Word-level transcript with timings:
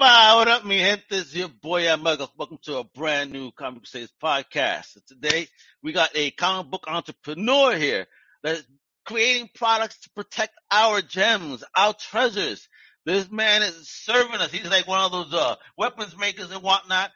Wepa! 0.00 0.36
What 0.36 0.48
up, 0.48 0.64
mi 0.64 0.78
gente? 0.78 1.02
It's 1.10 1.34
your 1.34 1.48
boy 1.48 1.88
Al 1.88 1.96
Mega. 1.96 2.28
Welcome 2.36 2.58
to 2.64 2.78
a 2.78 2.84
brand 2.84 3.32
new 3.32 3.50
Comic 3.50 3.82
Crusaders 3.82 4.12
podcast. 4.22 4.94
And 4.94 5.06
today, 5.06 5.48
we 5.82 5.92
got 5.92 6.10
a 6.14 6.30
comic 6.30 6.70
book 6.70 6.84
entrepreneur 6.86 7.76
here 7.76 8.06
that's 8.42 8.62
creating 9.06 9.50
products 9.54 9.98
to 10.00 10.10
protect 10.10 10.52
our 10.70 11.00
gems, 11.00 11.64
our 11.76 11.94
treasures. 11.94 12.68
This 13.06 13.30
man 13.30 13.62
is 13.62 13.88
serving 13.88 14.40
us. 14.40 14.52
He's 14.52 14.70
like 14.70 14.86
one 14.86 15.00
of 15.00 15.10
those 15.10 15.34
uh, 15.34 15.56
weapons 15.76 16.16
makers 16.16 16.50
and 16.50 16.62
whatnot, 16.62 17.10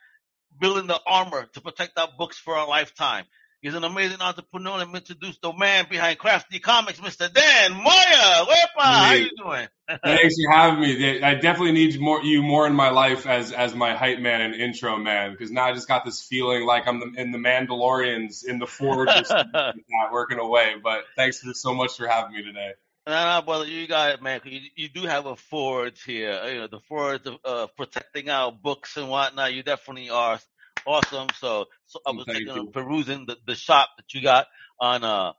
building 0.58 0.88
the 0.88 1.00
armor 1.06 1.46
to 1.54 1.60
protect 1.60 1.98
our 1.98 2.08
books 2.18 2.38
for 2.38 2.56
a 2.56 2.64
lifetime. 2.64 3.24
He's 3.62 3.74
an 3.74 3.84
amazing 3.84 4.20
entrepreneur. 4.20 4.78
Let 4.78 4.88
me 4.88 4.96
introduce 4.96 5.38
the 5.38 5.52
man 5.52 5.86
behind 5.88 6.18
Crafti 6.18 6.60
Comics, 6.60 6.98
Mr. 6.98 7.32
Dan 7.32 7.72
Moyer. 7.72 8.44
Wepa, 8.44 8.66
how 8.76 9.12
you 9.12 9.30
doing? 9.36 9.68
Thanks 10.04 10.34
for 10.34 10.50
having 10.50 10.80
me. 10.80 11.22
I 11.22 11.34
definitely 11.36 11.70
need 11.70 12.00
more 12.00 12.20
you 12.24 12.42
more 12.42 12.66
in 12.66 12.74
my 12.74 12.90
life 12.90 13.24
as 13.24 13.52
as 13.52 13.72
my 13.72 13.94
hype 13.94 14.18
man 14.18 14.40
and 14.40 14.54
intro 14.56 14.98
man 14.98 15.30
because 15.30 15.52
now 15.52 15.66
I 15.66 15.74
just 15.74 15.86
got 15.86 16.04
this 16.04 16.20
feeling 16.22 16.66
like 16.66 16.88
I'm 16.88 16.98
the, 16.98 17.12
in 17.16 17.30
the 17.30 17.38
Mandalorians 17.38 18.44
in 18.44 18.58
the 18.58 18.66
forge, 18.66 19.08
not 19.30 19.76
working 20.12 20.40
away. 20.40 20.74
But 20.82 21.04
thanks 21.14 21.38
for 21.38 21.54
so 21.54 21.72
much 21.72 21.96
for 21.96 22.08
having 22.08 22.32
me 22.32 22.42
today. 22.42 22.72
No, 23.06 23.12
no, 23.12 23.42
brother, 23.42 23.66
you 23.66 23.86
got 23.86 24.10
it, 24.10 24.22
man. 24.22 24.40
You, 24.44 24.60
you 24.74 24.88
do 24.88 25.02
have 25.02 25.26
a 25.26 25.36
forge 25.36 26.02
here. 26.02 26.40
You 26.46 26.60
know, 26.60 26.66
the 26.66 26.80
forge 26.88 27.26
of 27.26 27.36
uh, 27.44 27.66
protecting 27.76 28.28
our 28.28 28.50
books 28.50 28.96
and 28.96 29.08
whatnot. 29.08 29.54
You 29.54 29.62
definitely 29.62 30.10
are 30.10 30.40
awesome. 30.86 31.28
So, 31.38 31.66
so 31.86 32.00
I 32.06 32.12
was 32.12 32.24
thinking 32.26 32.48
of 32.48 32.72
perusing 32.72 33.26
the, 33.26 33.36
the 33.46 33.54
shop 33.54 33.90
that 33.96 34.12
you 34.14 34.22
got 34.22 34.46
on 34.80 35.04
uh 35.04 35.32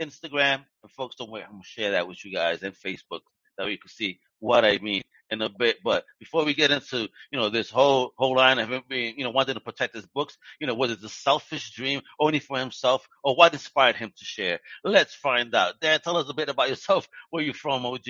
Instagram. 0.00 0.64
And 0.82 0.92
folks, 0.96 1.16
don't 1.16 1.30
wait. 1.30 1.44
I'm 1.44 1.52
gonna 1.52 1.62
share 1.64 1.92
that 1.92 2.08
with 2.08 2.24
you 2.24 2.32
guys 2.32 2.62
and 2.62 2.74
Facebook 2.74 3.20
that 3.56 3.70
you 3.70 3.78
can 3.78 3.88
see 3.88 4.20
what 4.38 4.64
I 4.64 4.78
mean 4.78 5.02
in 5.30 5.42
a 5.42 5.48
bit. 5.48 5.78
But 5.84 6.04
before 6.18 6.44
we 6.44 6.54
get 6.54 6.70
into 6.70 7.08
you 7.30 7.38
know 7.38 7.50
this 7.50 7.70
whole 7.70 8.12
whole 8.16 8.36
line 8.36 8.58
of 8.58 8.70
him 8.70 8.82
being 8.88 9.18
you 9.18 9.24
know 9.24 9.30
wanting 9.30 9.54
to 9.54 9.60
protect 9.60 9.94
his 9.94 10.06
books, 10.06 10.36
you 10.60 10.66
know 10.66 10.74
was 10.74 10.90
it 10.90 11.02
a 11.02 11.08
selfish 11.08 11.72
dream 11.72 12.02
only 12.18 12.38
for 12.38 12.58
himself, 12.58 13.06
or 13.22 13.34
what 13.34 13.52
inspired 13.52 13.96
him 13.96 14.12
to 14.16 14.24
share? 14.24 14.60
Let's 14.84 15.14
find 15.14 15.54
out. 15.54 15.80
Dan, 15.80 16.00
tell 16.00 16.16
us 16.16 16.28
a 16.28 16.34
bit 16.34 16.48
about 16.48 16.68
yourself. 16.68 17.08
Where 17.30 17.42
you 17.42 17.52
from, 17.52 17.84
OG? 17.84 18.06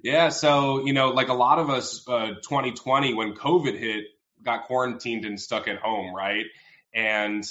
Yeah, 0.00 0.28
so 0.28 0.84
you 0.86 0.92
know, 0.92 1.08
like 1.08 1.28
a 1.28 1.34
lot 1.34 1.58
of 1.58 1.70
us, 1.70 2.06
uh, 2.06 2.34
2020 2.42 3.14
when 3.14 3.34
COVID 3.34 3.78
hit, 3.78 4.04
got 4.42 4.64
quarantined 4.64 5.24
and 5.24 5.40
stuck 5.40 5.68
at 5.68 5.78
home, 5.78 6.14
right? 6.14 6.46
And 6.94 7.44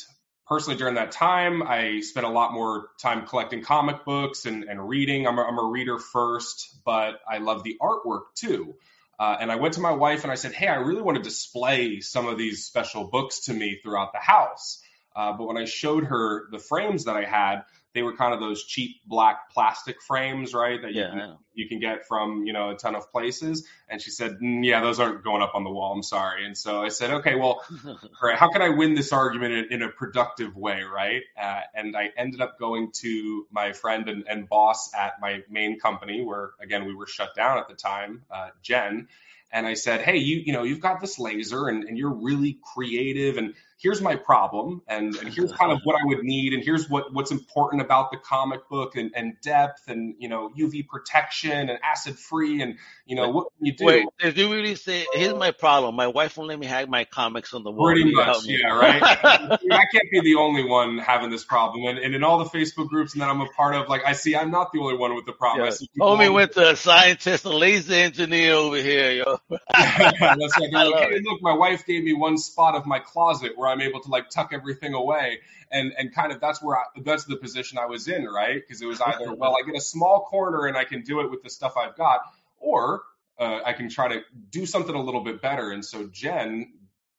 personally, 0.47 0.77
during 0.77 0.95
that 0.95 1.11
time, 1.11 1.63
I 1.63 2.01
spent 2.01 2.25
a 2.25 2.29
lot 2.29 2.53
more 2.53 2.89
time 2.99 3.25
collecting 3.25 3.63
comic 3.63 4.05
books 4.05 4.45
and, 4.45 4.63
and 4.63 4.87
reading. 4.87 5.27
I'm 5.27 5.37
a, 5.37 5.43
I'm 5.43 5.59
a 5.59 5.65
reader 5.65 5.99
first, 5.99 6.79
but 6.85 7.19
I 7.29 7.39
love 7.39 7.63
the 7.63 7.77
artwork 7.81 8.33
too. 8.35 8.75
Uh, 9.19 9.35
and 9.39 9.51
I 9.51 9.55
went 9.55 9.73
to 9.75 9.81
my 9.81 9.91
wife 9.91 10.23
and 10.23 10.31
I 10.31 10.35
said, 10.35 10.53
Hey, 10.53 10.67
I 10.67 10.75
really 10.75 11.01
want 11.01 11.17
to 11.17 11.23
display 11.23 12.01
some 12.01 12.27
of 12.27 12.37
these 12.37 12.65
special 12.65 13.05
books 13.05 13.45
to 13.45 13.53
me 13.53 13.79
throughout 13.81 14.13
the 14.13 14.19
house. 14.19 14.81
Uh, 15.15 15.33
but 15.33 15.47
when 15.47 15.57
I 15.57 15.65
showed 15.65 16.03
her 16.03 16.47
the 16.51 16.59
frames 16.59 17.05
that 17.05 17.17
I 17.17 17.23
had, 17.23 17.63
they 17.97 18.03
were 18.03 18.15
kind 18.15 18.31
of 18.31 18.39
those 18.39 18.63
cheap 18.63 19.01
black 19.07 19.49
plastic 19.51 20.03
frames, 20.03 20.53
right? 20.53 20.79
That 20.79 20.93
you, 20.93 21.01
yeah, 21.01 21.09
can, 21.09 21.37
you 21.55 21.67
can 21.67 21.79
get 21.79 22.07
from, 22.07 22.45
you 22.45 22.53
know, 22.53 22.69
a 22.69 22.75
ton 22.75 22.93
of 22.93 23.11
places. 23.11 23.65
And 23.89 23.99
she 23.99 24.11
said, 24.11 24.37
mm, 24.39 24.63
yeah, 24.63 24.81
those 24.81 24.99
aren't 24.99 25.23
going 25.23 25.41
up 25.41 25.55
on 25.55 25.63
the 25.63 25.71
wall. 25.71 25.93
I'm 25.93 26.03
sorry. 26.03 26.45
And 26.45 26.55
so 26.55 26.79
I 26.79 26.89
said, 26.89 27.09
okay, 27.09 27.33
well, 27.33 27.63
all 27.87 27.97
right, 28.21 28.37
how 28.37 28.49
can 28.51 28.61
I 28.61 28.69
win 28.69 28.93
this 28.93 29.11
argument 29.11 29.53
in, 29.53 29.73
in 29.73 29.81
a 29.81 29.89
productive 29.89 30.55
way, 30.55 30.83
right? 30.83 31.23
Uh, 31.35 31.61
and 31.73 31.97
I 31.97 32.11
ended 32.15 32.39
up 32.39 32.59
going 32.59 32.91
to 32.97 33.47
my 33.49 33.73
friend 33.73 34.07
and, 34.07 34.25
and, 34.29 34.47
boss 34.47 34.93
at 34.93 35.13
my 35.19 35.41
main 35.49 35.79
company 35.79 36.23
where, 36.23 36.51
again, 36.61 36.85
we 36.85 36.93
were 36.93 37.07
shut 37.07 37.33
down 37.35 37.57
at 37.57 37.67
the 37.67 37.73
time, 37.73 38.25
uh, 38.29 38.49
Jen. 38.61 39.07
And 39.51 39.65
I 39.65 39.73
said, 39.73 40.01
hey, 40.01 40.17
you, 40.17 40.43
you 40.45 40.53
know, 40.53 40.61
you've 40.61 40.81
got 40.81 41.01
this 41.01 41.17
laser 41.17 41.67
and, 41.67 41.83
and 41.85 41.97
you're 41.97 42.13
really 42.13 42.59
creative 42.75 43.37
and 43.37 43.55
here's 43.79 44.01
my 44.01 44.15
problem 44.15 44.81
and, 44.87 45.15
and 45.15 45.33
here's 45.33 45.51
kind 45.51 45.71
of 45.71 45.79
what 45.83 45.95
I 45.95 46.05
would 46.05 46.23
need 46.23 46.53
and 46.53 46.63
here's 46.63 46.89
what, 46.89 47.13
what's 47.13 47.31
important 47.31 47.81
about 47.81 48.11
the 48.11 48.17
comic 48.17 48.67
book 48.69 48.95
and, 48.95 49.11
and 49.15 49.35
depth 49.41 49.87
and 49.87 50.15
you 50.19 50.29
know 50.29 50.51
UV 50.57 50.87
protection 50.87 51.69
and 51.69 51.79
acid 51.83 52.17
free 52.17 52.61
and 52.61 52.77
you 53.05 53.15
know 53.15 53.29
what 53.29 53.47
can 53.57 53.65
you 53.65 53.73
do? 53.73 53.85
Wait, 53.85 54.05
did 54.19 54.37
you 54.37 54.51
really 54.51 54.75
say 54.75 55.05
here's 55.13 55.33
my 55.33 55.51
problem? 55.51 55.95
My 55.95 56.07
wife 56.07 56.37
won't 56.37 56.49
let 56.49 56.59
me 56.59 56.65
have 56.65 56.89
my 56.89 57.05
comics 57.05 57.53
on 57.53 57.63
the 57.63 57.71
wall. 57.71 57.87
Pretty 57.87 58.11
much, 58.11 58.45
yeah, 58.45 58.67
right. 58.67 59.01
I 59.03 59.85
can't 59.91 60.11
be 60.11 60.21
the 60.21 60.35
only 60.35 60.63
one 60.63 60.97
having 60.97 61.29
this 61.29 61.45
problem, 61.45 61.85
and, 61.85 61.99
and 61.99 62.15
in 62.15 62.23
all 62.23 62.39
the 62.39 62.49
Facebook 62.49 62.89
groups 62.89 63.13
that 63.13 63.29
I'm 63.29 63.41
a 63.41 63.47
part 63.47 63.75
of, 63.75 63.87
like 63.87 64.01
I 64.05 64.13
see, 64.13 64.35
I'm 64.35 64.51
not 64.51 64.71
the 64.73 64.79
only 64.79 64.97
one 64.97 65.15
with 65.15 65.25
the 65.25 65.33
problem. 65.33 65.67
Yeah. 65.69 66.03
Homie 66.03 66.33
went 66.33 66.53
to 66.53 66.71
a 66.71 66.75
scientist, 66.75 67.45
a 67.45 67.49
laser 67.49 67.93
engineer 67.93 68.53
over 68.53 68.77
here, 68.77 69.11
yo. 69.11 69.39
That's 69.49 70.57
like, 70.59 70.73
okay, 70.73 71.19
look, 71.23 71.41
my 71.41 71.53
wife 71.53 71.85
gave 71.85 72.03
me 72.03 72.13
one 72.13 72.37
spot 72.37 72.75
of 72.75 72.85
my 72.85 72.99
closet 72.99 73.53
where 73.55 73.66
where 73.67 73.73
I'm 73.73 73.81
able 73.81 74.01
to 74.01 74.09
like 74.09 74.29
tuck 74.29 74.51
everything 74.53 74.93
away 74.93 75.39
and 75.71 75.93
and 75.97 76.13
kind 76.13 76.31
of 76.31 76.39
that's 76.39 76.61
where 76.61 76.77
I, 76.77 76.83
that's 77.03 77.25
the 77.25 77.35
position 77.35 77.77
I 77.77 77.85
was 77.85 78.07
in, 78.07 78.25
right? 78.25 78.55
Because 78.55 78.81
it 78.81 78.85
was 78.85 79.01
either 79.01 79.33
well, 79.33 79.55
I 79.59 79.65
get 79.65 79.75
a 79.75 79.81
small 79.81 80.25
corner 80.29 80.65
and 80.65 80.77
I 80.77 80.85
can 80.85 81.01
do 81.01 81.21
it 81.21 81.29
with 81.29 81.43
the 81.43 81.49
stuff 81.49 81.75
I've 81.77 81.95
got, 81.95 82.21
or 82.57 83.03
uh, 83.39 83.59
I 83.65 83.73
can 83.73 83.89
try 83.89 84.07
to 84.09 84.21
do 84.49 84.65
something 84.65 84.95
a 84.95 85.01
little 85.01 85.23
bit 85.23 85.41
better. 85.41 85.71
And 85.71 85.83
so 85.83 86.07
Jen 86.07 86.73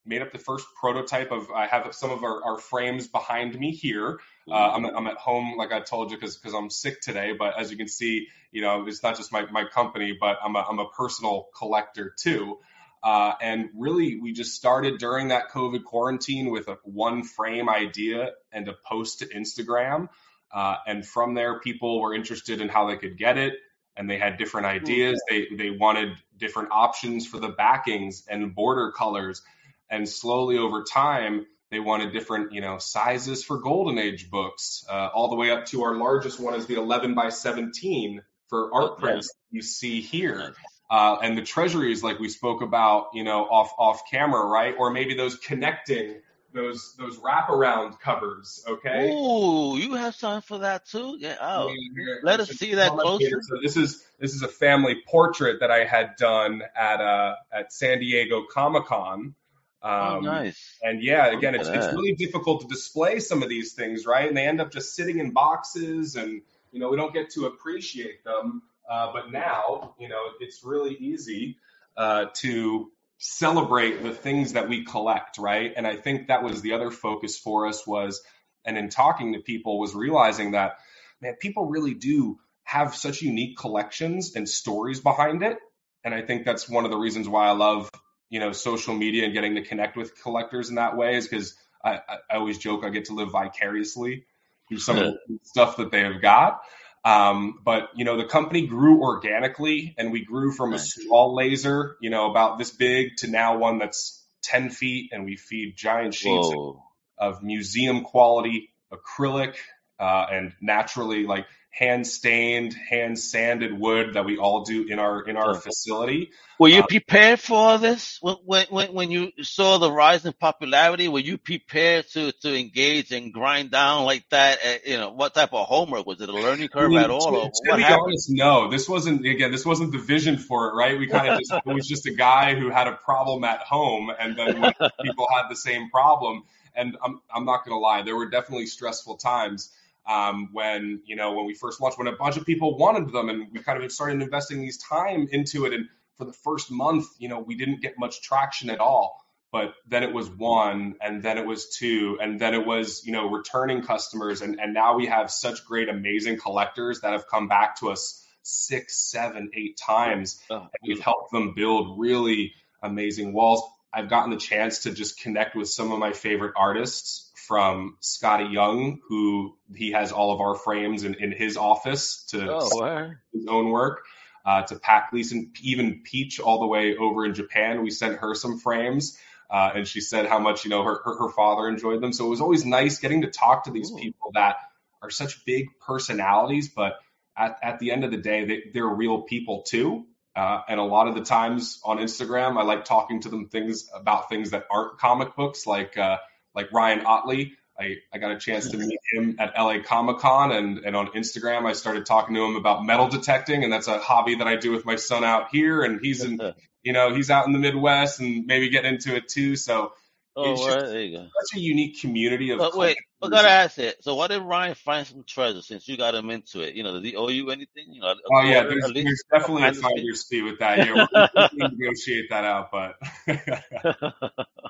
made 0.05 0.21
up 0.21 0.31
the 0.31 0.39
first 0.39 0.65
prototype 0.79 1.31
of 1.31 1.51
I 1.51 1.67
have 1.67 1.93
some 1.93 2.09
of 2.09 2.23
our, 2.23 2.43
our 2.43 2.57
frames 2.57 3.07
behind 3.07 3.57
me 3.57 3.71
here. 3.71 4.19
Uh, 4.49 4.53
I'm, 4.55 4.85
I'm 4.85 5.07
at 5.07 5.17
home, 5.17 5.55
like 5.57 5.71
I 5.71 5.79
told 5.79 6.09
you, 6.09 6.17
because 6.17 6.35
because 6.35 6.55
I'm 6.55 6.71
sick 6.71 7.01
today. 7.01 7.33
But 7.37 7.59
as 7.59 7.69
you 7.69 7.77
can 7.77 7.87
see, 7.87 8.27
you 8.51 8.61
know, 8.61 8.87
it's 8.87 9.03
not 9.03 9.15
just 9.15 9.31
my, 9.31 9.45
my 9.51 9.65
company, 9.65 10.17
but 10.19 10.39
I'm 10.43 10.55
a, 10.55 10.65
I'm 10.67 10.79
a 10.79 10.89
personal 10.89 11.49
collector 11.55 12.13
too. 12.17 12.57
Uh, 13.01 13.33
and 13.41 13.69
really, 13.77 14.19
we 14.19 14.33
just 14.33 14.55
started 14.55 14.97
during 14.97 15.29
that 15.29 15.49
COVID 15.51 15.83
quarantine 15.85 16.51
with 16.51 16.67
a 16.67 16.77
one 16.83 17.23
frame 17.23 17.69
idea 17.69 18.31
and 18.51 18.67
a 18.67 18.73
post 18.85 19.19
to 19.19 19.25
Instagram. 19.25 20.09
Uh, 20.51 20.75
and 20.85 21.05
from 21.05 21.33
there, 21.33 21.59
people 21.59 22.01
were 22.01 22.13
interested 22.13 22.59
in 22.59 22.67
how 22.67 22.87
they 22.87 22.97
could 22.97 23.17
get 23.17 23.37
it, 23.37 23.53
and 23.95 24.09
they 24.09 24.17
had 24.17 24.37
different 24.37 24.67
ideas. 24.67 25.21
They 25.29 25.47
they 25.55 25.69
wanted 25.69 26.09
different 26.37 26.69
options 26.71 27.25
for 27.25 27.39
the 27.39 27.49
backings 27.49 28.23
and 28.27 28.53
border 28.53 28.91
colors. 28.91 29.41
And 29.89 30.07
slowly 30.07 30.57
over 30.57 30.83
time, 30.83 31.45
they 31.71 31.79
wanted 31.79 32.11
different 32.11 32.51
you 32.51 32.61
know 32.61 32.79
sizes 32.79 33.43
for 33.43 33.59
Golden 33.59 33.97
Age 33.97 34.29
books, 34.29 34.83
uh, 34.89 35.09
all 35.13 35.29
the 35.29 35.35
way 35.35 35.51
up 35.51 35.67
to 35.67 35.83
our 35.83 35.95
largest 35.95 36.39
one 36.39 36.55
is 36.55 36.65
the 36.65 36.75
11 36.75 37.13
by 37.13 37.29
17 37.29 38.21
for 38.49 38.73
art 38.73 38.97
prints 38.97 39.31
you 39.51 39.61
see 39.61 40.01
here 40.01 40.55
uh, 40.89 41.17
and 41.21 41.37
the 41.37 41.43
treasuries 41.43 42.03
like 42.03 42.19
we 42.19 42.29
spoke 42.29 42.61
about, 42.61 43.09
you 43.13 43.23
know, 43.23 43.43
off 43.45 43.73
off 43.77 44.09
camera, 44.09 44.45
right? 44.45 44.75
Or 44.77 44.91
maybe 44.91 45.15
those 45.15 45.35
connecting 45.35 46.21
those 46.53 46.95
those 46.97 47.17
wraparound 47.19 47.99
covers. 47.99 48.63
Okay. 48.67 49.11
Ooh, 49.11 49.77
you 49.77 49.93
have 49.93 50.17
time 50.17 50.41
for 50.41 50.59
that 50.59 50.85
too? 50.87 51.15
Yeah. 51.19 51.37
Oh, 51.39 51.69
yeah, 51.69 52.15
let 52.23 52.39
us 52.39 52.49
see 52.49 52.75
that 52.75 52.91
closer. 52.91 53.41
So 53.41 53.57
this 53.61 53.77
is 53.77 54.03
this 54.19 54.33
is 54.33 54.41
a 54.41 54.47
family 54.47 55.01
portrait 55.07 55.59
that 55.59 55.71
I 55.71 55.85
had 55.85 56.15
done 56.17 56.63
at 56.75 57.01
uh 57.01 57.35
at 57.51 57.71
San 57.71 57.99
Diego 57.99 58.45
Comic 58.51 58.85
Con. 58.85 59.35
Oh, 59.81 59.89
um, 59.89 60.15
oh, 60.15 60.19
nice. 60.19 60.77
And 60.81 61.01
yeah, 61.01 61.27
again, 61.27 61.55
it's, 61.55 61.69
it's 61.69 61.85
really 61.93 62.13
difficult 62.13 62.61
to 62.61 62.67
display 62.67 63.21
some 63.21 63.43
of 63.43 63.47
these 63.49 63.73
things, 63.73 64.05
right? 64.05 64.27
And 64.27 64.35
they 64.35 64.45
end 64.45 64.59
up 64.59 64.73
just 64.73 64.93
sitting 64.93 65.19
in 65.19 65.31
boxes, 65.31 66.15
and 66.15 66.41
you 66.71 66.79
know 66.79 66.89
we 66.89 66.97
don't 66.97 67.13
get 67.13 67.29
to 67.31 67.45
appreciate 67.45 68.23
them. 68.23 68.63
Uh, 68.89 69.13
but 69.13 69.31
now, 69.31 69.93
you 69.99 70.09
know, 70.09 70.23
it's 70.39 70.63
really 70.63 70.95
easy 70.95 71.57
uh, 71.95 72.25
to 72.33 72.91
celebrate 73.19 74.01
the 74.01 74.11
things 74.11 74.53
that 74.53 74.69
we 74.69 74.83
collect, 74.83 75.37
right? 75.37 75.73
And 75.75 75.85
I 75.85 75.95
think 75.95 76.27
that 76.27 76.41
was 76.43 76.61
the 76.61 76.73
other 76.73 76.89
focus 76.89 77.37
for 77.37 77.67
us 77.67 77.85
was, 77.85 78.21
and 78.65 78.77
in 78.77 78.89
talking 78.89 79.33
to 79.33 79.39
people, 79.39 79.79
was 79.79 79.93
realizing 79.93 80.51
that, 80.51 80.77
man, 81.21 81.35
people 81.39 81.67
really 81.67 81.93
do 81.93 82.39
have 82.63 82.95
such 82.95 83.21
unique 83.21 83.57
collections 83.57 84.35
and 84.35 84.47
stories 84.47 85.01
behind 85.01 85.43
it. 85.43 85.57
And 86.03 86.13
I 86.13 86.21
think 86.21 86.45
that's 86.45 86.69
one 86.69 86.85
of 86.85 86.91
the 86.91 86.97
reasons 86.97 87.27
why 87.27 87.47
I 87.47 87.51
love, 87.51 87.89
you 88.29 88.39
know, 88.39 88.53
social 88.53 88.95
media 88.95 89.25
and 89.25 89.33
getting 89.33 89.55
to 89.55 89.63
connect 89.63 89.97
with 89.97 90.19
collectors 90.21 90.69
in 90.69 90.75
that 90.75 90.95
way 90.95 91.17
is 91.17 91.27
because 91.27 91.55
I, 91.83 91.95
I, 91.95 92.17
I 92.31 92.35
always 92.37 92.57
joke 92.57 92.85
I 92.85 92.89
get 92.89 93.05
to 93.05 93.13
live 93.13 93.31
vicariously 93.31 94.25
through 94.69 94.79
some 94.79 94.97
of 94.97 95.13
the 95.27 95.39
stuff 95.43 95.77
that 95.77 95.91
they 95.91 96.01
have 96.01 96.21
got. 96.21 96.61
Um, 97.05 97.59
but 97.63 97.89
you 97.95 98.05
know, 98.05 98.17
the 98.17 98.25
company 98.25 98.67
grew 98.67 99.01
organically, 99.01 99.95
and 99.97 100.11
we 100.11 100.25
grew 100.25 100.51
from 100.51 100.73
a 100.73 100.79
small 100.79 101.35
laser, 101.35 101.95
you 102.01 102.09
know, 102.09 102.29
about 102.29 102.57
this 102.57 102.71
big, 102.71 103.17
to 103.19 103.27
now 103.27 103.57
one 103.57 103.79
that's 103.79 104.25
10 104.43 104.69
feet, 104.69 105.11
and 105.13 105.25
we 105.25 105.35
feed 105.35 105.75
giant 105.77 106.13
sheets 106.13 106.51
of, 106.53 106.75
of, 107.17 107.43
museum 107.43 108.01
quality 108.01 108.69
acrylic 108.91 109.55
uh, 109.99 110.25
and 110.31 110.53
naturally 110.61 111.25
like 111.25 111.45
hand 111.71 112.05
stained, 112.05 112.73
hand 112.73 113.17
sanded 113.17 113.79
wood 113.79 114.15
that 114.15 114.25
we 114.25 114.37
all 114.37 114.63
do 114.63 114.87
in 114.89 114.99
our 114.99 115.21
in 115.21 115.37
our 115.37 115.55
facility. 115.55 116.31
Were 116.59 116.67
you 116.67 116.81
uh, 116.81 116.87
prepared 116.87 117.39
for 117.39 117.77
this 117.77 118.19
when, 118.21 118.65
when 118.69 118.93
when 118.93 119.11
you 119.11 119.31
saw 119.41 119.77
the 119.77 119.91
rise 119.91 120.25
in 120.25 120.33
popularity? 120.33 121.07
Were 121.07 121.19
you 121.19 121.37
prepared 121.37 122.07
to 122.09 122.31
to 122.41 122.57
engage 122.57 123.11
and 123.11 123.31
grind 123.31 123.71
down 123.71 124.03
like 124.03 124.27
that? 124.29 124.59
Uh, 124.65 124.73
you 124.85 124.97
know, 124.97 125.11
what 125.11 125.33
type 125.33 125.53
of 125.53 125.67
homework 125.67 126.05
was 126.05 126.19
it? 126.19 126.27
A 126.27 126.33
learning 126.33 126.67
curve 126.67 126.91
I 126.91 126.95
mean, 126.95 126.99
at 126.99 127.09
all? 127.09 127.31
To, 127.31 127.49
to 127.49 127.75
be 127.77 127.81
happened? 127.81 128.01
honest, 128.07 128.29
no. 128.29 128.69
This 128.69 128.89
wasn't 128.89 129.25
again. 129.25 129.51
This 129.51 129.65
wasn't 129.65 129.91
the 129.93 129.99
vision 129.99 130.37
for 130.37 130.69
it, 130.69 130.73
right? 130.73 130.99
We 130.99 131.07
kind 131.07 131.29
of 131.29 131.39
just 131.47 131.53
it 131.53 131.73
was 131.73 131.87
just 131.87 132.05
a 132.07 132.13
guy 132.13 132.55
who 132.55 132.69
had 132.69 132.87
a 132.87 132.93
problem 132.93 133.43
at 133.45 133.61
home, 133.61 134.11
and 134.19 134.37
then 134.37 134.73
people 135.01 135.27
had 135.31 135.49
the 135.49 135.55
same 135.55 135.89
problem. 135.89 136.43
And 136.75 136.97
I'm 137.03 137.21
I'm 137.33 137.45
not 137.45 137.65
gonna 137.65 137.79
lie, 137.79 138.01
there 138.01 138.15
were 138.15 138.29
definitely 138.29 138.65
stressful 138.65 139.17
times 139.17 139.71
um, 140.07 140.49
when 140.51 141.01
you 141.05 141.15
know 141.15 141.33
when 141.33 141.45
we 141.45 141.53
first 141.53 141.81
launched, 141.81 141.97
when 141.97 142.07
a 142.07 142.15
bunch 142.15 142.37
of 142.37 142.45
people 142.45 142.77
wanted 142.77 143.11
them, 143.11 143.29
and 143.29 143.47
we 143.51 143.59
kind 143.59 143.81
of 143.81 143.91
started 143.91 144.21
investing 144.21 144.61
these 144.61 144.77
time 144.77 145.27
into 145.31 145.65
it. 145.65 145.73
And 145.73 145.87
for 146.17 146.25
the 146.25 146.33
first 146.33 146.71
month, 146.71 147.07
you 147.17 147.29
know, 147.29 147.39
we 147.39 147.55
didn't 147.55 147.81
get 147.81 147.93
much 147.97 148.21
traction 148.21 148.69
at 148.69 148.79
all. 148.79 149.23
But 149.51 149.73
then 149.87 150.03
it 150.03 150.13
was 150.13 150.29
one, 150.29 150.95
and 151.01 151.23
then 151.23 151.39
it 151.39 151.45
was 151.45 151.75
two, 151.75 152.19
and 152.21 152.39
then 152.39 152.53
it 152.53 152.65
was 152.65 153.03
you 153.05 153.11
know 153.11 153.29
returning 153.29 153.81
customers, 153.81 154.41
and 154.41 154.59
and 154.59 154.73
now 154.73 154.95
we 154.95 155.07
have 155.07 155.31
such 155.31 155.65
great, 155.65 155.89
amazing 155.89 156.37
collectors 156.37 157.01
that 157.01 157.13
have 157.13 157.27
come 157.27 157.47
back 157.47 157.79
to 157.79 157.89
us 157.89 158.23
six, 158.43 158.95
seven, 158.95 159.49
eight 159.55 159.77
times, 159.77 160.39
oh, 160.51 160.57
and 160.57 160.69
we've 160.87 160.99
helped 160.99 161.31
them 161.31 161.53
build 161.55 161.99
really 161.99 162.53
amazing 162.83 163.33
walls. 163.33 163.63
I've 163.91 164.09
gotten 164.09 164.29
the 164.29 164.37
chance 164.37 164.83
to 164.83 164.91
just 164.91 165.19
connect 165.19 165.55
with 165.55 165.67
some 165.67 165.91
of 165.91 165.97
my 165.97 166.13
favorite 166.13 166.53
artists 166.55 167.28
from 167.49 167.97
Skottie 167.99 168.53
Young, 168.53 168.99
who 169.09 169.57
he 169.75 169.93
has 169.93 170.11
all 170.11 170.31
of 170.31 170.39
our 170.39 170.53
frames 170.53 171.03
in, 171.03 171.15
in 171.15 171.31
his 171.31 171.57
office 171.57 172.25
to 172.25 172.47
oh, 172.47 173.09
his 173.33 173.47
own 173.47 173.71
work, 173.71 174.05
uh, 174.45 174.61
to 174.61 174.77
Pat 174.77 175.07
Gleason, 175.09 175.51
even 175.63 176.03
Peach 176.03 176.39
all 176.39 176.59
the 176.59 176.67
way 176.67 176.95
over 176.95 177.25
in 177.25 177.33
Japan. 177.33 177.81
We 177.81 177.89
sent 177.89 178.19
her 178.19 178.35
some 178.35 178.59
frames. 178.59 179.17
Uh, 179.49 179.71
and 179.77 179.87
she 179.87 179.99
said 179.99 180.27
how 180.27 180.37
much 180.37 180.63
you 180.63 180.69
know 180.69 180.83
her, 180.83 181.01
her, 181.03 181.17
her 181.23 181.29
father 181.29 181.67
enjoyed 181.67 182.03
them. 182.03 182.13
So 182.13 182.27
it 182.27 182.29
was 182.29 182.39
always 182.39 182.65
nice 182.67 182.99
getting 182.99 183.23
to 183.23 183.31
talk 183.31 183.63
to 183.63 183.71
these 183.71 183.91
Ooh. 183.91 183.95
people 183.95 184.29
that 184.35 184.57
are 185.01 185.09
such 185.09 185.43
big 185.43 185.69
personalities, 185.79 186.69
but 186.69 186.99
at, 187.35 187.57
at 187.63 187.79
the 187.79 187.91
end 187.91 188.03
of 188.03 188.11
the 188.11 188.17
day, 188.17 188.45
they, 188.45 188.63
they're 188.75 188.85
real 188.85 189.23
people 189.23 189.63
too. 189.63 190.05
Uh, 190.35 190.61
and 190.69 190.79
a 190.79 190.83
lot 190.83 191.07
of 191.07 191.15
the 191.15 191.21
times 191.23 191.81
on 191.83 191.97
Instagram, 191.97 192.59
I 192.59 192.63
like 192.63 192.85
talking 192.85 193.21
to 193.21 193.29
them 193.29 193.47
things 193.47 193.89
about 193.91 194.29
things 194.29 194.51
that 194.51 194.65
aren't 194.69 194.99
comic 194.99 195.35
books, 195.35 195.65
like 195.65 195.97
uh, 195.97 196.17
like 196.59 196.71
Ryan 196.73 197.05
Ottley. 197.05 197.53
I, 197.79 197.95
I 198.13 198.17
got 198.17 198.31
a 198.31 198.37
chance 198.37 198.69
to 198.71 198.77
meet 198.77 198.99
him 199.13 199.37
at 199.39 199.53
LA 199.57 199.77
Comic 199.81 200.17
Con 200.17 200.51
and, 200.51 200.79
and 200.79 200.97
on 200.97 201.07
Instagram 201.09 201.65
I 201.65 201.71
started 201.71 202.05
talking 202.05 202.35
to 202.35 202.43
him 202.43 202.57
about 202.57 202.83
metal 202.83 203.07
detecting 203.07 203.63
and 203.63 203.71
that's 203.71 203.87
a 203.87 203.99
hobby 203.99 204.35
that 204.35 204.47
I 204.47 204.57
do 204.57 204.71
with 204.71 204.85
my 204.85 204.97
son 204.97 205.23
out 205.23 205.47
here 205.49 205.83
and 205.83 206.01
he's 206.01 206.21
in 206.21 206.41
you 206.83 206.91
know 206.91 207.15
he's 207.15 207.29
out 207.29 207.47
in 207.47 207.53
the 207.53 207.59
Midwest 207.59 208.19
and 208.19 208.45
maybe 208.45 208.67
get 208.67 208.83
into 208.83 209.15
it 209.15 209.29
too. 209.29 209.55
So 209.55 209.93
oh, 210.35 210.51
it's 210.51 210.59
well, 210.59 210.91
there 210.91 211.01
you 211.01 211.17
go. 211.19 211.23
such 211.23 211.57
a 211.57 211.61
unique 211.61 212.01
community 212.01 212.49
of 212.51 212.59
but 212.59 212.75
wait 212.75 212.97
I 213.23 213.29
gotta 213.29 213.49
ask 213.49 213.79
it 213.79 214.03
so 214.03 214.15
why 214.15 214.27
did 214.27 214.41
Ryan 214.41 214.75
find 214.75 215.07
some 215.07 215.23
treasure 215.23 215.61
since 215.61 215.87
you 215.87 215.95
got 215.95 216.15
him 216.15 216.29
into 216.31 216.59
it? 216.59 216.75
You 216.75 216.83
know 216.83 216.95
did 216.95 217.05
he 217.05 217.15
owe 217.15 217.29
you 217.29 217.49
anything? 217.49 217.93
You 217.93 218.01
know 218.01 218.13
oh 218.29 218.41
yeah 218.41 218.63
there's, 218.63 218.91
there's 218.93 219.23
definitely 219.31 219.69
a 219.69 219.73
finder's 219.73 220.27
fee 220.27 220.41
with 220.41 220.59
that. 220.59 220.79
Yeah 220.79 221.07
we'll 221.53 221.69
negotiate 221.69 222.29
that 222.29 222.43
out 222.43 222.71
but 222.73 222.97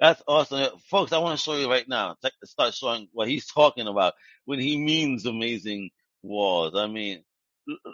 That's 0.00 0.22
awesome. 0.26 0.78
Folks, 0.90 1.12
I 1.12 1.18
want 1.18 1.38
to 1.38 1.42
show 1.42 1.56
you 1.56 1.68
right 1.68 1.88
now. 1.88 2.16
Start 2.44 2.74
showing 2.74 3.08
what 3.12 3.28
he's 3.28 3.46
talking 3.54 3.86
about 3.86 4.14
when 4.44 4.58
he 4.58 4.76
means 4.78 5.26
amazing 5.26 5.90
walls. 6.22 6.74
I 6.76 6.86
mean, 6.86 7.24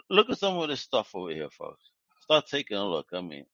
look 0.09 0.29
at 0.29 0.39
some 0.39 0.57
of 0.57 0.69
this 0.69 0.81
stuff 0.81 1.11
over 1.13 1.31
here, 1.31 1.49
folks. 1.49 1.83
Start 2.21 2.47
taking 2.47 2.77
a 2.77 2.85
look. 2.85 3.07
I 3.13 3.21
mean, 3.21 3.45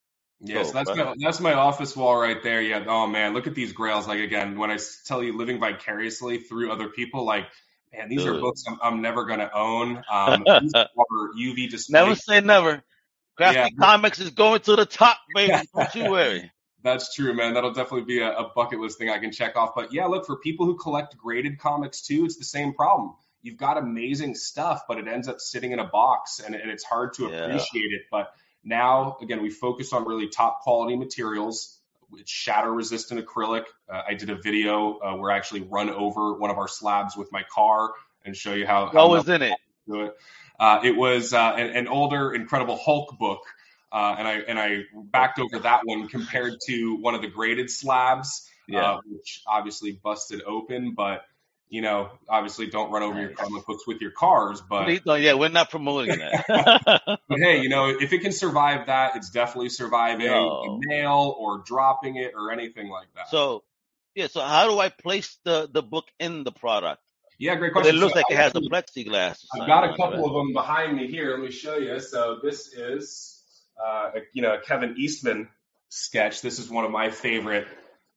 Yes, 0.42 0.72
that's 0.72 0.94
my 0.94 1.14
that's 1.18 1.40
my 1.40 1.54
office 1.54 1.96
wall 1.96 2.18
right 2.18 2.42
there. 2.44 2.62
Yeah. 2.62 2.84
Oh 2.88 3.08
man, 3.08 3.34
look 3.34 3.48
at 3.48 3.56
these 3.56 3.72
grails. 3.72 4.08
Like 4.08 4.20
again, 4.20 4.58
when 4.60 4.70
I 4.70 4.78
tell 5.06 5.24
you 5.24 5.38
living 5.38 5.60
vicariously 5.60 6.40
through 6.40 6.72
other 6.72 6.90
people, 6.90 7.26
like 7.26 7.46
man, 7.94 8.10
these 8.10 8.24
Dude. 8.24 8.36
are 8.36 8.40
books 8.40 8.64
I'm, 8.68 8.78
I'm 8.84 9.02
never 9.02 9.26
gonna 9.26 9.50
own. 9.54 10.04
Um, 10.12 10.44
UV 10.46 11.70
displays. 11.70 11.90
Never 11.90 12.16
say 12.16 12.42
never. 12.42 12.84
Graphic 13.38 13.74
yeah. 13.78 13.86
Comics 13.86 14.20
is 14.20 14.30
going 14.32 14.62
to 14.62 14.76
the 14.76 14.86
top, 14.86 15.18
baby. 15.36 15.54
Don't 15.74 15.96
you 15.96 16.12
worry. 16.12 16.52
That's 16.86 17.16
true, 17.16 17.34
man. 17.34 17.56
That'll 17.56 17.74
definitely 17.74 18.04
be 18.04 18.20
a, 18.20 18.32
a, 18.32 18.50
bucket 18.54 18.80
list 18.80 19.00
thing 19.00 19.10
I 19.10 19.18
can 19.18 19.32
check 19.32 19.56
off. 19.56 19.72
But 19.76 19.92
yeah, 19.92 20.06
look, 20.06 20.28
for 20.28 20.38
people 20.38 20.68
who 20.68 20.78
collect 20.78 21.18
graded 21.18 21.58
comics 21.58 22.02
too, 22.02 22.26
it's 22.26 22.38
the 22.38 22.46
same 22.46 22.76
problem. 22.76 23.16
You've 23.42 23.58
got 23.58 23.80
amazing 23.80 24.36
stuff, 24.36 24.84
but 24.88 25.00
it 25.00 25.08
ends 25.08 25.28
up 25.28 25.40
sitting 25.40 25.72
in 25.72 25.80
a 25.80 25.88
box 25.88 26.40
and, 26.40 26.54
and 26.54 26.70
it's 26.70 26.84
hard 26.84 27.14
to 27.16 27.24
yeah. 27.28 27.38
appreciate 27.38 27.92
it. 27.92 28.04
But 28.12 28.32
now, 28.64 29.18
again, 29.20 29.42
we 29.42 29.50
focus 29.50 29.94
on 29.94 30.06
really 30.06 30.30
top 30.30 30.62
quality 30.62 30.96
materials. 30.96 31.76
It's 32.14 32.30
shatter 32.30 32.72
resistant 32.72 33.26
acrylic. 33.26 33.64
Uh, 33.92 34.04
I 34.08 34.14
did 34.14 34.30
a 34.30 34.36
video 34.36 35.00
uh, 35.00 35.16
where 35.16 35.32
I 35.32 35.38
actually 35.38 35.62
run 35.62 35.90
over 35.90 36.36
one 36.36 36.52
of 36.52 36.60
our 36.60 36.68
slabs 36.68 37.18
with 37.18 37.32
my 37.32 37.42
car 37.52 37.94
and 38.24 38.38
show 38.38 38.54
you 38.54 38.68
how. 38.68 38.92
how 38.94 39.08
what 39.08 39.10
was 39.10 39.30
in 39.30 39.42
it? 39.42 39.54
it. 39.88 40.16
Uh, 40.60 40.82
it 40.84 40.96
was 40.96 41.34
uh, 41.34 41.56
an, 41.58 41.76
an 41.76 41.88
older 41.88 42.32
Incredible 42.32 42.78
Hulk 42.78 43.18
book 43.18 43.42
uh, 43.92 44.16
and 44.18 44.28
I 44.28 44.34
and 44.48 44.60
I 44.60 44.84
backed 44.94 45.40
over 45.40 45.60
that 45.60 45.82
one 45.86 46.08
compared 46.08 46.56
to 46.68 46.98
one 46.98 47.16
of 47.16 47.22
the 47.22 47.28
graded 47.28 47.70
slabs, 47.70 48.50
yeah. 48.68 48.94
uh, 48.94 49.02
which 49.06 49.42
obviously 49.48 50.00
busted 50.04 50.42
open. 50.46 50.94
But 50.96 51.24
you 51.70 51.82
know, 51.82 52.10
obviously, 52.30 52.68
don't 52.68 52.92
run 52.92 53.04
over 53.04 53.20
your 53.20 53.32
comic 53.32 53.66
books 53.66 53.88
with 53.88 54.00
your 54.02 54.12
cars. 54.12 54.62
But 54.62 55.06
yeah, 55.06 55.34
we're 55.34 55.50
not 55.50 55.70
promoting 55.70 56.20
that. 56.20 57.02
but 57.28 57.40
hey, 57.40 57.62
you 57.62 57.70
know, 57.70 57.90
if 57.90 58.14
it 58.14 58.20
can 58.20 58.32
survive 58.32 58.88
that, 58.88 59.16
it's 59.16 59.30
definitely 59.30 59.70
surviving 59.70 60.28
no. 60.28 60.80
a 60.82 60.88
nail 60.88 61.36
or 61.38 61.64
dropping 61.66 62.18
it 62.18 62.34
or 62.36 62.52
anything 62.52 62.90
like 62.90 63.08
that. 63.16 63.30
So, 63.30 63.64
yeah. 64.14 64.28
So 64.28 64.42
how 64.42 64.70
do 64.70 64.80
I 64.80 64.90
place 64.90 65.38
the 65.44 65.70
the 65.72 65.82
book 65.82 66.06
in 66.20 66.44
the 66.44 66.52
product? 66.52 67.02
Yeah, 67.38 67.56
great 67.56 67.74
question. 67.74 67.96
It 67.96 68.00
looks 68.00 68.14
so 68.14 68.20
like 68.20 68.26
I 68.30 68.34
it 68.34 68.38
has 68.38 68.56
a 68.56 68.62
plexiglass. 68.62 69.46
I've 69.54 69.68
got 69.68 69.92
a 69.92 69.98
couple 69.98 70.26
of 70.26 70.34
them 70.34 70.54
behind 70.54 70.96
me 70.96 71.08
here. 71.08 71.32
Let 71.32 71.42
me 71.42 71.52
show 71.52 71.78
you. 71.78 72.00
So 72.00 72.40
this 72.42 72.74
is 72.74 73.35
uh, 73.84 74.12
you 74.34 74.42
know, 74.42 74.54
a 74.54 74.60
Kevin 74.60 74.96
Eastman 74.98 75.50
sketch. 75.90 76.42
This 76.42 76.60
is 76.60 76.70
one 76.70 76.86
of 76.86 76.92
my 76.92 77.10
favorite 77.10 77.68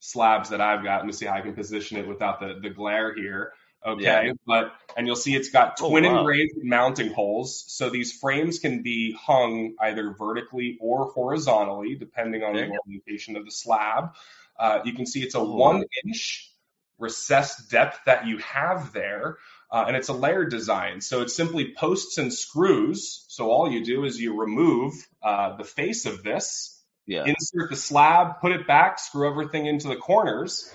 slabs 0.00 0.50
that 0.50 0.60
I've 0.60 0.84
got. 0.84 0.98
Let 0.98 1.06
me 1.06 1.12
see 1.12 1.26
how 1.26 1.34
I 1.34 1.40
can 1.40 1.54
position 1.54 1.96
it 1.98 2.06
without 2.06 2.40
the, 2.40 2.58
the 2.62 2.70
glare 2.70 3.14
here. 3.14 3.52
Okay. 3.84 4.02
Yeah. 4.02 4.32
But, 4.46 4.72
and 4.96 5.06
you'll 5.06 5.16
see 5.16 5.34
it's 5.34 5.50
got 5.50 5.78
oh, 5.80 5.90
twin 5.90 6.04
oh, 6.04 6.12
wow. 6.12 6.18
engraved 6.18 6.54
mounting 6.62 7.12
holes. 7.12 7.64
So 7.68 7.90
these 7.90 8.12
frames 8.12 8.58
can 8.58 8.82
be 8.82 9.12
hung 9.12 9.74
either 9.80 10.14
vertically 10.18 10.78
or 10.80 11.06
horizontally, 11.12 11.94
depending 11.94 12.42
on 12.42 12.54
the 12.54 12.70
orientation 12.86 13.36
of 13.36 13.44
the 13.44 13.50
slab. 13.50 14.14
Uh, 14.58 14.80
you 14.84 14.92
can 14.92 15.06
see 15.06 15.22
it's 15.22 15.36
a 15.36 15.38
oh. 15.38 15.54
one 15.54 15.84
inch 16.04 16.52
recessed 16.98 17.70
depth 17.70 18.00
that 18.06 18.26
you 18.26 18.38
have 18.38 18.92
there. 18.92 19.38
Uh, 19.70 19.84
and 19.86 19.96
it's 19.96 20.08
a 20.08 20.14
layered 20.14 20.50
design. 20.50 21.00
So 21.00 21.20
it's 21.20 21.36
simply 21.36 21.74
posts 21.74 22.16
and 22.16 22.32
screws. 22.32 23.24
So 23.28 23.50
all 23.50 23.70
you 23.70 23.84
do 23.84 24.04
is 24.04 24.18
you 24.18 24.40
remove 24.40 24.94
uh, 25.22 25.56
the 25.56 25.64
face 25.64 26.06
of 26.06 26.22
this, 26.22 26.80
yeah. 27.06 27.24
insert 27.26 27.70
the 27.70 27.76
slab, 27.76 28.40
put 28.40 28.52
it 28.52 28.66
back, 28.66 28.98
screw 28.98 29.28
everything 29.30 29.66
into 29.66 29.88
the 29.88 29.96
corners, 29.96 30.72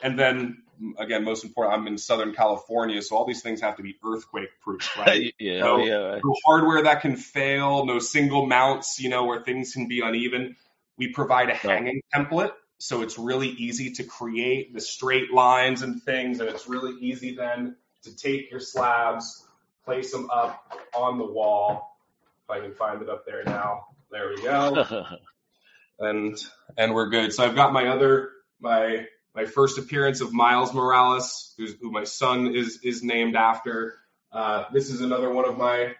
and 0.00 0.18
then 0.18 0.64
again, 0.98 1.24
most 1.24 1.44
important, 1.44 1.78
I'm 1.78 1.86
in 1.86 1.98
Southern 1.98 2.34
California, 2.34 3.00
so 3.02 3.16
all 3.16 3.26
these 3.26 3.42
things 3.42 3.60
have 3.60 3.76
to 3.76 3.82
be 3.82 3.96
earthquake 4.04 4.50
proof, 4.60 4.96
right? 4.98 5.34
yeah, 5.38 5.60
no, 5.60 5.78
yeah. 5.78 6.20
No 6.22 6.34
hardware 6.44 6.82
that 6.84 7.00
can 7.00 7.16
fail, 7.16 7.86
no 7.86 7.98
single 7.98 8.46
mounts, 8.46 8.98
you 9.00 9.08
know, 9.08 9.24
where 9.24 9.42
things 9.42 9.72
can 9.72 9.88
be 9.88 10.00
uneven. 10.00 10.56
We 10.96 11.12
provide 11.12 11.50
a 11.50 11.54
hanging 11.54 12.02
template, 12.14 12.52
so 12.78 13.02
it's 13.02 13.18
really 13.18 13.48
easy 13.48 13.92
to 13.92 14.04
create 14.04 14.74
the 14.74 14.80
straight 14.80 15.32
lines 15.32 15.82
and 15.82 16.02
things, 16.02 16.40
and 16.40 16.48
it's 16.48 16.68
really 16.68 16.94
easy 17.00 17.34
then 17.34 17.76
to 18.04 18.16
take 18.16 18.50
your 18.50 18.60
slabs, 18.60 19.46
place 19.84 20.12
them 20.12 20.30
up 20.30 20.72
on 20.94 21.18
the 21.18 21.26
wall. 21.26 21.98
If 22.44 22.50
I 22.50 22.60
can 22.60 22.74
find 22.74 23.02
it 23.02 23.08
up 23.08 23.26
there 23.26 23.42
now. 23.44 23.86
There 24.10 24.28
we 24.28 24.42
go. 24.42 25.06
and 25.98 26.36
and 26.76 26.94
we're 26.94 27.08
good. 27.08 27.32
So 27.32 27.44
I've 27.44 27.54
got 27.54 27.72
my 27.72 27.88
other 27.88 28.30
my 28.60 29.06
my 29.34 29.46
first 29.46 29.78
appearance 29.78 30.20
of 30.20 30.32
Miles 30.32 30.72
Morales, 30.72 31.54
who 31.58 31.90
my 31.90 32.04
son 32.04 32.54
is 32.54 32.80
is 32.82 33.02
named 33.02 33.36
after. 33.36 33.96
Uh, 34.30 34.64
this 34.72 34.90
is 34.90 35.00
another 35.00 35.30
one 35.30 35.48
of 35.48 35.56
my 35.56 35.94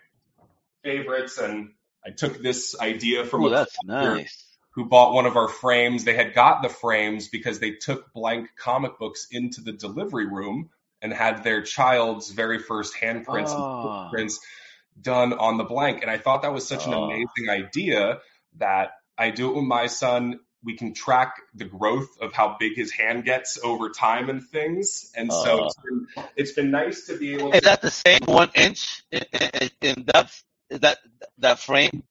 favorites, 0.83 1.39
and 1.39 1.71
I 2.05 2.11
took 2.11 2.41
this 2.41 2.79
idea 2.79 3.25
from 3.25 3.45
Ooh, 3.45 3.47
a 3.49 3.51
that's 3.51 3.77
nice. 3.85 4.45
who 4.75 4.87
bought 4.87 5.15
one 5.15 5.27
of 5.27 5.37
our 5.37 5.49
frames. 5.49 6.05
They 6.05 6.15
had 6.15 6.35
got 6.35 6.63
the 6.63 6.69
frames 6.69 7.29
because 7.29 7.59
they 7.59 7.73
took 7.73 8.13
blank 8.13 8.51
comic 8.57 8.99
books 8.99 9.29
into 9.31 9.61
the 9.61 9.73
delivery 9.73 10.27
room 10.27 10.71
and 11.05 11.13
had 11.13 11.45
their 11.45 11.61
child's 11.63 12.31
very 12.31 12.59
first 12.59 12.95
handprints 12.95 13.51
oh. 13.51 13.61
and 13.61 14.05
footprints 14.05 14.41
done 14.99 15.35
on 15.35 15.59
the 15.59 15.65
blank. 15.65 16.01
And 16.01 16.11
I 16.11 16.17
thought 16.17 16.43
that 16.43 16.53
was 16.55 16.67
such 16.67 16.87
an 16.87 16.95
oh. 16.95 17.05
amazing 17.05 17.51
idea 17.51 18.21
that 18.57 18.93
I 19.17 19.31
do 19.31 19.51
it 19.51 19.57
with 19.57 19.67
my 19.67 19.87
son. 19.87 20.41
we 20.65 20.77
can 20.77 20.95
track 20.95 21.37
the 21.55 21.67
growth 21.67 22.09
of 22.21 22.33
how 22.33 22.57
big 22.59 22.75
his 22.75 22.91
hand 22.91 23.25
gets 23.25 23.59
over 23.63 23.91
time 23.91 24.31
and 24.31 24.43
things. 24.43 25.13
And 25.15 25.31
so 25.31 25.65
uh, 25.65 25.67
it's, 25.67 25.77
been, 25.77 26.07
it's 26.37 26.53
been 26.53 26.71
nice 26.71 27.07
to 27.07 27.19
be 27.19 27.35
able. 27.35 27.51
To 27.51 27.57
Is 27.57 27.63
to, 27.63 27.69
that 27.69 27.83
the 27.83 27.91
same 27.91 28.21
one 28.25 28.51
inch 28.55 29.05
in, 29.13 29.23
in, 29.61 29.71
in 29.83 30.05
depth? 30.05 30.43
Is 30.71 30.81
that 30.81 30.99
that 31.39 31.59
frame? 31.59 32.03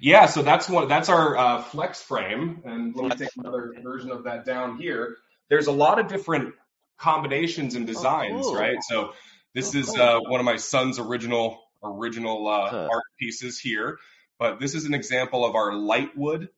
Yeah, 0.00 0.26
so 0.26 0.42
that's 0.42 0.68
one. 0.68 0.88
That's 0.88 1.08
our 1.08 1.36
uh, 1.36 1.62
flex 1.62 2.00
frame, 2.02 2.62
and 2.64 2.94
let 2.94 3.04
me 3.04 3.26
take 3.26 3.36
another 3.38 3.74
version 3.82 4.10
of 4.10 4.24
that 4.24 4.44
down 4.44 4.78
here. 4.78 5.16
There's 5.48 5.66
a 5.66 5.72
lot 5.72 5.98
of 5.98 6.08
different 6.08 6.54
combinations 6.98 7.74
and 7.74 7.88
oh, 7.88 7.92
designs, 7.92 8.46
oh, 8.46 8.50
cool. 8.50 8.60
right? 8.60 8.82
So 8.82 9.12
this 9.54 9.74
oh, 9.74 9.78
is 9.78 9.86
cool. 9.90 10.02
uh, 10.02 10.20
one 10.20 10.40
of 10.40 10.46
my 10.46 10.56
son's 10.56 10.98
original 10.98 11.62
original 11.82 12.48
uh, 12.48 12.70
huh. 12.70 12.88
art 12.90 13.04
pieces 13.18 13.58
here, 13.58 13.98
but 14.38 14.60
this 14.60 14.74
is 14.74 14.84
an 14.84 14.94
example 14.94 15.44
of 15.44 15.54
our 15.54 15.72
light 15.74 16.16
wood 16.16 16.48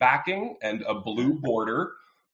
backing 0.00 0.56
and 0.62 0.82
a 0.82 0.94
blue 0.94 1.34
border. 1.34 1.92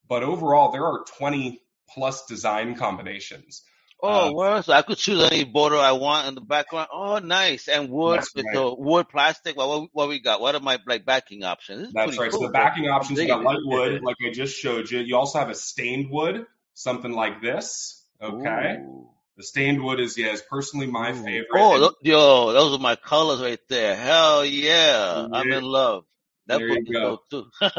But 0.09 0.23
overall, 0.23 0.73
there 0.73 0.85
are 0.85 1.05
20 1.19 1.63
plus 1.89 2.27
design 2.27 2.75
combinations. 2.75 3.63
Oh, 4.03 4.29
uh, 4.29 4.33
well, 4.33 4.63
so 4.63 4.73
I 4.73 4.83
could 4.83 4.97
choose 4.97 5.23
any 5.23 5.45
border 5.45 5.77
I 5.77 5.93
want 5.93 6.29
in 6.29 6.35
the 6.35 6.41
background. 6.41 6.89
Oh, 6.93 7.19
nice. 7.19 7.69
And 7.69 7.91
wood 7.91 8.21
with 8.35 8.47
right. 8.47 8.55
the 8.55 8.75
wood 8.75 9.09
plastic. 9.11 9.57
Well, 9.57 9.83
what, 9.83 9.91
what 9.93 10.09
we 10.09 10.21
got? 10.21 10.41
What 10.41 10.55
are 10.55 10.61
my 10.61 10.79
like 10.87 11.05
backing 11.05 11.45
options? 11.45 11.93
That's 11.93 12.19
right. 12.19 12.31
Cool. 12.31 12.41
So 12.41 12.47
the 12.47 12.53
backing 12.53 12.89
options, 12.89 13.21
you 13.21 13.27
got 13.27 13.43
light 13.43 13.59
wood, 13.63 14.03
like 14.03 14.17
I 14.27 14.33
just 14.33 14.57
showed 14.57 14.91
you. 14.91 15.01
You 15.01 15.17
also 15.17 15.39
have 15.39 15.51
a 15.51 15.55
stained 15.55 16.11
wood, 16.11 16.47
something 16.81 17.13
like 17.13 17.43
this. 17.43 18.03
Okay. 18.23 18.79
Ooh. 18.81 19.09
The 19.37 19.45
stained 19.45 19.83
wood 19.83 20.01
is 20.01 20.19
yeah, 20.19 20.33
is 20.33 20.43
personally 20.43 20.87
my 20.87 21.13
favorite. 21.13 21.49
Oh, 21.55 21.95
yo, 22.03 22.53
those 22.53 22.75
are 22.75 22.83
my 22.83 22.97
colors 22.97 23.41
right 23.41 23.61
there. 23.69 23.97
Hell 23.97 24.45
yeah, 24.45 25.21
yeah. 25.21 25.29
I'm 25.33 25.51
in 25.51 25.65
love. 25.65 26.05
That 26.47 26.59
there 26.59 26.69
you 26.69 26.93
go. 26.93 27.23
Too. 27.31 27.51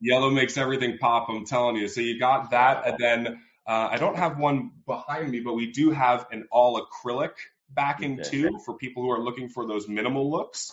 Yellow 0.00 0.30
makes 0.30 0.56
everything 0.56 0.96
pop. 0.98 1.28
I'm 1.28 1.44
telling 1.44 1.76
you. 1.76 1.88
So 1.88 2.00
you 2.00 2.18
got 2.18 2.52
that, 2.52 2.86
and 2.86 2.96
then 2.98 3.26
uh, 3.66 3.88
I 3.90 3.98
don't 3.98 4.16
have 4.16 4.38
one 4.38 4.70
behind 4.86 5.30
me, 5.30 5.40
but 5.40 5.54
we 5.54 5.72
do 5.72 5.90
have 5.90 6.26
an 6.30 6.46
all 6.50 6.80
acrylic 6.80 7.32
backing 7.68 8.20
okay. 8.20 8.30
too 8.30 8.58
for 8.64 8.74
people 8.74 9.02
who 9.02 9.10
are 9.10 9.20
looking 9.20 9.48
for 9.48 9.66
those 9.66 9.88
minimal 9.88 10.30
looks. 10.30 10.72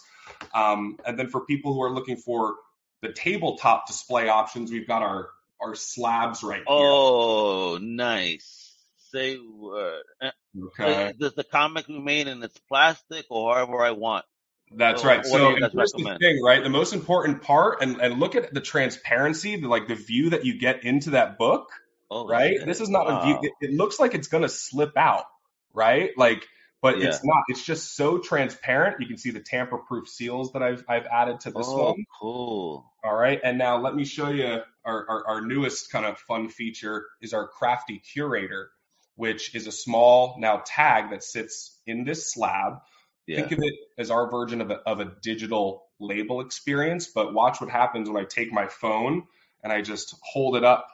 Um, 0.54 0.98
and 1.06 1.20
then 1.20 1.28
for 1.28 1.46
people 1.46 1.74
who 1.74 1.82
are 1.82 1.92
looking 1.92 2.16
for 2.16 2.56
the 3.02 3.12
tabletop 3.12 3.88
display 3.88 4.30
options, 4.30 4.72
we've 4.72 4.88
got 4.88 5.02
our 5.02 5.30
our 5.62 5.76
slabs 5.76 6.44
right 6.44 6.58
here. 6.58 6.66
Oh, 6.68 7.78
nice. 7.82 8.76
Say 9.12 9.38
word. 9.38 10.04
Uh, 10.22 10.32
okay. 10.68 11.14
Does 11.20 11.34
the 11.36 11.44
comic 11.44 11.88
remain 11.88 12.28
in 12.28 12.42
its 12.44 12.58
plastic 12.70 13.26
or 13.30 13.54
however 13.54 13.82
I 13.84 13.92
want? 13.92 14.26
That's 14.74 15.04
right. 15.04 15.26
So 15.26 15.56
here's 15.56 15.92
the 15.92 16.18
thing, 16.20 16.42
right? 16.42 16.64
The 16.64 16.70
most 16.70 16.94
important 16.94 17.42
part, 17.42 17.82
and, 17.82 18.00
and 18.00 18.20
look 18.20 18.36
at 18.36 18.54
the 18.54 18.62
transparency, 18.62 19.58
the, 19.58 19.68
like 19.68 19.88
the 19.88 19.96
view 19.96 20.30
that 20.30 20.46
you 20.46 20.58
get 20.58 20.86
into 20.86 21.12
that 21.12 21.38
book, 21.38 21.70
oh, 22.10 22.26
right? 22.26 22.58
This 22.66 22.80
is 22.80 22.90
not 22.90 23.08
wow. 23.08 23.20
a 23.20 23.26
view. 23.26 23.40
It, 23.42 23.68
it, 23.68 23.74
looks 23.74 24.00
like 24.00 24.14
it's 24.14 24.30
gonna 24.30 24.48
slip 24.48 24.96
out, 24.96 25.26
right? 25.74 26.12
Like, 26.16 26.48
but 26.82 27.00
yeah. 27.00 27.08
it's 27.08 27.24
not. 27.24 27.44
It's 27.48 27.64
just 27.64 27.96
so 27.96 28.18
transparent. 28.18 28.98
You 29.00 29.08
can 29.08 29.18
see 29.18 29.32
the 29.32 29.40
tamper-proof 29.40 30.08
seals 30.08 30.54
that 30.54 30.64
I've 30.64 30.84
I've 30.88 31.06
added 31.06 31.42
to 31.42 31.52
this 31.52 31.68
oh, 31.68 31.92
one. 31.92 32.06
Cool. 32.20 32.92
All 33.04 33.16
right, 33.16 33.40
and 33.44 33.58
now 33.58 33.78
let 33.82 33.96
me 33.96 34.06
show 34.06 34.30
you 34.30 34.62
our, 34.86 35.10
our 35.10 35.28
our 35.28 35.42
newest 35.42 35.92
kind 35.92 36.06
of 36.06 36.18
fun 36.20 36.50
feature 36.50 37.06
is 37.22 37.34
our 37.34 37.48
crafty 37.48 38.00
curator, 38.00 38.72
which 39.16 39.56
is 39.56 39.68
a 39.68 39.72
small 39.72 40.36
now 40.40 40.62
tag 40.66 41.12
that 41.12 41.24
sits 41.24 41.80
in 41.86 42.04
this 42.04 42.32
slab 42.32 42.80
yeah. 43.28 43.38
Think 43.38 43.52
of 43.52 43.60
it 43.64 43.74
as 43.98 44.12
our 44.12 44.30
version 44.30 44.62
of 44.62 44.72
a, 44.72 44.76
of 44.76 45.00
a 45.00 45.06
digital 45.22 45.86
label 46.00 46.42
experience, 46.42 47.08
but 47.08 47.34
watch 47.34 47.62
what 47.62 47.70
happens 47.70 48.10
when 48.10 48.22
I 48.22 48.26
take 48.26 48.52
my 48.52 48.68
phone 48.68 49.24
and 49.64 49.72
I 49.72 49.82
just 49.82 50.16
hold 50.22 50.58
it 50.58 50.64
up 50.64 50.88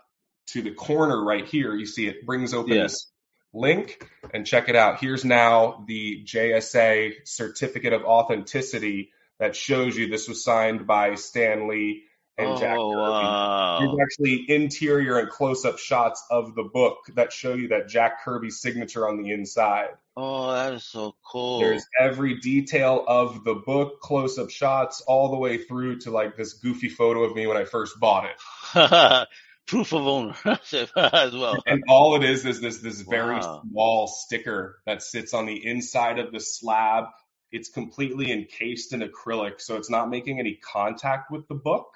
to 0.48 0.62
the 0.62 0.72
corner 0.72 1.24
right 1.24 1.46
here. 1.46 1.74
You 1.74 1.86
see 1.86 2.08
it 2.08 2.26
brings 2.26 2.54
open 2.54 2.74
yeah. 2.74 2.84
this 2.84 3.10
link 3.58 4.08
and 4.34 4.46
check 4.46 4.70
it 4.70 4.76
out. 4.76 5.00
Here's 5.00 5.26
now 5.26 5.84
the 5.88 6.24
JSA 6.24 7.26
certificate 7.26 7.94
of 7.94 8.04
authenticity 8.04 9.12
that 9.40 9.56
shows 9.56 9.96
you 9.96 10.08
this 10.08 10.28
was 10.28 10.44
signed 10.44 10.88
by 10.88 11.16
Stan 11.16 11.68
Lee 11.68 12.04
and 12.38 12.50
oh, 12.50 12.60
Jack 12.60 12.78
Kirby. 12.78 12.96
Wow. 12.96 13.80
There's 13.80 14.00
actually 14.02 14.46
interior 14.48 15.18
and 15.18 15.30
close-up 15.30 15.80
shots 15.80 16.24
of 16.30 16.56
the 16.56 16.64
book 16.64 16.98
that 17.16 17.34
show 17.34 17.54
you 17.54 17.70
that 17.70 17.88
Jack 17.88 18.24
Kirby's 18.24 18.60
signature 18.62 19.08
on 19.08 19.22
the 19.22 19.32
inside. 19.32 19.90
Oh, 20.16 20.52
that 20.52 20.74
is 20.74 20.84
so 20.84 21.16
cool. 21.24 21.60
There's 21.60 21.86
every 22.00 22.40
detail 22.40 23.04
of 23.08 23.44
the 23.44 23.56
book, 23.56 24.02
close-up 24.02 24.50
shots, 24.50 25.02
all 25.02 25.30
the 25.30 25.38
way 25.38 25.58
through 25.58 26.00
to 26.02 26.12
like 26.12 26.36
this 26.36 26.54
goofy 26.54 26.90
photo 26.90 27.24
of 27.24 27.36
me 27.36 27.48
when 27.48 27.58
I 27.58 27.66
first 27.66 28.00
bought 28.00 28.26
it. 28.26 29.28
Proof 29.68 29.94
of 29.94 30.08
ownership 30.08 30.90
as 30.96 31.34
well. 31.34 31.62
And 31.66 31.84
all 31.88 32.16
it 32.16 32.24
is 32.24 32.46
is 32.46 32.62
this 32.62 32.78
this 32.78 33.02
very 33.02 33.36
wow. 33.36 33.62
small 33.70 34.08
sticker 34.08 34.80
that 34.86 35.02
sits 35.02 35.34
on 35.34 35.46
the 35.46 35.66
inside 35.66 36.20
of 36.20 36.32
the 36.32 36.40
slab. 36.40 37.06
It's 37.52 37.70
completely 37.70 38.32
encased 38.32 38.94
in 38.94 39.02
acrylic, 39.02 39.60
so 39.62 39.76
it's 39.76 39.90
not 39.90 40.10
making 40.10 40.40
any 40.40 40.56
contact 40.56 41.32
with 41.32 41.48
the 41.48 41.56
book. 41.56 41.88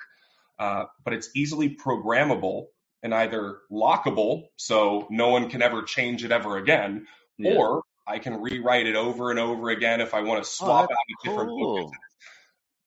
Uh, 0.60 0.86
but 1.04 1.14
it's 1.14 1.30
easily 1.36 1.76
programmable 1.76 2.68
and 3.04 3.14
either 3.14 3.60
lockable, 3.72 4.44
so 4.58 5.08
no 5.10 5.30
one 5.30 5.50
can 5.50 5.62
ever 5.62 5.82
change 5.82 6.24
it 6.24 6.32
ever 6.32 6.58
again, 6.58 7.08
yeah. 7.38 7.54
or 7.54 7.84
I 8.08 8.20
can 8.20 8.42
rewrite 8.42 8.86
it 8.86 8.96
over 8.96 9.32
and 9.32 9.40
over 9.40 9.70
again 9.70 10.02
if 10.02 10.14
I 10.14 10.22
want 10.22 10.44
to 10.44 10.48
oh, 10.48 10.66
swap 10.66 10.90
oh, 10.90 10.94
out 10.94 10.98
a 11.10 11.30
different 11.30 11.50
cool. 11.50 11.84
book. 11.84 11.94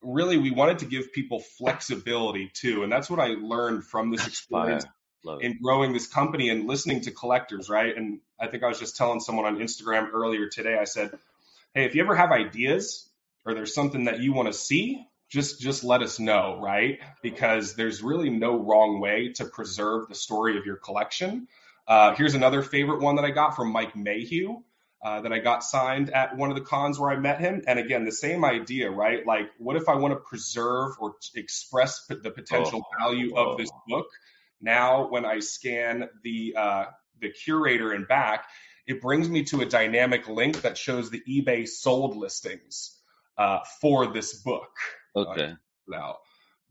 Really, 0.04 0.37
we 0.37 0.50
wanted 0.50 0.80
to 0.80 0.87
give 0.87 1.12
people 1.12 1.40
flexibility 1.40 2.50
too, 2.52 2.82
and 2.82 2.92
that's 2.92 3.08
what 3.08 3.20
I 3.20 3.28
learned 3.28 3.84
from 3.84 4.11
this 4.11 4.26
experience 4.28 4.84
in 5.40 5.58
growing 5.62 5.92
this 5.92 6.06
company 6.06 6.50
and 6.50 6.66
listening 6.66 7.00
to 7.02 7.11
collectors, 7.11 7.70
right? 7.70 7.96
And 7.96 8.20
I 8.38 8.49
think 8.49 8.62
I 8.62 8.68
was 8.68 8.78
just 8.78 8.96
telling 8.96 9.20
someone 9.20 9.46
on 9.46 9.56
Instagram 9.56 10.11
earlier 10.12 10.49
today. 10.49 10.76
I 10.78 10.84
said, 10.84 11.18
"Hey, 11.75 11.84
if 11.87 11.94
you 11.94 12.02
ever 12.02 12.14
have 12.14 12.30
ideas 12.30 13.08
or 13.44 13.54
there's 13.54 13.75
something 13.75 14.04
that 14.04 14.20
you 14.20 14.32
want 14.32 14.49
to 14.49 14.52
see, 14.52 15.06
just 15.30 15.61
just 15.61 15.82
let 15.84 16.02
us 16.02 16.18
know, 16.18 16.61
right? 16.61 17.00
Because 17.23 17.75
there's 17.75 18.02
really 18.02 18.30
no 18.30 18.56
wrong 18.56 19.00
way 19.00 19.32
to 19.37 19.44
preserve 19.44 20.08
the 20.08 20.14
story 20.14 20.58
of 20.58 20.66
your 20.66 20.76
collection. 20.76 21.49
Uh, 21.87 22.14
here's 22.14 22.34
another 22.34 22.62
favorite 22.62 23.00
one 23.00 23.16
that 23.16 23.25
I 23.25 23.30
got 23.30 23.56
from 23.56 23.73
Mike 23.73 23.96
Mayhew. 23.96 24.62
Uh, 25.04 25.20
that 25.20 25.34
I 25.34 25.38
got 25.38 25.62
signed 25.62 26.08
at 26.08 26.34
one 26.34 26.49
of 26.49 26.56
the 26.56 26.62
cons 26.62 26.99
where 26.99 27.11
I 27.11 27.16
met 27.16 27.38
him. 27.38 27.62
And 27.66 27.78
again, 27.78 28.06
the 28.06 28.11
same 28.11 28.42
idea, 28.42 28.90
right? 28.90 29.26
Like, 29.26 29.50
what 29.58 29.76
if 29.76 29.87
I 29.87 29.96
want 29.96 30.14
to 30.14 30.20
preserve 30.20 30.92
or 30.99 31.16
express 31.34 32.06
p- 32.06 32.14
the 32.23 32.30
potential 32.30 32.82
oh, 32.82 32.99
value 32.99 33.34
oh. 33.37 33.50
of 33.50 33.58
this 33.58 33.70
book? 33.87 34.06
Now, 34.62 35.11
when 35.11 35.26
I 35.26 35.40
scan 35.40 36.08
the 36.23 36.54
uh, 36.56 36.84
the 37.20 37.28
curator 37.28 37.92
and 37.92 38.08
back, 38.08 38.46
it 38.87 39.02
brings 39.02 39.28
me 39.28 39.44
to 39.44 39.61
a 39.61 39.66
dynamic 39.66 40.26
link 40.26 40.62
that 40.62 40.78
shows 40.78 41.11
the 41.11 41.20
eBay 41.28 41.68
sold 41.68 42.16
listings 42.16 42.99
uh, 43.37 43.58
for 43.82 44.06
this 44.06 44.32
book. 44.32 44.70
Okay. 45.14 45.52
Now, 45.87 46.16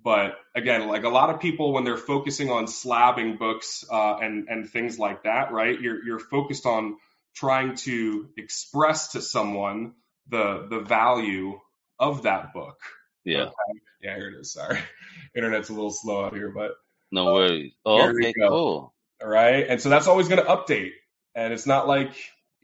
but 0.03 0.37
again, 0.55 0.87
like 0.87 1.03
a 1.03 1.09
lot 1.09 1.29
of 1.29 1.39
people, 1.39 1.71
when 1.71 1.83
they're 1.83 1.97
focusing 1.97 2.49
on 2.49 2.65
slabbing 2.65 3.37
books 3.37 3.85
uh, 3.91 4.17
and 4.17 4.47
and 4.49 4.67
things 4.67 4.97
like 4.97 5.23
that, 5.23 5.51
right? 5.51 5.79
You're 5.79 6.03
you're 6.03 6.19
focused 6.19 6.65
on 6.65 6.97
trying 7.35 7.75
to 7.75 8.29
express 8.37 9.13
to 9.13 9.21
someone 9.21 9.93
the 10.29 10.67
the 10.69 10.79
value 10.79 11.59
of 11.99 12.23
that 12.23 12.53
book. 12.53 12.79
Yeah. 13.23 13.43
Okay? 13.43 13.79
Yeah, 14.01 14.15
here 14.15 14.29
it 14.29 14.39
is. 14.39 14.51
Sorry, 14.51 14.79
internet's 15.35 15.69
a 15.69 15.73
little 15.73 15.91
slow 15.91 16.25
out 16.25 16.33
here, 16.33 16.49
but 16.49 16.71
no 17.11 17.29
uh, 17.29 17.33
worries. 17.33 17.73
Oh, 17.85 18.09
okay, 18.09 18.33
cool. 18.37 18.93
All 19.21 19.29
right, 19.29 19.65
and 19.67 19.81
so 19.81 19.89
that's 19.89 20.07
always 20.07 20.27
going 20.27 20.43
to 20.43 20.49
update, 20.49 20.91
and 21.35 21.53
it's 21.53 21.65
not 21.65 21.87
like 21.87 22.13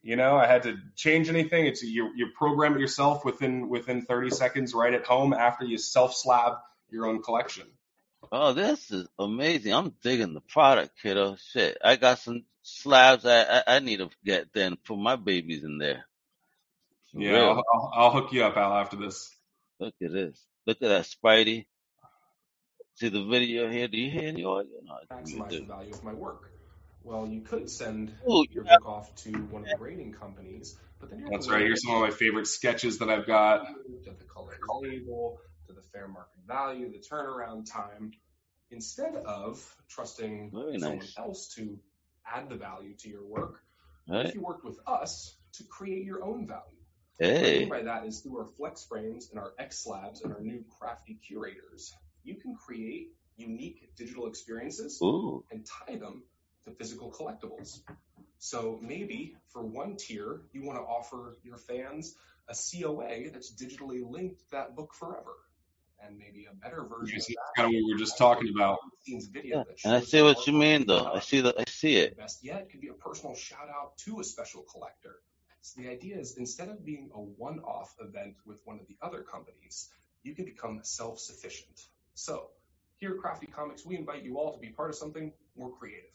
you 0.01 0.15
know, 0.15 0.37
I 0.37 0.47
had 0.47 0.63
to 0.63 0.77
change 0.95 1.29
anything. 1.29 1.65
It's 1.65 1.83
you 1.83 2.11
you 2.15 2.27
program 2.37 2.75
it 2.75 2.79
yourself 2.79 3.25
within 3.25 3.69
within 3.69 4.03
30 4.03 4.29
seconds 4.29 4.73
right 4.73 4.93
at 4.93 5.05
home 5.05 5.33
after 5.33 5.65
you 5.65 5.77
self 5.77 6.15
slab 6.15 6.53
your 6.89 7.05
own 7.05 7.21
collection. 7.21 7.67
Oh, 8.31 8.53
this 8.53 8.91
is 8.91 9.07
amazing. 9.17 9.73
I'm 9.73 9.93
digging 10.03 10.33
the 10.33 10.41
product, 10.41 10.91
kiddo. 11.01 11.37
Shit. 11.51 11.77
I 11.83 11.95
got 11.95 12.19
some 12.19 12.43
slabs 12.61 13.25
I, 13.25 13.41
I, 13.41 13.63
I 13.67 13.79
need 13.79 13.97
to 13.97 14.09
get 14.23 14.53
then 14.53 14.77
for 14.83 14.97
my 14.97 15.15
babies 15.15 15.63
in 15.63 15.77
there. 15.77 16.05
For 17.11 17.21
yeah, 17.21 17.39
I'll, 17.39 17.63
I'll, 17.73 17.91
I'll, 17.95 18.11
hook 18.11 18.31
you 18.31 18.43
up, 18.43 18.55
Al, 18.55 18.73
after 18.73 18.97
this. 18.97 19.33
Look 19.79 19.95
at 20.03 20.11
this. 20.11 20.39
Look 20.67 20.77
at 20.81 20.89
that 20.89 21.05
Spidey. 21.05 21.65
See 22.95 23.09
the 23.09 23.23
video 23.23 23.69
here? 23.69 23.87
Do 23.87 23.97
you 23.97 24.11
hear 24.11 24.27
any 24.27 24.43
audio? 24.43 24.71
No, 24.83 24.95
Maximize 25.09 25.49
the 25.49 25.61
value 25.61 25.93
of 25.93 26.03
my 26.03 26.13
work. 26.13 26.51
Well, 27.03 27.27
you 27.27 27.41
could 27.41 27.69
send 27.69 28.13
Ooh, 28.29 28.45
your 28.51 28.65
yeah. 28.65 28.75
book 28.77 28.87
off 28.87 29.15
to 29.23 29.31
one 29.31 29.63
of 29.63 29.69
the 29.69 29.77
grading 29.77 30.13
companies, 30.13 30.77
but 30.99 31.09
then 31.09 31.19
you're 31.19 31.29
that's 31.29 31.49
right. 31.49 31.61
Here's 31.61 31.83
some 31.83 31.95
of 31.95 32.01
my 32.01 32.11
favorite 32.11 32.45
sketches 32.45 32.99
that 32.99 33.09
I've 33.09 33.25
got. 33.25 33.65
The 34.03 34.25
color 34.25 34.57
label, 34.81 35.39
to 35.69 35.73
the 35.73 35.81
fair 35.93 36.07
market 36.07 36.39
value, 36.47 36.91
the 36.91 36.97
turnaround 36.97 37.71
time, 37.71 38.11
instead 38.71 39.15
of 39.15 39.63
trusting 39.87 40.51
Very 40.51 40.79
someone 40.79 40.99
nice. 40.99 41.15
else 41.17 41.53
to 41.55 41.77
add 42.25 42.49
the 42.49 42.55
value 42.55 42.95
to 42.95 43.09
your 43.09 43.25
work. 43.25 43.61
Right. 44.07 44.25
If 44.25 44.35
you 44.35 44.41
worked 44.41 44.65
with 44.65 44.79
us 44.87 45.35
to 45.53 45.63
create 45.63 46.05
your 46.05 46.23
own 46.23 46.47
value. 46.47 46.63
Hey. 47.19 47.33
What 47.33 47.45
I 47.45 47.59
mean 47.59 47.69
by 47.69 47.81
that 47.83 48.05
is 48.07 48.19
through 48.21 48.39
our 48.39 48.45
flex 48.45 48.83
frames 48.83 49.29
and 49.29 49.39
our 49.39 49.53
X 49.59 49.83
slabs 49.83 50.21
and 50.21 50.33
our 50.33 50.41
new 50.41 50.63
crafty 50.79 51.19
curators, 51.25 51.93
you 52.23 52.35
can 52.35 52.55
create 52.55 53.13
unique 53.37 53.91
digital 53.95 54.27
experiences 54.27 54.99
Ooh. 55.03 55.43
and 55.51 55.65
tie 55.65 55.97
them 55.97 56.23
to 56.65 56.71
physical 56.71 57.11
collectibles. 57.11 57.79
So 58.39 58.79
maybe 58.81 59.35
for 59.49 59.63
one 59.63 59.97
tier, 59.97 60.41
you 60.53 60.63
want 60.63 60.77
to 60.79 60.83
offer 60.83 61.37
your 61.43 61.57
fans 61.57 62.15
a 62.47 62.55
COA 62.55 63.29
that's 63.31 63.53
digitally 63.53 64.01
linked 64.09 64.41
that 64.51 64.75
book 64.75 64.93
forever. 64.93 65.35
And 66.05 66.17
maybe 66.17 66.47
a 66.49 66.55
better 66.55 66.83
version. 66.83 67.15
Yes, 67.17 67.27
that's 67.27 67.51
kind 67.55 67.67
of 67.67 67.73
what 67.73 67.83
we 67.85 67.93
were 67.93 67.99
just 67.99 68.17
talking 68.17 68.49
about. 68.55 68.79
Yeah, 69.43 69.63
and 69.85 69.95
I 69.95 69.99
see 70.01 70.21
what 70.21 70.47
you 70.47 70.53
mean, 70.53 70.85
though. 70.87 71.11
I 71.13 71.19
see 71.19 71.41
that. 71.41 71.55
I 71.59 71.65
see 71.67 71.95
it. 71.97 72.17
Best 72.17 72.43
yet 72.43 72.69
could 72.69 72.81
be 72.81 72.87
a 72.87 72.93
personal 72.93 73.35
shout 73.35 73.69
out 73.69 73.97
to 74.05 74.19
a 74.19 74.23
special 74.23 74.63
collector. 74.71 75.17
So 75.61 75.81
the 75.81 75.89
idea 75.89 76.17
is 76.17 76.37
instead 76.37 76.69
of 76.69 76.85
being 76.85 77.09
a 77.13 77.19
one-off 77.19 77.93
event 77.99 78.35
with 78.45 78.61
one 78.65 78.79
of 78.79 78.87
the 78.87 78.97
other 79.01 79.21
companies, 79.21 79.89
you 80.23 80.33
can 80.35 80.45
become 80.45 80.79
self-sufficient. 80.83 81.79
So 82.15 82.47
here 82.97 83.11
at 83.11 83.17
Crafti 83.17 83.51
Comics, 83.51 83.85
we 83.85 83.97
invite 83.97 84.23
you 84.23 84.37
all 84.37 84.53
to 84.53 84.59
be 84.59 84.69
part 84.69 84.89
of 84.89 84.95
something 84.95 85.33
more 85.57 85.71
creative. 85.71 86.09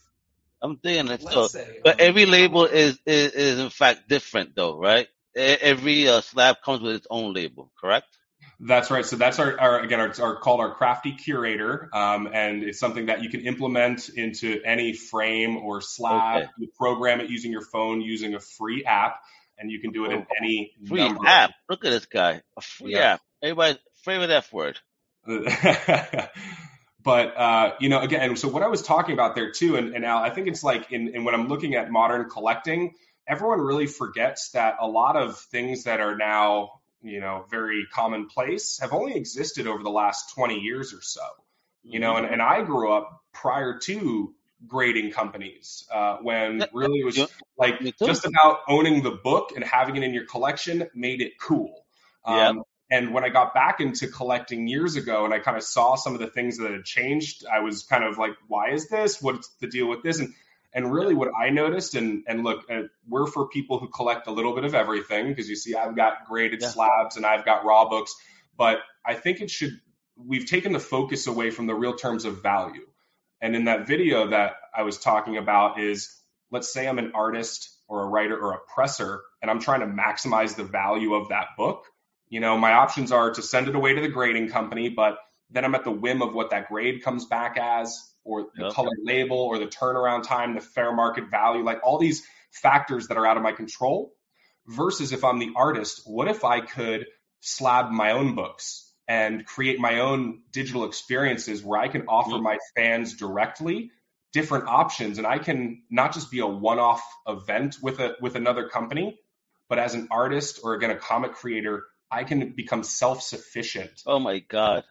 I'm 0.62 0.78
thinking 0.78 1.12
it. 1.12 1.22
So, 1.22 1.48
say, 1.48 1.78
but 1.84 2.00
um, 2.00 2.06
every 2.06 2.24
label 2.26 2.64
is, 2.64 2.98
is 3.06 3.32
is 3.32 3.58
in 3.58 3.70
fact 3.70 4.08
different, 4.08 4.56
though, 4.56 4.78
right? 4.78 5.08
Every 5.36 6.08
uh, 6.08 6.20
slab 6.20 6.56
comes 6.64 6.80
with 6.80 6.96
its 6.96 7.06
own 7.10 7.34
label, 7.34 7.70
correct? 7.78 8.06
That's 8.66 8.90
right. 8.90 9.04
So 9.04 9.16
that's 9.16 9.38
our, 9.38 9.60
our 9.60 9.80
again, 9.80 10.00
our, 10.00 10.14
our, 10.22 10.36
called 10.36 10.60
our 10.60 10.74
crafty 10.74 11.12
curator, 11.12 11.90
um, 11.92 12.30
and 12.32 12.62
it's 12.62 12.78
something 12.78 13.06
that 13.06 13.22
you 13.22 13.28
can 13.28 13.42
implement 13.42 14.08
into 14.08 14.62
any 14.64 14.94
frame 14.94 15.58
or 15.58 15.82
slab. 15.82 16.44
Okay. 16.44 16.48
You 16.58 16.68
program 16.74 17.20
it 17.20 17.28
using 17.28 17.52
your 17.52 17.60
phone 17.60 18.00
using 18.00 18.34
a 18.34 18.40
free 18.40 18.86
app, 18.86 19.16
and 19.58 19.70
you 19.70 19.80
can 19.80 19.90
do 19.90 20.06
it 20.06 20.12
in 20.12 20.26
any 20.40 20.72
free 20.88 21.00
number. 21.00 21.26
app. 21.26 21.50
Look 21.68 21.84
at 21.84 21.90
this 21.90 22.06
guy, 22.06 22.40
a 22.56 22.60
free 22.62 22.92
yeah. 22.92 23.14
app. 23.14 23.20
Everybody, 23.42 23.78
favorite 23.96 24.30
F 24.30 24.50
word. 24.50 24.78
but 25.26 26.30
uh, 27.36 27.74
you 27.80 27.90
know, 27.90 28.00
again, 28.00 28.34
so 28.36 28.48
what 28.48 28.62
I 28.62 28.68
was 28.68 28.80
talking 28.80 29.12
about 29.12 29.34
there 29.34 29.52
too, 29.52 29.76
and, 29.76 29.94
and 29.94 30.06
Al, 30.06 30.18
I 30.18 30.30
think 30.30 30.48
it's 30.48 30.64
like 30.64 30.90
in, 30.90 31.14
in 31.14 31.24
when 31.24 31.34
I'm 31.34 31.48
looking 31.48 31.74
at 31.74 31.90
modern 31.90 32.30
collecting, 32.30 32.94
everyone 33.28 33.60
really 33.60 33.86
forgets 33.86 34.52
that 34.52 34.76
a 34.80 34.86
lot 34.86 35.16
of 35.16 35.38
things 35.38 35.84
that 35.84 36.00
are 36.00 36.16
now 36.16 36.80
you 37.04 37.20
know, 37.20 37.44
very 37.50 37.86
commonplace 37.92 38.78
have 38.80 38.92
only 38.92 39.14
existed 39.14 39.66
over 39.66 39.82
the 39.82 39.90
last 39.90 40.34
20 40.34 40.58
years 40.58 40.94
or 40.94 41.02
so. 41.02 41.22
You 41.82 42.00
know, 42.00 42.16
and, 42.16 42.26
and 42.26 42.40
I 42.40 42.62
grew 42.62 42.92
up 42.92 43.22
prior 43.34 43.78
to 43.80 44.34
grading 44.66 45.12
companies 45.12 45.86
uh, 45.92 46.16
when 46.22 46.64
really 46.72 47.00
it 47.00 47.04
was 47.04 47.20
like 47.58 47.74
just 48.02 48.24
about 48.24 48.60
owning 48.66 49.02
the 49.02 49.10
book 49.10 49.52
and 49.54 49.62
having 49.62 49.96
it 49.96 50.02
in 50.02 50.14
your 50.14 50.24
collection 50.24 50.88
made 50.94 51.20
it 51.20 51.38
cool. 51.38 51.84
Um, 52.24 52.36
yeah. 52.36 52.62
And 52.90 53.12
when 53.12 53.24
I 53.24 53.28
got 53.28 53.52
back 53.52 53.80
into 53.80 54.06
collecting 54.06 54.66
years 54.66 54.96
ago 54.96 55.26
and 55.26 55.34
I 55.34 55.40
kind 55.40 55.56
of 55.56 55.62
saw 55.62 55.96
some 55.96 56.14
of 56.14 56.20
the 56.20 56.28
things 56.28 56.58
that 56.58 56.70
had 56.70 56.84
changed, 56.84 57.44
I 57.52 57.60
was 57.60 57.82
kind 57.82 58.04
of 58.04 58.16
like, 58.16 58.32
why 58.46 58.70
is 58.70 58.88
this? 58.88 59.20
What's 59.20 59.48
the 59.60 59.66
deal 59.66 59.88
with 59.88 60.02
this? 60.02 60.20
And 60.20 60.32
and 60.74 60.92
really, 60.92 61.14
what 61.14 61.30
I 61.38 61.50
noticed, 61.50 61.94
and 61.94 62.24
and 62.26 62.42
look, 62.42 62.64
uh, 62.68 62.82
we're 63.08 63.28
for 63.28 63.48
people 63.48 63.78
who 63.78 63.88
collect 63.88 64.26
a 64.26 64.32
little 64.32 64.54
bit 64.54 64.64
of 64.64 64.74
everything 64.74 65.28
because 65.28 65.48
you 65.48 65.54
see, 65.54 65.76
I've 65.76 65.94
got 65.94 66.26
graded 66.26 66.62
yeah. 66.62 66.68
slabs 66.68 67.16
and 67.16 67.24
I've 67.24 67.44
got 67.44 67.64
raw 67.64 67.88
books, 67.88 68.14
but 68.56 68.78
I 69.06 69.14
think 69.14 69.40
it 69.40 69.50
should. 69.50 69.80
We've 70.16 70.46
taken 70.46 70.72
the 70.72 70.80
focus 70.80 71.28
away 71.28 71.50
from 71.50 71.66
the 71.66 71.74
real 71.74 71.94
terms 71.94 72.24
of 72.24 72.42
value. 72.42 72.86
And 73.40 73.54
in 73.54 73.64
that 73.66 73.86
video 73.86 74.28
that 74.28 74.56
I 74.76 74.82
was 74.82 74.98
talking 74.98 75.36
about 75.36 75.78
is, 75.80 76.16
let's 76.50 76.72
say 76.72 76.88
I'm 76.88 76.98
an 76.98 77.12
artist 77.14 77.70
or 77.88 78.02
a 78.02 78.06
writer 78.06 78.36
or 78.36 78.54
a 78.54 78.58
presser, 78.74 79.22
and 79.42 79.50
I'm 79.50 79.60
trying 79.60 79.80
to 79.80 79.86
maximize 79.86 80.56
the 80.56 80.64
value 80.64 81.14
of 81.14 81.28
that 81.28 81.48
book. 81.56 81.84
You 82.28 82.40
know, 82.40 82.58
my 82.58 82.72
options 82.72 83.12
are 83.12 83.30
to 83.32 83.42
send 83.42 83.68
it 83.68 83.76
away 83.76 83.94
to 83.94 84.00
the 84.00 84.08
grading 84.08 84.48
company, 84.48 84.88
but 84.88 85.18
then 85.50 85.64
I'm 85.64 85.74
at 85.74 85.84
the 85.84 85.90
whim 85.90 86.22
of 86.22 86.34
what 86.34 86.50
that 86.50 86.68
grade 86.68 87.04
comes 87.04 87.26
back 87.26 87.56
as 87.60 88.13
or 88.24 88.46
the 88.56 88.70
color 88.70 88.92
label 89.02 89.38
or 89.38 89.58
the 89.58 89.66
turnaround 89.66 90.24
time, 90.24 90.54
the 90.54 90.60
fair 90.60 90.94
market 90.94 91.30
value, 91.30 91.62
like 91.62 91.80
all 91.84 91.98
these 91.98 92.22
factors 92.50 93.08
that 93.08 93.16
are 93.16 93.26
out 93.26 93.36
of 93.36 93.42
my 93.42 93.52
control. 93.52 94.12
Versus 94.66 95.12
if 95.12 95.24
I'm 95.24 95.38
the 95.38 95.52
artist, 95.56 96.02
what 96.06 96.26
if 96.26 96.42
I 96.42 96.60
could 96.60 97.06
slab 97.40 97.90
my 97.90 98.12
own 98.12 98.34
books 98.34 98.90
and 99.06 99.44
create 99.44 99.78
my 99.78 100.00
own 100.00 100.40
digital 100.52 100.86
experiences 100.86 101.62
where 101.62 101.78
I 101.78 101.88
can 101.88 102.06
offer 102.08 102.38
my 102.40 102.56
fans 102.74 103.14
directly 103.14 103.90
different 104.32 104.66
options 104.66 105.18
and 105.18 105.26
I 105.26 105.38
can 105.38 105.82
not 105.90 106.14
just 106.14 106.30
be 106.30 106.40
a 106.40 106.46
one-off 106.46 107.02
event 107.28 107.76
with 107.82 108.00
a 108.00 108.14
with 108.22 108.36
another 108.36 108.68
company, 108.70 109.20
but 109.68 109.78
as 109.78 109.94
an 109.94 110.08
artist 110.10 110.60
or 110.64 110.72
again 110.72 110.90
a 110.90 110.96
comic 110.96 111.34
creator, 111.34 111.84
I 112.10 112.24
can 112.24 112.54
become 112.56 112.82
self-sufficient. 112.82 114.02
Oh 114.06 114.18
my 114.18 114.38
god 114.38 114.84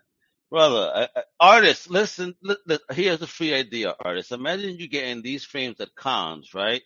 brother, 0.53 0.91
uh, 0.93 1.07
uh, 1.15 1.21
artists, 1.39 1.89
listen, 1.89 2.35
li- 2.43 2.77
here's 2.91 3.23
a 3.23 3.27
free 3.27 3.55
idea, 3.55 3.95
artists. 3.99 4.31
Imagine 4.31 4.77
you 4.77 4.87
getting 4.87 5.23
these 5.23 5.43
frames 5.43 5.81
at 5.81 5.95
cons, 5.95 6.53
right? 6.53 6.83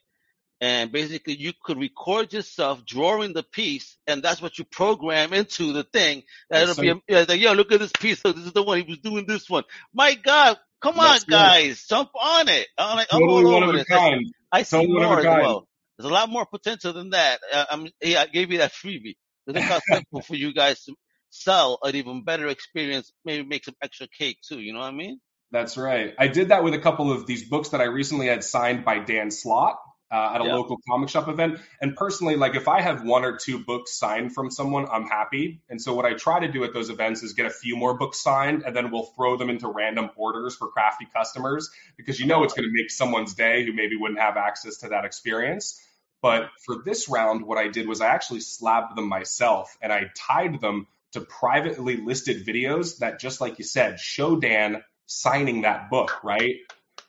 And 0.62 0.89
basically 0.89 1.36
you 1.36 1.51
could 1.62 1.77
record 1.77 2.32
yourself 2.32 2.86
drawing 2.86 3.34
the 3.34 3.43
piece 3.43 3.97
and 4.08 4.23
that's 4.23 4.41
what 4.41 4.58
you 4.58 4.63
program 4.63 5.34
into 5.34 5.73
the 5.73 5.84
thing. 5.84 6.23
That 6.49 6.63
it'll 6.63 6.75
so, 6.75 6.82
be, 6.82 6.93
yeah, 7.10 7.25
like, 7.27 7.41
yo, 7.41 7.51
look 7.51 7.73
at 7.73 7.82
this 7.82 7.91
piece. 7.91 8.21
So 8.21 8.32
this 8.32 8.45
is 8.45 8.53
the 8.53 8.63
one, 8.63 8.77
he 8.77 8.89
was 8.89 8.99
doing 8.99 9.25
this 9.27 9.49
one. 9.49 9.65
My 9.93 10.15
God, 10.15 10.58
come 10.82 10.97
on, 10.97 11.19
guys, 11.27 11.86
jump 11.88 12.12
on 12.19 12.47
it. 12.47 12.67
I'm 12.77 12.95
like, 12.95 13.10
totally 13.10 13.39
I'm 13.41 13.47
all 13.47 13.63
over 13.65 13.73
this. 13.73 13.91
I, 13.91 14.19
I 14.49 14.63
see 14.63 14.77
totally 14.77 15.03
more 15.03 15.19
as 15.19 15.25
well. 15.25 15.67
There's 15.97 16.10
a 16.10 16.13
lot 16.13 16.30
more 16.30 16.45
potential 16.45 16.93
than 16.93 17.10
that. 17.10 17.41
Uh, 17.53 17.65
I 17.69 17.75
mean, 17.75 17.91
yeah, 18.01 18.21
I 18.21 18.27
gave 18.27 18.49
you 18.49 18.60
that 18.60 18.71
freebie. 18.71 19.17
Look 19.45 19.58
how 19.58 19.80
simple 19.91 20.21
for 20.21 20.36
you 20.36 20.53
guys 20.53 20.86
to 20.86 20.95
sell 21.41 21.80
an 21.84 21.95
even 21.95 22.23
better 22.23 22.47
experience, 22.47 23.12
maybe 23.26 23.47
make 23.47 23.65
some 23.65 23.76
extra 23.82 24.08
cake 24.08 24.39
too. 24.47 24.60
You 24.60 24.73
know 24.73 24.80
what 24.80 24.88
I 24.88 24.91
mean? 24.91 25.19
That's 25.52 25.78
right. 25.78 26.13
I 26.19 26.28
did 26.28 26.50
that 26.50 26.63
with 26.63 26.73
a 26.73 26.80
couple 26.80 27.12
of 27.12 27.26
these 27.26 27.47
books 27.47 27.69
that 27.69 27.82
I 27.82 27.86
recently 27.86 28.28
had 28.28 28.43
signed 28.43 28.84
by 28.84 29.00
Dan 29.00 29.32
Slott 29.32 29.78
uh, 30.12 30.32
at 30.36 30.41
a 30.41 30.43
local 30.43 30.78
comic 30.89 31.10
shop 31.10 31.28
event. 31.28 31.60
And 31.82 31.95
personally, 31.95 32.36
like 32.36 32.56
if 32.56 32.67
I 32.67 32.82
have 32.82 33.04
one 33.04 33.23
or 33.23 33.38
two 33.38 33.60
books 33.60 33.97
signed 33.97 34.34
from 34.34 34.52
someone, 34.52 34.88
I'm 34.91 35.06
happy. 35.06 35.62
And 35.69 35.82
so 35.82 35.93
what 35.93 36.06
I 36.06 36.13
try 36.13 36.39
to 36.39 36.52
do 36.52 36.63
at 36.63 36.73
those 36.73 36.89
events 36.89 37.23
is 37.23 37.34
get 37.34 37.45
a 37.45 37.52
few 37.52 37.76
more 37.76 37.97
books 37.97 38.21
signed, 38.21 38.63
and 38.65 38.76
then 38.76 38.91
we'll 38.91 39.12
throw 39.15 39.38
them 39.38 39.50
into 39.50 39.67
random 39.67 40.10
orders 40.15 40.56
for 40.56 40.69
crafty 40.69 41.08
customers 41.13 41.69
because 41.97 42.19
you 42.19 42.26
know 42.26 42.43
it's 42.43 42.54
going 42.54 42.67
to 42.67 42.73
make 42.73 42.89
someone's 42.89 43.34
day 43.34 43.65
who 43.65 43.73
maybe 43.73 43.95
wouldn't 43.95 44.19
have 44.19 44.38
access 44.38 44.78
to 44.78 44.89
that 44.89 45.06
experience. 45.06 45.82
But 46.21 46.50
for 46.65 46.78
this 46.84 47.10
round, 47.10 47.45
what 47.45 47.58
I 47.58 47.67
did 47.67 47.88
was 47.88 48.02
I 48.02 48.08
actually 48.08 48.39
slabbed 48.39 48.97
them 48.97 49.08
myself 49.08 49.78
and 49.82 49.93
I 49.93 50.10
tied 50.15 50.60
them 50.60 50.88
to 51.13 51.22
privately 51.22 51.98
listed 51.98 52.46
videos 52.46 53.00
that, 53.00 53.20
just 53.20 53.41
like 53.41 53.60
you 53.60 53.65
said, 53.65 54.00
show 54.00 54.36
Dan 54.36 54.84
signing 55.06 55.62
that 55.62 55.89
book, 55.89 56.24
right? 56.24 56.56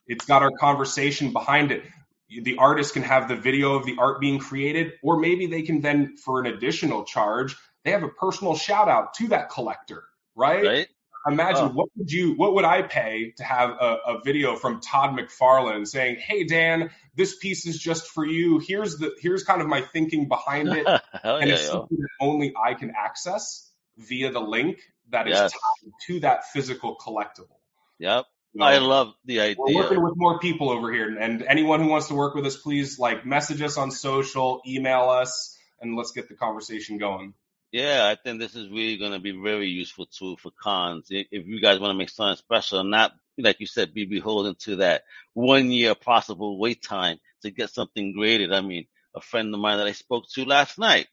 It's 0.06 0.24
got 0.24 0.42
our 0.42 0.52
conversation 0.52 1.32
behind 1.32 1.72
it. 1.72 1.82
The 2.28 2.56
artist 2.58 2.94
can 2.94 3.02
have 3.02 3.28
the 3.28 3.36
video 3.36 3.74
of 3.74 3.84
the 3.84 3.96
art 3.98 4.20
being 4.20 4.38
created, 4.38 4.92
or 5.02 5.18
maybe 5.18 5.46
they 5.46 5.62
can 5.62 5.80
then, 5.80 6.16
for 6.16 6.40
an 6.40 6.46
additional 6.46 7.04
charge, 7.04 7.56
they 7.84 7.92
have 7.92 8.02
a 8.02 8.08
personal 8.08 8.54
shout 8.54 8.88
out 8.88 9.14
to 9.14 9.28
that 9.28 9.50
collector, 9.50 10.04
right? 10.34 10.64
Right. 10.64 10.86
Imagine 11.26 11.64
oh. 11.64 11.68
what 11.70 11.88
would 11.96 12.10
you, 12.10 12.34
what 12.34 12.54
would 12.54 12.64
I 12.64 12.82
pay 12.82 13.32
to 13.36 13.44
have 13.44 13.70
a, 13.70 13.98
a 14.06 14.20
video 14.22 14.56
from 14.56 14.80
Todd 14.80 15.18
McFarlane 15.18 15.86
saying, 15.86 16.16
"Hey 16.16 16.44
Dan, 16.44 16.90
this 17.16 17.36
piece 17.36 17.66
is 17.66 17.78
just 17.78 18.06
for 18.06 18.24
you. 18.24 18.60
Here's 18.60 18.96
the, 18.96 19.14
here's 19.20 19.42
kind 19.42 19.60
of 19.60 19.66
my 19.66 19.82
thinking 19.82 20.28
behind 20.28 20.68
it, 20.68 20.86
and 21.24 21.48
yeah, 21.48 21.54
it's 21.54 21.66
something 21.66 21.98
that 21.98 22.08
only 22.20 22.54
I 22.56 22.74
can 22.74 22.92
access." 22.96 23.67
Via 23.98 24.30
the 24.30 24.40
link 24.40 24.78
that 25.10 25.28
is 25.28 25.36
yes. 25.36 25.52
tied 25.52 25.92
to 26.06 26.20
that 26.20 26.46
physical 26.46 26.96
collectible. 26.96 27.58
Yep. 27.98 28.26
So 28.56 28.64
I 28.64 28.78
love 28.78 29.12
the 29.24 29.40
idea. 29.40 29.56
We're 29.58 29.74
working 29.74 30.02
with 30.02 30.14
more 30.16 30.38
people 30.38 30.70
over 30.70 30.92
here, 30.92 31.16
and 31.18 31.42
anyone 31.42 31.80
who 31.80 31.88
wants 31.88 32.08
to 32.08 32.14
work 32.14 32.34
with 32.34 32.46
us, 32.46 32.56
please 32.56 32.98
like 32.98 33.26
message 33.26 33.60
us 33.60 33.76
on 33.76 33.90
social, 33.90 34.62
email 34.66 35.10
us, 35.10 35.56
and 35.80 35.96
let's 35.96 36.12
get 36.12 36.28
the 36.28 36.34
conversation 36.34 36.98
going. 36.98 37.34
Yeah, 37.70 38.06
I 38.06 38.14
think 38.14 38.40
this 38.40 38.54
is 38.54 38.70
really 38.70 38.96
going 38.96 39.12
to 39.12 39.18
be 39.18 39.32
very 39.32 39.68
useful 39.68 40.06
tool 40.06 40.38
for 40.38 40.50
cons. 40.50 41.08
If 41.10 41.46
you 41.46 41.60
guys 41.60 41.78
want 41.78 41.90
to 41.90 41.98
make 41.98 42.08
something 42.08 42.36
special, 42.36 42.82
not 42.82 43.12
like 43.36 43.60
you 43.60 43.66
said, 43.66 43.92
be 43.92 44.06
beholden 44.06 44.54
to 44.60 44.76
that 44.76 45.04
one 45.34 45.70
year 45.70 45.94
possible 45.94 46.58
wait 46.58 46.82
time 46.82 47.18
to 47.42 47.50
get 47.50 47.70
something 47.70 48.12
graded. 48.12 48.52
I 48.52 48.62
mean, 48.62 48.86
a 49.14 49.20
friend 49.20 49.52
of 49.52 49.60
mine 49.60 49.78
that 49.78 49.86
I 49.86 49.92
spoke 49.92 50.24
to 50.30 50.44
last 50.44 50.78
night, 50.78 51.08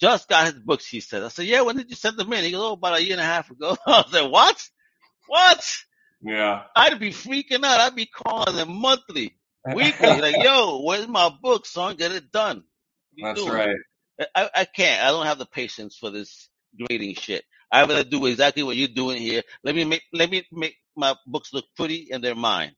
just 0.00 0.28
got 0.28 0.46
his 0.46 0.54
books, 0.54 0.86
he 0.86 1.00
said. 1.00 1.22
I 1.22 1.28
said, 1.28 1.46
yeah, 1.46 1.62
when 1.62 1.76
did 1.76 1.90
you 1.90 1.96
send 1.96 2.18
them 2.18 2.32
in? 2.32 2.44
He 2.44 2.50
goes, 2.52 2.62
oh, 2.62 2.72
about 2.72 2.98
a 2.98 3.02
year 3.02 3.12
and 3.12 3.20
a 3.20 3.24
half 3.24 3.50
ago. 3.50 3.76
I 3.86 4.04
said, 4.10 4.30
what? 4.30 4.68
What? 5.26 5.76
Yeah. 6.22 6.62
I'd 6.74 6.98
be 6.98 7.10
freaking 7.10 7.64
out. 7.64 7.80
I'd 7.80 7.94
be 7.94 8.06
calling 8.06 8.56
them 8.56 8.72
monthly, 8.72 9.36
weekly. 9.74 10.20
like, 10.20 10.36
yo, 10.42 10.82
where's 10.82 11.08
my 11.08 11.30
book, 11.42 11.66
son? 11.66 11.96
Get 11.96 12.12
it 12.12 12.32
done. 12.32 12.64
That's 13.16 13.40
doing? 13.40 13.52
right. 13.52 13.76
I, 14.34 14.50
I 14.54 14.64
can't. 14.64 15.02
I 15.02 15.08
don't 15.08 15.26
have 15.26 15.38
the 15.38 15.46
patience 15.46 15.96
for 15.96 16.10
this 16.10 16.48
grading 16.86 17.14
shit. 17.16 17.44
I 17.70 17.86
gotta 17.86 18.04
do 18.04 18.26
exactly 18.26 18.62
what 18.62 18.76
you're 18.76 18.88
doing 18.88 19.20
here. 19.20 19.42
Let 19.64 19.74
me 19.74 19.84
make, 19.84 20.02
let 20.12 20.30
me 20.30 20.46
make 20.52 20.76
my 20.96 21.16
books 21.26 21.52
look 21.52 21.64
pretty 21.76 22.10
and 22.12 22.22
they're 22.22 22.36
mine. 22.36 22.72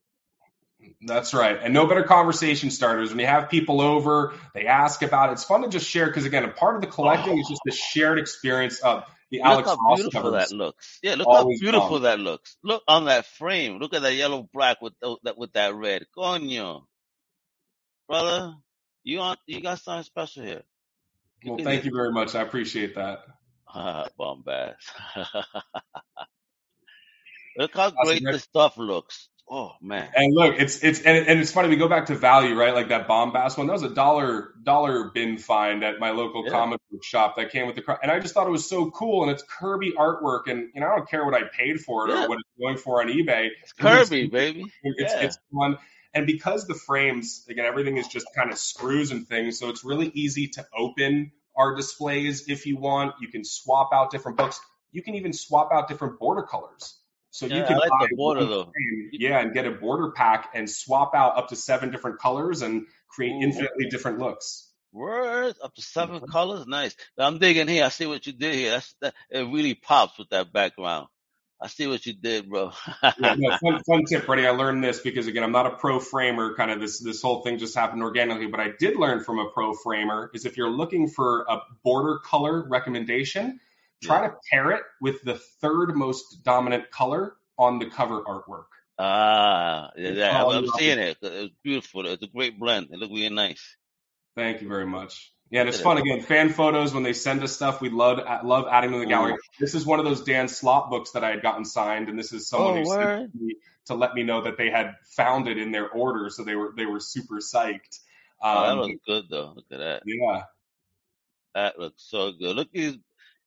That's 1.01 1.33
right. 1.33 1.57
And 1.61 1.73
no 1.73 1.87
better 1.87 2.03
conversation 2.03 2.69
starters. 2.69 3.09
When 3.09 3.19
you 3.19 3.25
have 3.25 3.49
people 3.49 3.81
over, 3.81 4.33
they 4.53 4.65
ask 4.65 5.01
about 5.01 5.29
it. 5.29 5.33
It's 5.33 5.43
fun 5.43 5.63
to 5.63 5.69
just 5.69 5.89
share 5.89 6.07
because, 6.07 6.25
again, 6.25 6.43
a 6.43 6.49
part 6.49 6.75
of 6.75 6.81
the 6.81 6.87
collecting 6.87 7.37
is 7.39 7.47
just 7.47 7.61
the 7.65 7.71
oh. 7.71 7.75
shared 7.75 8.19
experience 8.19 8.79
of 8.79 9.03
the 9.31 9.39
Look 9.39 9.47
Alex 9.47 9.69
how 9.69 9.95
beautiful 9.95 10.21
covers 10.21 10.49
that 10.49 10.55
looks. 10.55 10.99
Yeah, 11.03 11.15
look 11.15 11.27
how 11.27 11.47
beautiful 11.47 11.89
bomb. 11.89 12.01
that 12.03 12.19
looks. 12.19 12.57
Look 12.63 12.83
on 12.87 13.05
that 13.05 13.25
frame. 13.25 13.79
Look 13.79 13.93
at 13.93 14.03
that 14.03 14.13
yellow 14.13 14.47
black 14.53 14.81
with 14.81 14.93
that 15.23 15.37
with 15.37 15.53
that 15.53 15.75
red. 15.75 16.05
Coño, 16.17 16.83
brother, 18.07 18.53
you 19.03 19.19
on? 19.19 19.37
You 19.45 19.61
got 19.61 19.79
something 19.79 20.03
special 20.03 20.43
here. 20.43 20.63
You 21.43 21.53
Well, 21.53 21.63
thank 21.63 21.85
you 21.85 21.91
very 21.93 22.11
much. 22.11 22.35
I 22.35 22.41
appreciate 22.41 22.95
that. 22.95 23.19
bombast. 24.19 24.75
look 27.57 27.73
how 27.73 27.87
Awesome, 27.87 28.05
great 28.05 28.23
the 28.23 28.39
stuff 28.39 28.77
looks. 28.77 29.27
Oh 29.49 29.71
man. 29.81 30.09
And 30.13 30.33
look, 30.35 30.55
it's 30.59 30.83
it's 30.83 30.99
and, 31.01 31.25
and 31.25 31.39
it's 31.39 31.51
funny. 31.51 31.69
We 31.69 31.77
go 31.77 31.87
back 31.87 32.07
to 32.07 32.15
value, 32.15 32.53
right? 32.55 32.73
Like 32.73 32.89
that 32.89 33.07
bombast 33.07 33.57
one. 33.57 33.67
That 33.67 33.73
was 33.73 33.83
a 33.83 33.89
dollar 33.89 34.49
dollar 34.61 35.09
bin 35.13 35.37
find 35.37 35.83
at 35.83 35.99
my 35.99 36.11
local 36.11 36.43
Yeah. 36.45 36.51
comic 36.51 36.81
book 36.91 37.03
shop 37.03 37.37
that 37.37 37.51
came 37.51 37.65
with 37.65 37.77
the 37.77 37.97
and 38.03 38.11
I 38.11 38.19
just 38.19 38.33
thought 38.33 38.47
it 38.47 38.51
was 38.51 38.67
so 38.69 38.91
cool. 38.91 39.23
And 39.23 39.31
it's 39.31 39.43
Kirby 39.43 39.93
artwork, 39.97 40.47
and 40.47 40.69
you 40.75 40.81
know 40.81 40.87
I 40.87 40.95
don't 40.97 41.09
care 41.09 41.23
what 41.23 41.33
I 41.33 41.43
paid 41.57 41.79
for 41.79 42.07
it 42.09 42.13
Yeah. 42.13 42.25
or 42.25 42.29
what 42.29 42.39
it's 42.39 42.49
going 42.59 42.77
for 42.77 43.01
on 43.01 43.07
eBay. 43.07 43.47
It's 43.61 43.71
Kirby, 43.73 44.27
baby. 44.27 44.65
It's 44.83 45.13
Yeah. 45.13 45.21
it's 45.21 45.37
fun. 45.53 45.77
And 46.13 46.25
because 46.25 46.65
the 46.67 46.73
frames, 46.73 47.45
again, 47.49 47.65
everything 47.65 47.97
is 47.97 48.07
just 48.07 48.27
kind 48.35 48.51
of 48.51 48.57
screws 48.57 49.11
and 49.11 49.27
things, 49.27 49.59
so 49.59 49.69
it's 49.69 49.85
really 49.85 50.11
easy 50.13 50.47
to 50.49 50.65
open 50.75 51.31
our 51.55 51.75
displays 51.75 52.49
if 52.49 52.65
you 52.65 52.77
want. 52.77 53.13
You 53.21 53.29
can 53.29 53.45
swap 53.45 53.91
out 53.93 54.11
different 54.11 54.37
books. 54.37 54.59
You 54.91 55.03
can 55.03 55.15
even 55.15 55.31
swap 55.31 55.69
out 55.71 55.87
different 55.87 56.19
border 56.19 56.43
colors. 56.43 56.97
So 57.31 57.45
you 57.45 57.51
Yeah, 57.53 57.67
I 57.69 57.73
can 57.73 57.77
like 57.77 57.89
buy 57.89 58.07
border, 58.15 58.45
though. 58.45 58.75
yeah, 59.11 59.39
and 59.39 59.53
get 59.53 59.65
a 59.67 59.71
border 59.71 60.11
pack 60.11 60.51
and 60.53 60.69
swap 60.69 61.13
out 61.15 61.37
up 61.37 61.49
to 61.49 61.55
seven 61.55 61.91
different 61.91 62.19
colors 62.19 62.61
and 62.61 62.87
create 63.09 63.31
Ooh. 63.33 63.41
infinitely 63.41 63.87
different 63.89 64.19
looks. 64.19 64.71
Words 64.93 65.59
up 65.63 65.75
to 65.75 65.81
7 65.81 66.21
Mm-hmm. 66.21 66.25
colors, 66.31 66.65
nice. 66.67 66.95
I'm 67.17 67.39
digging 67.39 67.67
here. 67.67 67.85
I 67.85 67.89
see 67.89 68.07
what 68.07 68.25
you 68.27 68.33
did 68.33 68.55
here. 68.55 68.71
That's 68.71 68.95
that. 69.01 69.13
It 69.29 69.41
really 69.41 69.75
pops 69.75 70.17
with 70.17 70.29
that 70.29 70.53
background. 70.53 71.07
I 71.61 71.67
see 71.67 71.87
what 71.87 72.05
you 72.05 72.13
did, 72.13 72.49
bro. 72.49 72.71
Yeah, 73.17 73.33
no, 73.37 73.51
fun, 73.63 73.79
fun 73.87 74.05
tip, 74.05 74.25
Freddie. 74.25 74.47
I 74.47 74.51
learned 74.51 74.83
this 74.83 74.99
because 75.01 75.27
again, 75.27 75.43
I'm 75.43 75.51
not 75.51 75.67
a 75.67 75.71
pro 75.77 75.99
framer. 75.99 76.55
Kind 76.55 76.71
of 76.71 76.79
this 76.79 76.99
this 76.99 77.21
whole 77.21 77.43
thing 77.43 77.59
just 77.59 77.75
happened 77.75 78.01
organically, 78.03 78.47
but 78.47 78.59
I 78.59 78.69
did 78.79 78.97
learn 78.97 79.23
from 79.23 79.39
a 79.39 79.49
pro 79.51 79.73
framer 79.73 80.31
is 80.33 80.45
if 80.45 80.57
you're 80.57 80.69
looking 80.69 81.07
for 81.09 81.45
a 81.47 81.59
border 81.83 82.19
color 82.25 82.67
recommendation, 82.67 83.59
try 84.03 84.27
to 84.27 84.33
pair 84.51 84.71
it 84.71 84.81
with 85.01 85.21
the 85.23 85.35
third 85.61 85.95
most 85.95 86.43
dominant 86.43 86.91
color 86.91 87.35
on 87.57 87.79
the 87.79 87.89
cover 87.89 88.21
artwork. 88.21 88.65
ah, 88.99 89.91
yeah, 89.95 90.09
yeah, 90.09 90.43
all 90.43 90.51
I'm 90.51 90.67
seeing 90.67 90.99
it. 90.99 91.17
It's 91.21 91.53
beautiful. 91.63 92.05
It's 92.07 92.23
a 92.23 92.27
great 92.27 92.59
blend. 92.59 92.87
It 92.91 92.99
looks 92.99 93.11
really 93.13 93.29
nice. 93.33 93.75
Thank 94.35 94.61
you 94.61 94.67
very 94.67 94.85
much. 94.85 95.31
Yeah, 95.49 95.61
and 95.61 95.69
it's 95.69 95.79
fun 95.79 95.97
again. 95.97 96.21
Fan 96.21 96.49
photos 96.49 96.93
when 96.93 97.03
they 97.03 97.13
send 97.13 97.41
us 97.41 97.53
stuff, 97.53 97.79
we 97.79 97.89
love 97.89 98.19
love 98.43 98.65
adding 98.69 98.91
them 98.91 98.99
to 98.99 99.05
the 99.05 99.09
gallery. 99.09 99.33
Ooh. 99.33 99.37
This 99.59 99.75
is 99.75 99.85
one 99.85 99.99
of 99.99 100.05
those 100.05 100.23
Dan 100.23 100.47
Slott 100.49 100.89
books 100.89 101.11
that 101.11 101.23
I 101.23 101.29
had 101.29 101.41
gotten 101.41 101.63
signed, 101.63 102.09
and 102.09 102.19
this 102.19 102.33
is 102.33 102.49
someone 102.49 102.73
Oh, 102.73 102.83
who 102.83 102.85
sent 102.85 103.33
me 103.35 103.55
to 103.85 103.95
let 103.95 104.13
me 104.13 104.23
know 104.23 104.41
that 104.41 104.57
they 104.57 104.69
had 104.69 104.95
found 105.15 105.47
it 105.47 105.57
in 105.57 105.71
their 105.71 105.89
order, 105.89 106.29
so 106.29 106.43
they 106.43 106.55
were 106.55 106.73
they 106.75 106.85
were 106.85 106.99
super 106.99 107.37
psyched. 107.37 107.99
Oh, 108.41 108.61
that 108.63 108.71
Um, 108.73 108.79
looks 108.79 108.99
good 109.07 109.23
though. 109.29 109.53
Look 109.55 109.65
at 109.71 109.79
that. 109.79 110.03
yeah, 110.05 110.43
That 111.55 111.79
looks 111.79 112.03
so 112.03 112.31
good. 112.33 112.55
Look 112.55 112.67
at 112.67 112.73
these 112.73 112.97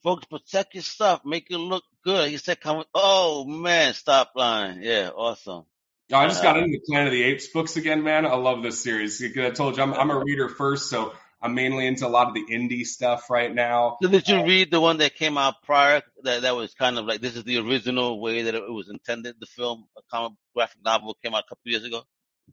folks. 0.03 0.25
Protect 0.27 0.75
your 0.75 0.83
stuff. 0.83 1.23
Make 1.25 1.51
it 1.51 1.59
look 1.59 1.85
good. 2.05 2.31
He 2.31 2.37
said, 2.39 2.61
"Come." 2.61 2.85
Oh 2.95 3.45
man, 3.45 3.95
stop 3.95 4.33
lying. 4.35 4.83
Yeah, 4.83 5.11
awesome. 5.15 5.65
I 6.13 6.27
just 6.27 6.43
got 6.43 6.57
Uh, 6.57 6.61
into 6.61 6.73
the 6.73 6.81
Planet 6.89 7.09
of 7.09 7.13
the 7.13 7.23
Apes 7.23 7.49
books 7.49 7.77
again, 7.77 8.03
man. 8.03 8.27
I 8.27 8.35
love 8.35 8.63
this 8.63 8.83
series. 8.83 9.23
I 9.23 9.51
told 9.51 9.77
you 9.77 9.83
I'm, 9.83 9.95
I'm 9.95 10.11
a 10.11 10.19
reader 10.19 10.49
first, 10.49 10.91
so 10.91 11.13
I'm 11.41 11.55
mainly 11.55 11.87
into 11.87 12.07
a 12.07 12.09
lot 12.09 12.27
of 12.27 12.35
the 12.35 12.45
indie 12.51 12.85
stuff 12.85 13.31
right 13.31 13.55
now. 13.55 13.97
So 14.03 14.09
did 14.09 14.29
you 14.29 14.45
read 14.45 14.71
the 14.73 14.81
one 14.81 14.99
that 14.99 15.15
came 15.15 15.39
out 15.39 15.63
prior? 15.63 16.03
That 16.25 16.43
that 16.43 16.57
was 16.57 16.75
kind 16.75 16.99
of 16.99 17.07
like 17.07 17.21
this 17.21 17.37
is 17.37 17.45
the 17.45 17.59
original 17.59 18.21
way 18.21 18.43
that 18.43 18.55
it 18.55 18.69
was 18.69 18.89
intended. 18.91 19.37
The 19.39 19.47
film, 19.47 19.87
a 19.97 20.01
comic 20.11 20.33
graphic 20.55 20.85
novel, 20.85 21.17
came 21.23 21.35
out 21.35 21.45
a 21.45 21.49
couple 21.49 21.71
years 21.71 21.85
ago. 21.85 22.03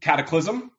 Cataclysm. 0.01 0.71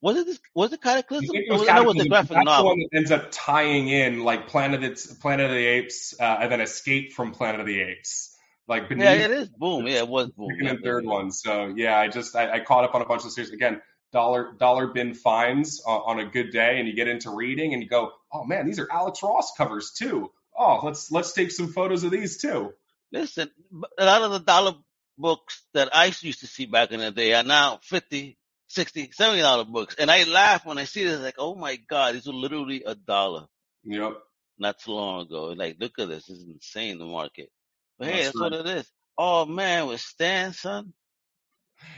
Was 0.00 0.16
it 0.16 0.26
this? 0.26 0.38
Was 0.54 0.72
it 0.72 0.80
Cataclysm? 0.82 1.28
it 1.34 1.46
Or 1.50 1.54
was 1.54 1.60
was- 1.60 1.68
no, 1.68 1.82
it 1.82 1.86
was 1.86 1.96
the 1.96 2.08
graphic 2.08 2.36
That's 2.36 2.56
the 2.58 2.64
one 2.64 2.78
that 2.78 2.88
ends 2.96 3.10
up 3.10 3.28
tying 3.30 3.88
in 3.88 4.22
like 4.22 4.46
Planet 4.48 4.84
of, 4.84 5.20
Planet 5.20 5.46
of 5.46 5.52
the 5.52 5.66
Apes, 5.66 6.14
uh, 6.20 6.38
and 6.40 6.52
then 6.52 6.60
Escape 6.60 7.12
from 7.12 7.32
Planet 7.32 7.60
of 7.60 7.66
the 7.66 7.80
Apes. 7.80 8.34
Like 8.68 8.88
beneath 8.88 9.04
Yeah, 9.04 9.12
it 9.12 9.30
is. 9.30 9.48
Boom. 9.48 9.86
Yeah, 9.86 9.98
it 9.98 10.08
was 10.08 10.28
boom. 10.30 10.48
second 10.50 10.64
Yeah, 10.66 10.70
and 10.72 10.84
third 10.84 11.04
one. 11.04 11.32
So 11.32 11.72
yeah, 11.74 11.98
I 11.98 12.08
just 12.08 12.36
I, 12.36 12.52
I 12.56 12.60
caught 12.60 12.84
up 12.84 12.94
on 12.94 13.02
a 13.02 13.06
bunch 13.06 13.24
of 13.24 13.32
series 13.32 13.50
again. 13.50 13.80
Dollar 14.12 14.52
dollar 14.58 14.86
bin 14.88 15.14
finds 15.14 15.82
on, 15.86 16.18
on 16.18 16.20
a 16.20 16.30
good 16.30 16.50
day, 16.50 16.78
and 16.78 16.86
you 16.88 16.94
get 16.94 17.08
into 17.08 17.30
reading, 17.30 17.74
and 17.74 17.82
you 17.82 17.88
go, 17.88 18.12
oh 18.32 18.44
man, 18.44 18.66
these 18.66 18.78
are 18.78 18.88
Alex 18.90 19.22
Ross 19.22 19.52
covers 19.56 19.92
too. 19.92 20.30
Oh, 20.56 20.80
let's 20.84 21.10
let's 21.10 21.32
take 21.32 21.50
some 21.50 21.72
photos 21.72 22.04
of 22.04 22.10
these 22.10 22.38
too. 22.40 22.72
Listen, 23.10 23.50
a 23.98 24.04
lot 24.04 24.22
of 24.22 24.30
the 24.32 24.38
dollar 24.40 24.74
books 25.16 25.62
that 25.74 25.88
I 25.94 26.06
used 26.20 26.40
to 26.40 26.46
see 26.46 26.66
back 26.66 26.90
in 26.92 27.00
the 27.00 27.10
day 27.10 27.32
are 27.34 27.42
now 27.42 27.80
50, 27.82 28.36
60, 28.68 29.10
70 29.12 29.42
dollar 29.42 29.64
books. 29.64 29.96
And 29.98 30.10
I 30.10 30.24
laugh 30.24 30.66
when 30.66 30.78
I 30.78 30.84
see 30.84 31.04
this, 31.04 31.20
like, 31.20 31.36
oh 31.38 31.54
my 31.56 31.76
God, 31.76 32.14
these 32.14 32.26
were 32.26 32.34
literally 32.34 32.84
a 32.86 32.94
dollar 32.94 33.46
Yep. 33.84 34.12
not 34.58 34.78
too 34.80 34.92
long 34.92 35.22
ago. 35.22 35.46
Like, 35.56 35.76
look 35.80 35.98
at 35.98 36.08
this. 36.08 36.26
This 36.26 36.38
is 36.38 36.44
insane, 36.48 36.98
the 36.98 37.06
market. 37.06 37.50
But 37.98 38.08
hey, 38.08 38.24
That's 38.24 38.26
that's 38.26 38.40
what 38.40 38.52
it 38.54 38.66
is. 38.66 38.90
Oh 39.18 39.46
man, 39.46 39.86
with 39.88 40.00
Stan, 40.00 40.52
son. 40.52 40.92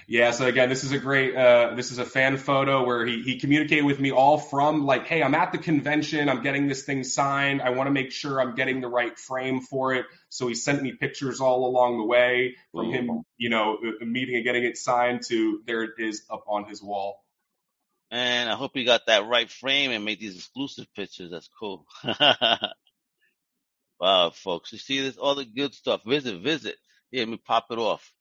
Yeah, 0.06 0.32
so 0.32 0.46
again, 0.46 0.68
this 0.68 0.82
is 0.82 0.92
a 0.92 0.98
great, 0.98 1.36
uh, 1.36 1.74
this 1.76 1.92
is 1.92 1.98
a 1.98 2.04
fan 2.04 2.36
photo 2.36 2.84
where 2.84 3.06
he, 3.06 3.22
he 3.22 3.38
communicated 3.38 3.84
with 3.84 4.00
me 4.00 4.10
all 4.10 4.38
from 4.38 4.84
like, 4.84 5.06
hey, 5.06 5.22
I'm 5.22 5.34
at 5.34 5.52
the 5.52 5.58
convention, 5.58 6.28
I'm 6.28 6.42
getting 6.42 6.66
this 6.66 6.82
thing 6.82 7.04
signed, 7.04 7.62
I 7.62 7.70
want 7.70 7.86
to 7.86 7.92
make 7.92 8.10
sure 8.10 8.40
I'm 8.40 8.54
getting 8.54 8.80
the 8.80 8.88
right 8.88 9.16
frame 9.16 9.60
for 9.60 9.94
it. 9.94 10.06
So 10.28 10.48
he 10.48 10.54
sent 10.54 10.82
me 10.82 10.92
pictures 10.92 11.40
all 11.40 11.66
along 11.66 11.98
the 11.98 12.04
way 12.04 12.56
from 12.72 12.92
him, 12.92 13.22
you 13.36 13.50
know, 13.50 13.76
uh, 13.76 14.04
meeting 14.04 14.36
and 14.36 14.44
getting 14.44 14.64
it 14.64 14.76
signed 14.76 15.22
to 15.28 15.62
there 15.66 15.84
it 15.84 15.92
is 15.98 16.22
up 16.30 16.44
on 16.48 16.64
his 16.64 16.82
wall. 16.82 17.22
And 18.10 18.50
I 18.50 18.56
hope 18.56 18.72
he 18.74 18.84
got 18.84 19.06
that 19.06 19.26
right 19.26 19.48
frame 19.48 19.92
and 19.92 20.04
made 20.04 20.18
these 20.18 20.34
exclusive 20.34 20.92
pictures. 20.94 21.30
That's 21.30 21.48
cool. 21.58 21.86
wow, 24.00 24.30
folks. 24.30 24.72
You 24.72 24.78
see 24.78 25.00
this, 25.00 25.16
all 25.16 25.36
the 25.36 25.44
good 25.44 25.74
stuff. 25.74 26.02
Visit, 26.04 26.42
visit. 26.42 26.76
Here, 27.12 27.20
let 27.20 27.28
me 27.28 27.36
pop 27.36 27.66
it 27.70 27.78
off. 27.78 28.12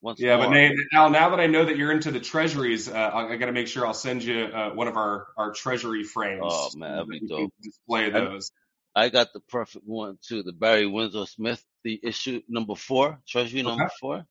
Once 0.00 0.20
Yeah, 0.20 0.36
more. 0.36 0.46
but 0.46 0.52
Nate, 0.52 0.78
Al, 0.92 1.10
now 1.10 1.30
that 1.30 1.40
I 1.40 1.46
know 1.46 1.64
that 1.64 1.76
you're 1.76 1.90
into 1.90 2.10
the 2.10 2.20
treasuries, 2.20 2.88
uh, 2.88 2.92
I, 2.92 3.32
I 3.32 3.36
got 3.36 3.46
to 3.46 3.52
make 3.52 3.66
sure 3.66 3.86
I'll 3.86 3.94
send 3.94 4.22
you 4.22 4.44
uh, 4.44 4.70
one 4.70 4.86
of 4.88 4.96
our, 4.96 5.26
our 5.36 5.52
treasury 5.52 6.04
frames. 6.04 6.44
Oh, 6.44 6.70
man, 6.76 6.92
that'd 6.92 7.08
be 7.08 7.26
dope. 7.26 7.52
Display 7.62 8.10
those. 8.10 8.52
I 8.94 9.08
got 9.10 9.32
the 9.32 9.40
perfect 9.40 9.84
one 9.86 10.18
too. 10.26 10.42
The 10.42 10.52
Barry 10.52 10.86
Windsor 10.86 11.26
Smith, 11.26 11.64
the 11.84 12.00
issue 12.02 12.42
number 12.48 12.74
four, 12.74 13.20
Treasury 13.28 13.62
number 13.62 13.84
Okay. 13.84 13.92
four. 14.00 14.26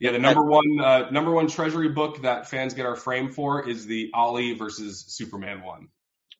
Yeah, 0.00 0.12
the 0.12 0.18
number 0.18 0.44
one 0.44 0.80
uh, 0.80 1.10
number 1.10 1.30
one 1.30 1.46
treasury 1.46 1.88
book 1.88 2.22
that 2.22 2.48
fans 2.48 2.74
get 2.74 2.86
our 2.86 2.96
frame 2.96 3.30
for 3.30 3.68
is 3.68 3.86
the 3.86 4.10
Ali 4.14 4.54
versus 4.54 5.04
Superman 5.08 5.62
one. 5.62 5.88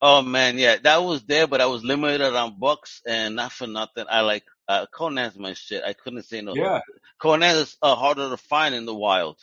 Oh 0.00 0.22
man, 0.22 0.58
yeah, 0.58 0.76
that 0.82 1.02
was 1.02 1.24
there, 1.24 1.46
but 1.46 1.60
I 1.60 1.66
was 1.66 1.82
limited 1.82 2.34
on 2.34 2.58
books, 2.58 3.02
and 3.06 3.34
not 3.36 3.52
for 3.52 3.66
nothing. 3.66 4.04
I 4.08 4.20
like 4.20 4.44
uh, 4.68 4.86
Conan's 4.92 5.36
my 5.36 5.54
shit. 5.54 5.82
I 5.84 5.92
couldn't 5.92 6.22
say 6.22 6.40
no. 6.40 6.54
Yeah, 6.54 6.80
Conan 7.20 7.56
is 7.56 7.76
uh, 7.82 7.96
harder 7.96 8.30
to 8.30 8.36
find 8.36 8.74
in 8.74 8.86
the 8.86 8.94
wild. 8.94 9.38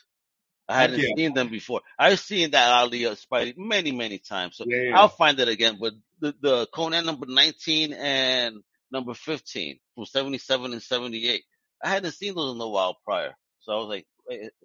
I 0.67 0.81
hadn't 0.81 0.99
yeah. 0.99 1.09
seen 1.15 1.33
them 1.33 1.49
before. 1.49 1.81
I've 1.99 2.19
seen 2.19 2.51
that 2.51 2.71
Ali 2.71 3.05
uh, 3.05 3.15
Spidey 3.15 3.55
many, 3.57 3.91
many 3.91 4.17
times, 4.17 4.57
so 4.57 4.65
yeah. 4.65 4.97
I'll 4.97 5.09
find 5.09 5.39
it 5.39 5.47
again. 5.47 5.77
But 5.79 5.93
the, 6.19 6.33
the 6.41 6.67
Conan 6.73 7.05
number 7.05 7.27
19 7.27 7.93
and 7.93 8.63
number 8.91 9.13
15 9.13 9.79
from 9.93 10.05
77 10.05 10.73
and 10.73 10.81
78, 10.81 11.43
I 11.83 11.89
hadn't 11.89 12.13
seen 12.13 12.33
those 12.33 12.55
in 12.55 12.61
a 12.61 12.67
while 12.67 12.97
prior, 13.05 13.35
so 13.59 13.73
I 13.73 13.75
was 13.75 13.89
like 13.89 14.07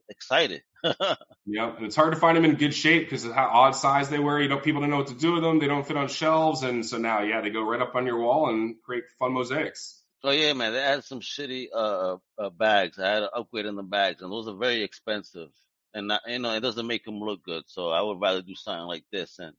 excited. 0.08 0.62
yeah. 1.46 1.76
And 1.76 1.86
it's 1.86 1.96
hard 1.96 2.12
to 2.14 2.20
find 2.20 2.36
them 2.36 2.44
in 2.44 2.56
good 2.56 2.74
shape 2.74 3.04
because 3.04 3.24
of 3.24 3.32
how 3.32 3.48
odd 3.48 3.72
size 3.72 4.08
they 4.08 4.18
were. 4.18 4.40
You 4.40 4.48
know, 4.48 4.58
people 4.58 4.80
don't 4.80 4.90
know 4.90 4.98
what 4.98 5.08
to 5.08 5.14
do 5.14 5.32
with 5.32 5.42
them. 5.42 5.58
They 5.58 5.66
don't 5.66 5.86
fit 5.86 5.96
on 5.96 6.08
shelves, 6.08 6.62
and 6.62 6.84
so 6.84 6.98
now, 6.98 7.22
yeah, 7.22 7.40
they 7.40 7.50
go 7.50 7.62
right 7.62 7.80
up 7.80 7.94
on 7.94 8.06
your 8.06 8.18
wall 8.18 8.50
and 8.50 8.76
create 8.82 9.04
fun 9.18 9.32
mosaics. 9.32 10.02
Oh 10.22 10.30
yeah, 10.30 10.52
man. 10.52 10.72
They 10.72 10.80
had 10.80 11.04
some 11.04 11.20
shitty 11.20 11.68
uh, 11.74 12.16
uh 12.38 12.50
bags. 12.50 12.98
I 12.98 13.08
had 13.08 13.20
to 13.20 13.30
upgrade 13.30 13.66
in 13.66 13.76
the 13.76 13.82
bags, 13.82 14.22
and 14.22 14.32
those 14.32 14.48
are 14.48 14.56
very 14.56 14.82
expensive. 14.82 15.48
And 15.92 16.08
not, 16.08 16.22
you 16.26 16.38
know, 16.38 16.54
it 16.54 16.60
doesn't 16.60 16.86
make 16.86 17.04
them 17.04 17.18
look 17.18 17.42
good. 17.42 17.64
So 17.66 17.90
I 17.90 18.00
would 18.00 18.20
rather 18.20 18.42
do 18.42 18.54
something 18.54 18.86
like 18.86 19.04
this 19.10 19.38
and 19.38 19.54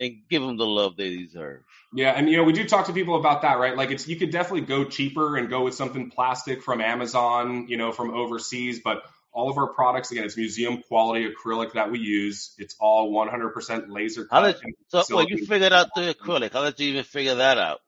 and 0.00 0.16
give 0.28 0.42
them 0.42 0.56
the 0.56 0.66
love 0.66 0.96
they 0.96 1.16
deserve. 1.16 1.62
Yeah, 1.92 2.12
and 2.12 2.28
you 2.28 2.36
know, 2.36 2.44
we 2.44 2.52
do 2.52 2.64
talk 2.64 2.86
to 2.86 2.92
people 2.92 3.16
about 3.16 3.42
that, 3.42 3.58
right? 3.58 3.76
Like 3.76 3.90
it's 3.90 4.06
you 4.08 4.16
could 4.16 4.30
definitely 4.30 4.62
go 4.62 4.84
cheaper 4.84 5.36
and 5.36 5.48
go 5.48 5.62
with 5.64 5.74
something 5.74 6.10
plastic 6.10 6.62
from 6.62 6.80
Amazon, 6.80 7.66
you 7.68 7.76
know, 7.76 7.92
from 7.92 8.14
overseas, 8.14 8.80
but 8.82 9.02
all 9.32 9.50
of 9.50 9.58
our 9.58 9.68
products 9.68 10.10
again, 10.10 10.24
it's 10.24 10.36
museum 10.36 10.82
quality 10.82 11.28
acrylic 11.28 11.74
that 11.74 11.90
we 11.90 11.98
use. 11.98 12.54
It's 12.58 12.74
all 12.80 13.12
100% 13.12 13.84
laser 13.88 14.26
How 14.30 14.42
cut. 14.42 14.60
did 14.60 14.74
so? 14.88 15.16
Well, 15.16 15.26
you 15.28 15.46
figured 15.46 15.72
out 15.72 15.88
the 15.94 16.14
acrylic. 16.14 16.52
How 16.52 16.64
did 16.64 16.80
you 16.80 16.90
even 16.90 17.04
figure 17.04 17.36
that 17.36 17.58
out? 17.58 17.80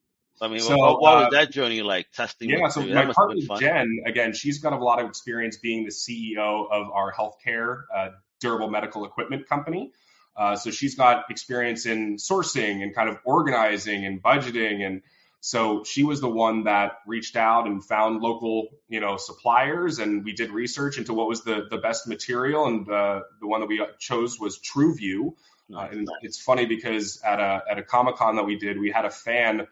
I 0.43 0.49
mean, 0.49 0.61
So, 0.61 0.77
what, 0.77 1.01
what 1.03 1.17
uh, 1.17 1.21
was 1.25 1.33
that 1.33 1.51
journey 1.51 1.83
like? 1.83 2.11
Testing. 2.13 2.49
Yeah, 2.49 2.69
so 2.69 2.81
you? 2.81 2.95
my 2.95 3.03
that 3.03 3.07
must 3.09 3.19
have 3.19 3.49
partner. 3.49 3.67
Jen, 3.67 4.03
again, 4.07 4.33
she's 4.33 4.59
got 4.59 4.73
a 4.73 4.77
lot 4.83 5.01
of 5.01 5.09
experience 5.09 5.59
being 5.59 5.85
the 5.85 5.91
CEO 5.91 6.67
of 6.71 6.91
our 6.91 7.13
healthcare 7.13 7.83
uh, 7.95 8.09
durable 8.41 8.71
medical 8.71 9.05
equipment 9.05 9.49
company. 9.49 9.93
Uh, 10.37 10.57
so 10.57 10.71
she's 10.71 10.95
got 10.95 11.25
experience 11.31 11.85
in 11.85 12.17
sourcing 12.17 12.83
and 12.83 12.95
kind 12.95 13.11
of 13.11 13.19
organizing 13.25 14.07
and 14.07 14.23
budgeting. 14.23 14.87
And 14.87 15.03
So 15.41 15.85
she 15.85 16.05
was 16.05 16.21
the 16.21 16.29
one 16.29 16.65
that 16.65 16.99
reached 17.07 17.35
out 17.35 17.67
and 17.67 17.83
found 17.83 18.21
local, 18.21 18.69
you 18.89 19.01
know, 19.01 19.17
suppliers, 19.17 19.99
and 19.99 20.23
we 20.23 20.33
did 20.33 20.51
research 20.51 20.99
into 20.99 21.15
what 21.15 21.29
was 21.29 21.45
the 21.45 21.67
the 21.71 21.79
best 21.79 22.07
material, 22.07 22.67
and 22.67 22.89
uh, 22.91 23.21
the 23.41 23.47
one 23.47 23.61
that 23.61 23.67
we 23.67 23.83
chose 23.99 24.39
was 24.39 24.59
Tru 24.59 24.95
Vue. 24.95 25.35
Uh, 25.75 25.89
and 25.91 26.09
it's 26.23 26.41
funny 26.41 26.67
because 26.67 27.23
at 27.25 27.41
a 27.41 27.63
at 27.71 27.79
a 27.79 27.83
Comic 27.83 28.17
Con 28.17 28.37
that 28.37 28.45
we 28.45 28.57
did, 28.57 28.79
we 28.79 28.91
had 28.91 29.07
a 29.07 29.11
fan 29.11 29.67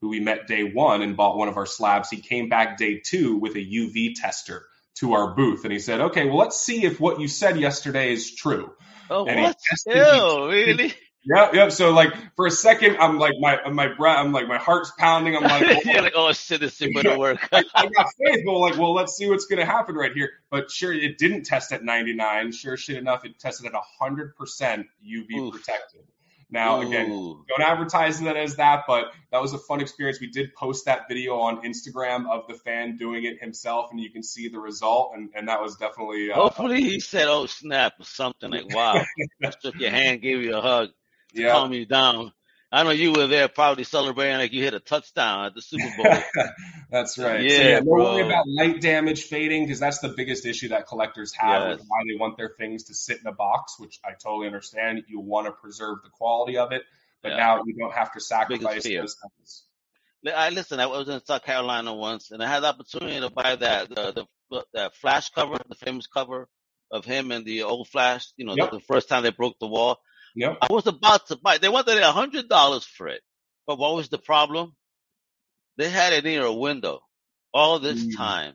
who 0.00 0.08
we 0.08 0.20
met 0.20 0.46
day 0.46 0.62
one 0.62 1.02
and 1.02 1.16
bought 1.16 1.36
one 1.36 1.48
of 1.48 1.56
our 1.56 1.66
slabs. 1.66 2.10
He 2.10 2.20
came 2.20 2.48
back 2.48 2.78
day 2.78 3.00
two 3.04 3.38
with 3.38 3.56
a 3.56 3.58
UV 3.58 4.14
tester 4.14 4.66
to 4.96 5.14
our 5.14 5.34
booth, 5.34 5.64
and 5.64 5.72
he 5.72 5.80
said, 5.80 6.00
"Okay, 6.00 6.26
well, 6.26 6.38
let's 6.38 6.60
see 6.60 6.84
if 6.84 7.00
what 7.00 7.20
you 7.20 7.26
said 7.26 7.58
yesterday 7.58 8.12
is 8.12 8.34
true." 8.34 8.72
Oh, 9.10 9.26
and 9.26 9.40
what? 9.40 9.56
Ew, 9.86 10.48
really? 10.48 10.94
Yeah, 11.24 11.50
yeah. 11.52 11.68
So 11.68 11.90
like 11.90 12.14
for 12.36 12.46
a 12.46 12.50
second, 12.50 12.96
I'm 12.98 13.18
like 13.18 13.34
my 13.40 13.68
my 13.70 13.88
breath, 13.88 14.18
I'm 14.18 14.32
like 14.32 14.46
my 14.46 14.58
heart's 14.58 14.92
pounding. 14.98 15.36
I'm 15.36 15.42
like, 15.42 15.62
oh, 15.86 15.90
You're 15.90 16.02
like, 16.02 16.12
oh 16.14 16.32
shit, 16.32 16.60
this 16.60 16.80
is 16.80 16.92
gonna 16.94 17.18
work. 17.18 17.46
I, 17.52 17.64
I, 17.74 17.86
got 17.86 18.06
faith, 18.24 18.44
but 18.46 18.58
like, 18.58 18.78
well, 18.78 18.94
let's 18.94 19.16
see 19.16 19.28
what's 19.28 19.46
gonna 19.46 19.66
happen 19.66 19.94
right 19.94 20.12
here. 20.12 20.30
But 20.50 20.70
sure, 20.70 20.92
it 20.92 21.18
didn't 21.18 21.44
test 21.44 21.72
at 21.72 21.84
99. 21.84 22.52
Sure 22.52 22.76
shit 22.76 22.96
enough, 22.96 23.24
it 23.24 23.38
tested 23.38 23.66
at 23.66 23.72
100% 24.00 24.32
UV 24.40 25.38
Oof. 25.38 25.52
protected. 25.52 26.02
Now, 26.50 26.80
Ooh. 26.80 26.86
again, 26.86 27.08
don't 27.10 27.60
advertise 27.60 28.20
that 28.20 28.38
as 28.38 28.56
that, 28.56 28.84
but 28.88 29.12
that 29.32 29.42
was 29.42 29.52
a 29.52 29.58
fun 29.58 29.82
experience. 29.82 30.18
We 30.18 30.30
did 30.30 30.54
post 30.54 30.86
that 30.86 31.06
video 31.06 31.40
on 31.40 31.62
Instagram 31.62 32.26
of 32.30 32.46
the 32.48 32.54
fan 32.54 32.96
doing 32.96 33.24
it 33.24 33.38
himself, 33.38 33.90
and 33.90 34.00
you 34.00 34.10
can 34.10 34.22
see 34.22 34.48
the 34.48 34.58
result. 34.58 35.12
And, 35.14 35.28
and 35.34 35.48
that 35.48 35.60
was 35.60 35.76
definitely. 35.76 36.30
Uh, 36.30 36.36
Hopefully, 36.36 36.80
he 36.80 37.00
said, 37.00 37.28
"Oh 37.28 37.44
snap!" 37.44 38.00
or 38.00 38.04
something 38.04 38.50
like, 38.50 38.74
"Wow!" 38.74 39.04
shook 39.62 39.78
your 39.78 39.90
hand, 39.90 40.22
gave 40.22 40.40
you 40.40 40.56
a 40.56 40.62
hug 40.62 40.88
to 41.34 41.42
yeah. 41.42 41.52
calm 41.52 41.72
you 41.72 41.86
down. 41.86 42.32
I 42.70 42.82
know 42.82 42.90
you 42.90 43.12
were 43.12 43.26
there 43.26 43.48
probably 43.48 43.84
celebrating 43.84 44.36
like 44.36 44.52
you 44.52 44.62
hit 44.62 44.74
a 44.74 44.80
touchdown 44.80 45.46
at 45.46 45.54
the 45.54 45.62
Super 45.62 45.90
Bowl. 45.96 46.22
that's 46.90 47.16
right. 47.16 47.42
Yeah, 47.42 47.56
so, 47.56 47.62
yeah 47.62 47.76
don't 47.76 47.86
worry 47.86 48.26
about 48.26 48.46
light 48.46 48.82
damage 48.82 49.24
fading 49.24 49.64
because 49.64 49.80
that's 49.80 50.00
the 50.00 50.10
biggest 50.10 50.44
issue 50.44 50.68
that 50.68 50.86
collectors 50.86 51.32
have 51.34 51.78
yes. 51.78 51.86
why 51.88 52.00
they 52.06 52.18
want 52.18 52.36
their 52.36 52.52
things 52.58 52.84
to 52.84 52.94
sit 52.94 53.20
in 53.20 53.26
a 53.26 53.32
box, 53.32 53.78
which 53.78 53.98
I 54.04 54.10
totally 54.22 54.46
understand. 54.46 55.02
You 55.08 55.20
want 55.20 55.46
to 55.46 55.52
preserve 55.52 55.98
the 56.04 56.10
quality 56.10 56.58
of 56.58 56.72
it, 56.72 56.82
but 57.22 57.30
yeah. 57.30 57.36
now 57.38 57.62
you 57.64 57.74
don't 57.74 57.94
have 57.94 58.12
to 58.12 58.20
sacrifice 58.20 58.84
those 58.84 59.16
things. 59.16 59.64
I 60.34 60.50
listen. 60.50 60.80
I 60.80 60.86
was 60.86 61.08
in 61.08 61.24
South 61.24 61.44
Carolina 61.44 61.94
once, 61.94 62.32
and 62.32 62.42
I 62.42 62.48
had 62.48 62.60
the 62.60 62.68
opportunity 62.68 63.20
to 63.20 63.30
buy 63.30 63.56
that 63.56 63.88
the 63.88 64.26
the, 64.50 64.64
the 64.74 64.90
Flash 64.94 65.30
cover, 65.30 65.56
the 65.68 65.74
famous 65.74 66.06
cover 66.06 66.48
of 66.90 67.04
him 67.04 67.30
and 67.30 67.46
the 67.46 67.62
old 67.62 67.88
Flash. 67.88 68.26
You 68.36 68.44
know, 68.44 68.54
yep. 68.56 68.72
the, 68.72 68.78
the 68.78 68.84
first 68.84 69.08
time 69.08 69.22
they 69.22 69.30
broke 69.30 69.58
the 69.58 69.68
wall. 69.68 70.00
Yep. 70.38 70.58
I 70.62 70.68
was 70.72 70.86
about 70.86 71.26
to 71.28 71.36
buy. 71.36 71.58
They 71.58 71.68
wanted 71.68 71.98
a 71.98 72.12
hundred 72.12 72.48
dollars 72.48 72.84
for 72.84 73.08
it, 73.08 73.22
but 73.66 73.76
what 73.76 73.96
was 73.96 74.08
the 74.08 74.18
problem? 74.18 74.76
They 75.76 75.90
had 75.90 76.12
it 76.12 76.22
near 76.22 76.44
a 76.44 76.52
window 76.52 77.00
all 77.52 77.80
this 77.80 78.04
mm. 78.04 78.16
time, 78.16 78.54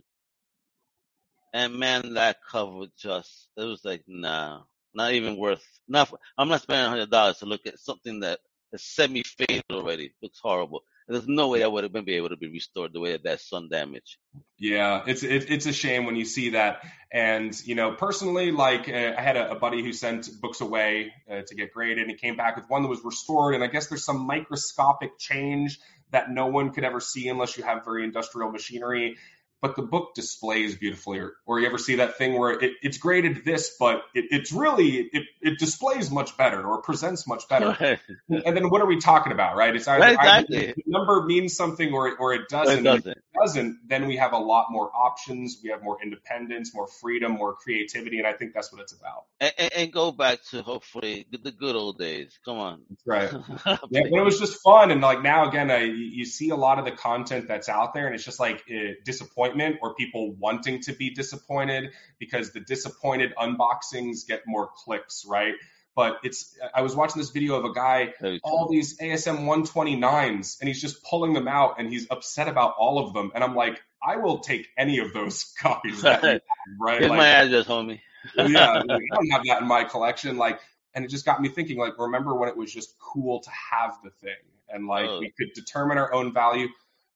and 1.54 1.76
man, 1.76 2.14
that 2.14 2.38
cover 2.50 2.86
just 2.98 3.50
it 3.58 3.66
was 3.66 3.84
like 3.84 4.04
nah, 4.08 4.62
not 4.94 5.12
even 5.12 5.36
worth. 5.38 5.62
Not 5.90 6.14
I'm 6.38 6.48
not 6.48 6.62
spending 6.62 6.86
a 6.86 6.90
hundred 6.90 7.12
dollars 7.12 7.40
to 7.40 7.48
look 7.48 7.68
at 7.68 7.80
something 7.80 8.22
that 8.22 8.40
is 8.72 8.86
semi 8.86 9.24
faded 9.24 9.66
already. 9.70 10.14
Looks 10.22 10.40
horrible. 10.42 10.84
There's 11.14 11.28
no 11.28 11.50
way 11.50 11.60
that 11.60 11.72
would 11.72 11.84
have 11.84 11.94
been 11.94 12.10
able 12.10 12.30
to 12.30 12.38
be 12.38 12.50
restored 12.50 12.92
the 12.92 13.00
way 13.00 13.12
that 13.12 13.24
that 13.24 13.40
sun 13.40 13.70
damage. 13.70 14.18
Yeah, 14.58 15.04
it's 15.06 15.22
it, 15.24 15.52
it's 15.52 15.68
a 15.68 15.74
shame 15.74 16.06
when 16.06 16.16
you 16.16 16.26
see 16.26 16.52
that. 16.52 16.84
And 17.12 17.56
you 17.66 17.76
know, 17.76 17.92
personally, 17.94 18.52
like 18.52 18.90
uh, 18.90 19.14
I 19.18 19.22
had 19.22 19.38
a, 19.38 19.52
a, 19.52 19.56
buddy 19.56 19.84
who 19.84 19.94
sent 19.94 20.28
books 20.42 20.62
away 20.62 21.14
uh, 21.30 21.42
to 21.46 21.56
get 21.56 21.72
graded, 21.72 22.00
and 22.00 22.10
he 22.10 22.18
came 22.18 22.36
back 22.36 22.56
with 22.56 22.68
one 22.68 22.82
that 22.82 22.90
was 22.90 23.04
restored. 23.04 23.54
And 23.54 23.64
I 23.64 23.68
guess 23.68 23.88
there's 23.88 24.04
some 24.04 24.26
microscopic 24.26 25.20
change 25.20 25.80
that 26.10 26.32
no 26.32 26.48
one 26.48 26.72
could 26.72 26.84
ever 26.84 27.00
see 27.00 27.28
unless 27.28 27.58
you 27.58 27.64
have 27.64 27.86
very 27.86 28.04
industrial 28.04 28.52
machinery 28.52 29.18
but 29.64 29.78
the 29.78 29.82
book 29.82 30.14
displays 30.14 30.76
beautifully. 30.76 31.20
Or, 31.20 31.36
or 31.46 31.58
you 31.58 31.68
ever 31.68 31.78
see 31.78 31.96
that 31.96 32.18
thing 32.18 32.38
where 32.38 32.52
it, 32.52 32.74
it's 32.82 32.98
graded 32.98 33.46
this, 33.46 33.78
but 33.80 34.04
it, 34.14 34.26
it's 34.30 34.52
really 34.52 35.10
it, 35.14 35.24
it 35.42 35.58
displays 35.58 36.12
much 36.12 36.36
better 36.36 36.62
or 36.62 36.82
presents 36.82 37.26
much 37.26 37.48
better. 37.48 37.76
Right. 37.80 38.00
And 38.46 38.58
then 38.58 38.70
what 38.70 38.82
are 38.82 38.86
we 38.88 39.00
talking 39.00 39.32
about, 39.32 39.56
right? 39.56 39.74
It's 39.74 39.88
either, 39.88 40.02
right, 40.02 40.16
exactly. 40.16 40.58
either 40.58 40.74
the 40.76 40.84
number 40.88 41.24
means 41.24 41.56
something 41.56 41.94
or 41.94 42.14
or 42.18 42.34
it 42.34 42.50
doesn't. 42.50 42.80
It 42.80 42.84
doesn't. 42.84 43.13
Doesn't, 43.44 43.80
then 43.88 44.08
we 44.08 44.16
have 44.16 44.32
a 44.32 44.38
lot 44.38 44.68
more 44.70 44.90
options. 44.96 45.60
We 45.62 45.70
have 45.72 45.84
more 45.84 46.02
independence, 46.02 46.74
more 46.74 46.88
freedom, 46.88 47.34
more 47.34 47.54
creativity, 47.54 48.20
and 48.20 48.26
I 48.26 48.32
think 48.32 48.54
that's 48.54 48.72
what 48.72 48.82
it's 48.82 48.94
about. 48.94 49.26
And, 49.42 49.74
and 49.76 49.92
go 49.92 50.14
back 50.14 50.40
to 50.52 50.62
hopefully 50.62 51.26
the 51.30 51.52
good 51.52 51.76
old 51.76 51.98
days. 51.98 52.40
Come 52.46 52.58
on. 52.58 52.82
Right. 53.06 53.30
yeah, 53.66 53.78
but 54.10 54.18
it 54.18 54.24
was 54.24 54.40
just 54.40 54.62
fun, 54.62 54.92
and 54.92 55.02
like 55.02 55.22
now 55.22 55.50
again, 55.50 55.72
I, 55.72 55.84
you 55.84 56.24
see 56.24 56.52
a 56.52 56.56
lot 56.56 56.80
of 56.80 56.86
the 56.86 56.92
content 56.92 57.50
that's 57.50 57.68
out 57.68 57.94
there, 57.94 58.06
and 58.06 58.16
it's 58.16 58.24
just 58.24 58.40
like 58.40 58.64
it, 58.68 59.04
disappointment 59.04 59.78
or 59.82 59.94
people 59.96 60.34
wanting 60.36 60.82
to 60.84 60.94
be 60.94 61.10
disappointed 61.10 61.92
because 62.20 62.54
the 62.54 62.62
disappointed 62.62 63.34
unboxings 63.38 64.26
get 64.26 64.44
more 64.48 64.70
clicks, 64.86 65.26
right? 65.28 65.56
But 65.96 66.18
it's 66.24 66.58
I 66.74 66.82
was 66.82 66.96
watching 66.96 67.22
this 67.22 67.30
video 67.30 67.56
of 67.56 67.66
a 67.66 67.74
guy 67.74 68.14
all 68.44 68.68
these 68.68 68.98
ASM 68.98 69.46
129s 69.46 70.60
and 70.60 70.68
he's 70.68 70.82
just 70.82 71.04
pulling 71.04 71.34
them 71.34 71.48
out 71.48 71.76
and 71.78 71.88
he's 71.88 72.08
upset 72.10 72.48
about 72.48 72.74
all 72.80 73.06
of 73.06 73.14
them 73.14 73.32
and 73.36 73.44
I'm 73.44 73.56
like 73.56 73.80
I 74.06 74.18
will 74.18 74.40
take 74.40 74.68
any 74.78 75.00
of 75.00 75.14
those 75.14 75.44
copies 75.60 76.02
that 76.02 76.24
have, 76.24 76.42
right? 76.80 77.00
Here's 77.00 77.10
like, 77.10 77.18
my 77.18 77.28
address, 77.28 77.66
homie. 77.66 78.00
yeah, 78.36 78.72
I 78.72 78.84
don't 78.84 79.30
have 79.32 79.44
that 79.46 79.62
in 79.62 79.68
my 79.68 79.84
collection. 79.84 80.38
Like, 80.38 80.60
and 80.94 81.04
it 81.04 81.10
just 81.10 81.26
got 81.26 81.42
me 81.42 81.50
thinking. 81.50 81.78
Like, 81.78 81.98
remember 81.98 82.36
when 82.36 82.50
it 82.50 82.58
was 82.58 82.72
just 82.72 82.98
cool 83.00 83.42
to 83.42 83.50
have 83.50 83.98
the 84.04 84.10
thing, 84.10 84.36
and 84.70 84.88
like 84.88 85.08
oh. 85.10 85.20
we 85.20 85.32
could 85.32 85.54
determine 85.54 85.98
our 85.98 86.14
own 86.14 86.34
value. 86.34 86.68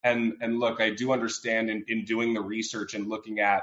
And 0.04 0.34
and 0.40 0.58
look, 0.58 0.80
I 0.80 0.90
do 0.90 1.12
understand 1.12 1.70
in, 1.70 1.84
in 1.88 2.04
doing 2.04 2.34
the 2.34 2.40
research 2.40 2.94
and 2.94 3.08
looking 3.08 3.40
at, 3.40 3.62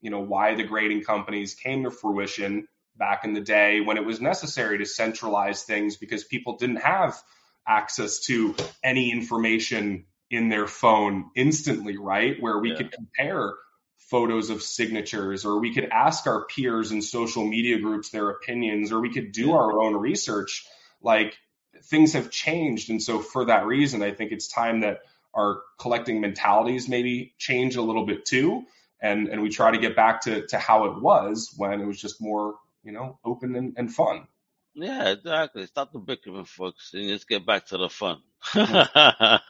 you 0.00 0.10
know, 0.10 0.20
why 0.20 0.54
the 0.54 0.64
grading 0.64 1.04
companies 1.04 1.54
came 1.54 1.84
to 1.84 1.90
fruition 1.90 2.66
back 2.98 3.24
in 3.24 3.32
the 3.32 3.40
day 3.40 3.80
when 3.80 3.96
it 3.96 4.04
was 4.04 4.20
necessary 4.20 4.78
to 4.78 4.86
centralize 4.86 5.62
things 5.62 5.96
because 5.96 6.24
people 6.24 6.56
didn't 6.56 6.76
have 6.76 7.20
access 7.66 8.20
to 8.20 8.54
any 8.82 9.10
information 9.10 10.04
in 10.30 10.48
their 10.48 10.66
phone 10.66 11.30
instantly, 11.34 11.96
right? 11.96 12.40
Where 12.40 12.58
we 12.58 12.70
yeah. 12.70 12.76
could 12.76 12.92
compare 12.92 13.54
photos 13.98 14.50
of 14.50 14.62
signatures 14.62 15.44
or 15.44 15.58
we 15.58 15.74
could 15.74 15.88
ask 15.90 16.26
our 16.26 16.46
peers 16.46 16.92
in 16.92 17.02
social 17.02 17.44
media 17.44 17.78
groups 17.78 18.10
their 18.10 18.30
opinions 18.30 18.92
or 18.92 19.00
we 19.00 19.12
could 19.12 19.32
do 19.32 19.52
our 19.52 19.80
own 19.80 19.96
research 19.96 20.64
like 21.02 21.36
things 21.86 22.12
have 22.12 22.30
changed 22.30 22.88
and 22.88 23.02
so 23.02 23.18
for 23.18 23.46
that 23.46 23.66
reason 23.66 24.02
i 24.02 24.12
think 24.12 24.30
it's 24.30 24.46
time 24.46 24.82
that 24.82 25.00
our 25.36 25.60
collecting 25.78 26.20
mentalities 26.20 26.88
maybe 26.88 27.34
change 27.38 27.76
a 27.76 27.82
little 27.82 28.06
bit 28.06 28.24
too. 28.24 28.64
And, 29.00 29.28
and 29.28 29.42
we 29.42 29.50
try 29.50 29.70
to 29.70 29.78
get 29.78 29.94
back 29.94 30.22
to, 30.22 30.46
to 30.46 30.58
how 30.58 30.86
it 30.86 31.02
was 31.02 31.54
when 31.56 31.80
it 31.80 31.86
was 31.86 32.00
just 32.00 32.20
more, 32.20 32.54
you 32.86 32.92
know, 32.92 33.18
open 33.24 33.56
and, 33.56 33.74
and 33.76 33.92
fun. 33.92 34.28
Yeah, 34.74 35.10
exactly. 35.10 35.66
Stop 35.66 35.92
the 35.92 35.98
bickering, 35.98 36.44
folks, 36.44 36.92
and 36.94 37.10
let's 37.10 37.24
get 37.24 37.44
back 37.44 37.66
to 37.66 37.78
the 37.78 37.88
fun. 37.88 38.20
yeah, 38.54 39.40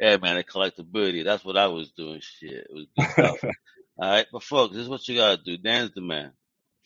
man, 0.00 0.36
the 0.36 0.44
collectability. 0.44 1.24
That's 1.24 1.44
what 1.44 1.56
I 1.56 1.68
was 1.68 1.92
doing. 1.92 2.20
Shit, 2.20 2.50
it 2.50 2.66
was 2.70 2.86
good 2.98 3.10
stuff. 3.10 3.44
All 3.98 4.10
right, 4.10 4.26
but 4.32 4.42
folks, 4.42 4.74
this 4.74 4.82
is 4.82 4.88
what 4.88 5.06
you 5.06 5.16
gotta 5.16 5.40
do. 5.42 5.56
Dan's 5.58 5.92
the 5.94 6.00
man, 6.00 6.32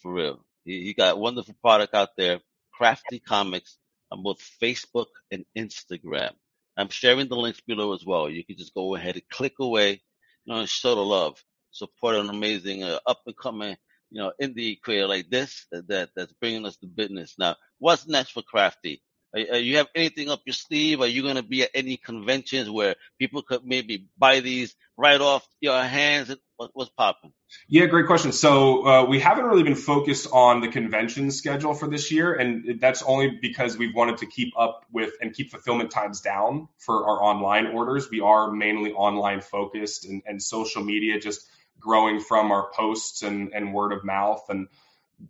for 0.03 0.13
real. 0.13 0.45
He, 0.65 0.83
he 0.83 0.95
got 0.95 1.19
wonderful 1.19 1.55
product 1.63 1.95
out 1.95 2.11
there. 2.19 2.41
Crafti 2.79 3.23
Comics 3.25 3.79
on 4.11 4.23
both 4.23 4.41
Facebook 4.61 5.07
and 5.31 5.45
Instagram. 5.57 6.33
I'm 6.77 6.89
sharing 6.89 7.29
the 7.29 7.37
links 7.37 7.61
below 7.61 7.95
as 7.95 8.05
well. 8.05 8.29
You 8.29 8.45
can 8.45 8.57
just 8.57 8.75
go 8.75 8.97
ahead 8.97 9.15
and 9.15 9.29
click 9.31 9.55
away, 9.61 9.93
you 9.93 10.53
know, 10.53 10.59
and 10.59 10.69
show 10.69 10.97
the 10.97 11.01
love. 11.03 11.41
Support 11.71 12.17
an 12.17 12.29
amazing 12.29 12.83
uh, 12.83 12.99
up 13.07 13.23
and 13.27 13.37
coming, 13.37 13.77
you 14.15 14.23
know, 14.23 14.33
indie 14.41 14.81
creator 14.81 15.09
like 15.09 15.29
this 15.29 15.67
uh, 15.75 15.81
that 15.89 16.11
that's 16.15 16.33
bringing 16.35 16.65
us 16.65 16.77
the 16.77 16.87
business. 16.87 17.35
Now, 17.37 17.57
what's 17.79 18.07
next 18.07 18.31
for 18.31 18.43
Crafti? 18.43 19.01
Are, 19.35 19.59
you 19.59 19.79
have 19.79 19.89
anything 19.97 20.31
up 20.31 20.43
your 20.47 20.53
sleeve? 20.53 21.01
Are 21.01 21.09
you 21.09 21.23
going 21.23 21.35
to 21.35 21.43
be 21.43 21.65
at 21.65 21.71
any 21.75 21.97
conventions 21.97 22.71
where 22.71 22.95
people 23.19 23.43
could 23.43 23.65
maybe 23.65 24.07
buy 24.17 24.39
these 24.39 24.77
right 24.97 25.21
off 25.21 25.45
your 25.61 25.83
hands? 25.83 26.33
What, 26.57 26.71
what's 26.75 26.91
popping? 26.91 27.33
Yeah, 27.67 27.87
great 27.87 28.07
question. 28.07 28.31
So 28.31 28.87
uh, 28.87 29.05
we 29.07 29.19
haven't 29.19 29.47
really 29.47 29.65
been 29.65 29.75
focused 29.75 30.29
on 30.33 30.61
the 30.61 30.69
convention 30.69 31.33
schedule 31.33 31.75
for 31.75 31.89
this 31.89 32.13
year, 32.13 32.35
and 32.35 32.81
that's 32.81 33.03
only 33.03 33.37
because 33.43 33.77
we've 33.77 33.97
wanted 33.97 34.19
to 34.19 34.27
keep 34.27 34.53
up 34.57 34.85
with 34.93 35.11
and 35.21 35.35
keep 35.35 35.51
fulfillment 35.51 35.91
times 35.91 36.21
down 36.21 36.69
for 36.79 37.05
our 37.09 37.21
online 37.21 37.67
orders. 37.67 38.09
We 38.09 38.21
are 38.21 38.53
mainly 38.53 38.93
online 38.93 39.41
focused, 39.41 40.05
and, 40.05 40.23
and 40.25 40.41
social 40.41 40.85
media 40.85 41.19
just 41.19 41.45
growing 41.85 42.21
from 42.21 42.51
our 42.51 42.71
posts 42.73 43.23
and, 43.23 43.53
and 43.55 43.75
word 43.75 43.93
of 43.93 44.05
mouth, 44.05 44.45
and 44.49 44.69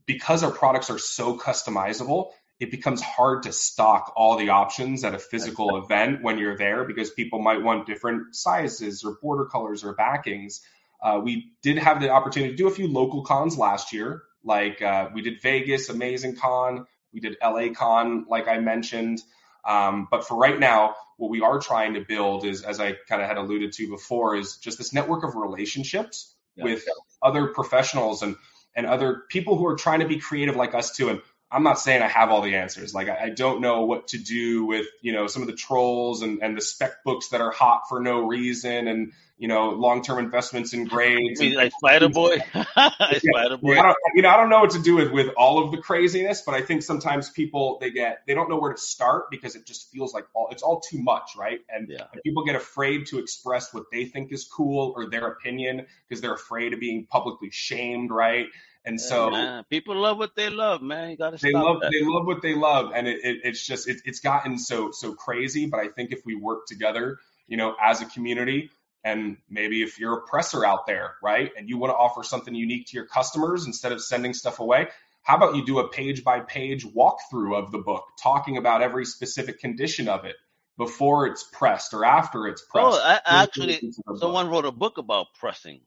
because 0.07 0.43
our 0.43 0.51
products 0.51 0.89
are 0.89 0.99
so 0.99 1.37
customizable 1.37 2.31
it 2.61 2.71
becomes 2.71 3.03
hard 3.03 3.43
to 3.43 3.53
stock 3.53 4.13
all 4.17 4.37
the 4.37 4.51
options 4.51 5.05
at 5.05 5.15
a 5.15 5.19
physical 5.19 5.77
event 5.83 6.23
when 6.23 6.39
you're 6.39 6.57
there 6.57 6.85
because 6.85 7.11
people 7.11 7.41
might 7.41 7.63
want 7.63 7.87
different 7.87 8.35
sizes 8.35 9.05
or 9.05 9.17
border 9.21 9.47
colors 9.47 9.85
or 9.85 9.95
backings. 9.95 10.61
Uh, 11.03 11.21
we 11.23 11.53
did 11.63 11.79
have 11.79 12.01
the 12.01 12.11
opportunity 12.11 12.53
to 12.53 12.57
do 12.57 12.69
a 12.69 12.71
few 12.71 12.89
local 12.89 13.23
cons 13.25 13.59
last 13.59 13.93
year. 13.93 14.23
Like 14.45 14.81
uh, 14.81 15.11
we 15.13 15.23
did 15.23 15.43
Vegas, 15.43 15.89
amazing 15.89 16.37
con. 16.37 16.87
We 17.13 17.21
did 17.21 17.37
LA 17.43 17.69
con, 17.75 18.27
like 18.29 18.49
I 18.49 18.59
mentioned. 18.59 19.21
Um, 19.65 20.09
but 20.11 20.27
for 20.27 20.37
right 20.37 20.59
now, 20.59 20.95
what 21.17 21.31
we 21.31 21.41
are 21.41 21.59
trying 21.59 21.95
to 21.95 22.01
build 22.01 22.45
is, 22.45 22.63
as 22.63 22.81
I 22.81 22.93
kind 23.09 23.23
of 23.23 23.29
had 23.29 23.39
alluded 23.39 23.73
to 23.75 23.89
before, 23.89 24.37
is 24.37 24.57
just 24.57 24.79
this 24.79 24.93
network 24.93 25.25
of 25.25 25.35
relationships 25.35 26.34
yeah. 26.57 26.65
with 26.65 26.85
other 27.23 27.49
professionals 27.49 28.23
and 28.23 28.37
and 28.77 28.87
other 28.87 29.25
people 29.31 29.57
who 29.57 29.67
are 29.67 29.77
trying 29.77 30.01
to 30.01 30.09
be 30.09 30.19
creative 30.19 30.57
like 30.57 30.75
us 30.75 30.97
too. 30.97 31.09
And 31.09 31.21
I'm 31.55 31.63
not 31.63 31.79
saying 31.79 32.03
I 32.03 32.09
have 32.09 32.31
all 32.31 32.43
the 32.43 32.57
answers. 32.57 32.93
Like 32.93 33.09
I, 33.09 33.27
I, 33.27 33.29
don't 33.31 33.61
know 33.61 33.85
what 33.85 34.09
to 34.09 34.19
do 34.19 34.65
with, 34.67 34.87
you 35.01 35.13
know, 35.13 35.29
some 35.29 35.41
of 35.41 35.47
the 35.47 35.55
trolls 35.55 36.23
and, 36.23 36.43
and 36.43 36.57
the 36.57 36.61
spec 36.61 37.05
books 37.05 37.29
that 37.29 37.41
are 37.41 37.53
hot 37.53 37.83
for 37.89 38.01
no 38.01 38.27
reason 38.27 38.89
and, 38.89 39.13
you 39.39 39.47
know, 39.47 39.71
long-term 39.71 40.19
investments 40.19 40.73
in 40.73 40.85
grades. 40.85 41.41
Mean 41.41 41.55
like 41.55 41.73
Spider 41.79 42.09
Boy? 42.09 42.39
Spider 42.55 43.57
Boy. 43.59 43.79
I 43.79 43.83
don't, 43.83 43.97
you 44.17 44.23
know, 44.23 44.31
I 44.31 44.37
don't 44.37 44.49
know 44.49 44.61
what 44.61 44.71
to 44.71 44.83
do 44.83 44.97
with, 44.97 45.13
with 45.13 45.29
all 45.37 45.65
of 45.65 45.71
the 45.71 45.79
craziness, 45.79 46.43
but 46.43 46.57
I 46.57 46.63
think 46.63 46.83
sometimes 46.83 47.31
people, 47.31 47.79
they 47.81 47.91
get, 47.91 48.23
they 48.27 48.35
don't 48.35 48.51
know 48.51 48.59
where 48.59 48.73
to 48.73 48.81
start 48.81 49.31
because 49.31 49.55
it 49.55 49.65
just 49.65 49.93
feels 49.93 50.13
like 50.13 50.27
all, 50.35 50.49
it's 50.51 50.63
all 50.63 50.81
too 50.81 51.01
much, 51.01 51.37
right? 51.39 51.61
And, 51.69 51.89
yeah. 51.89 52.07
and 52.13 52.21
people 52.25 52.45
get 52.45 52.57
afraid 52.57 53.07
to 53.07 53.21
express 53.21 53.73
what 53.73 53.85
they 53.93 54.07
think 54.07 54.33
is 54.33 54.45
cool 54.45 54.93
or 54.97 55.09
their 55.09 55.29
opinion 55.29 55.87
because 56.09 56.21
they're 56.21 56.35
afraid 56.35 56.73
of 56.73 56.81
being 56.81 57.07
publicly 57.07 57.51
shamed, 57.53 58.11
right? 58.11 58.47
And 58.87 59.01
so 59.01 59.31
yeah, 59.31 59.63
people 59.71 59.97
love 59.97 60.19
what 60.19 60.37
they 60.37 60.51
love, 60.51 60.83
man. 60.83 61.11
You 61.11 61.17
gotta 61.17 61.39
they 61.41 61.53
love 61.53 61.81
that. 61.81 61.91
they 61.91 62.05
love 62.05 62.27
what 62.27 62.43
they 62.43 62.55
love, 62.55 62.93
and 62.95 63.09
it, 63.09 63.25
it, 63.25 63.39
it's 63.45 63.67
just 63.67 63.89
it, 63.89 63.99
it's 64.05 64.21
gotten 64.21 64.59
so 64.59 64.91
so 64.91 65.15
crazy. 65.15 65.67
But 65.67 65.81
I 65.81 65.89
think 65.89 66.13
if 66.13 66.21
we 66.27 66.35
work 66.35 66.67
together, 66.67 67.19
you 67.47 67.57
know, 67.57 67.75
as 67.83 68.03
a 68.03 68.07
community, 68.07 68.71
and 69.03 69.39
maybe 69.49 69.83
if 69.83 69.99
you're 69.99 70.19
a 70.19 70.23
presser 70.27 70.67
out 70.67 70.87
there, 70.87 71.15
right, 71.23 71.51
and 71.57 71.69
you 71.69 71.79
want 71.79 71.93
to 71.93 71.97
offer 71.97 72.23
something 72.23 72.55
unique 72.55 72.87
to 72.89 72.97
your 72.97 73.07
customers 73.07 73.67
instead 73.67 73.93
of 73.93 74.03
sending 74.03 74.35
stuff 74.35 74.61
away, 74.61 74.89
how 75.23 75.37
about 75.37 75.57
you 75.57 75.65
do 75.65 75.79
a 75.79 75.89
page 75.89 76.23
by 76.23 76.41
page 76.41 76.85
walkthrough 76.85 77.57
of 77.57 77.73
the 77.73 77.79
book, 77.79 78.05
talking 78.23 78.59
about 78.59 78.83
every 78.83 79.07
specific 79.07 79.61
condition 79.61 80.09
of 80.09 80.27
it 80.27 80.37
before 80.77 81.27
it's 81.27 81.43
pressed 81.43 81.95
or 81.95 82.05
after 82.05 82.47
it's 82.47 82.63
oh, 82.63 82.71
pressed. 82.71 83.01
Oh, 83.01 83.03
I, 83.03 83.21
actually, 83.25 83.93
someone 84.17 84.49
wrote 84.49 84.67
a 84.67 84.73
book 84.73 84.99
about 84.99 85.29
pressing. 85.39 85.81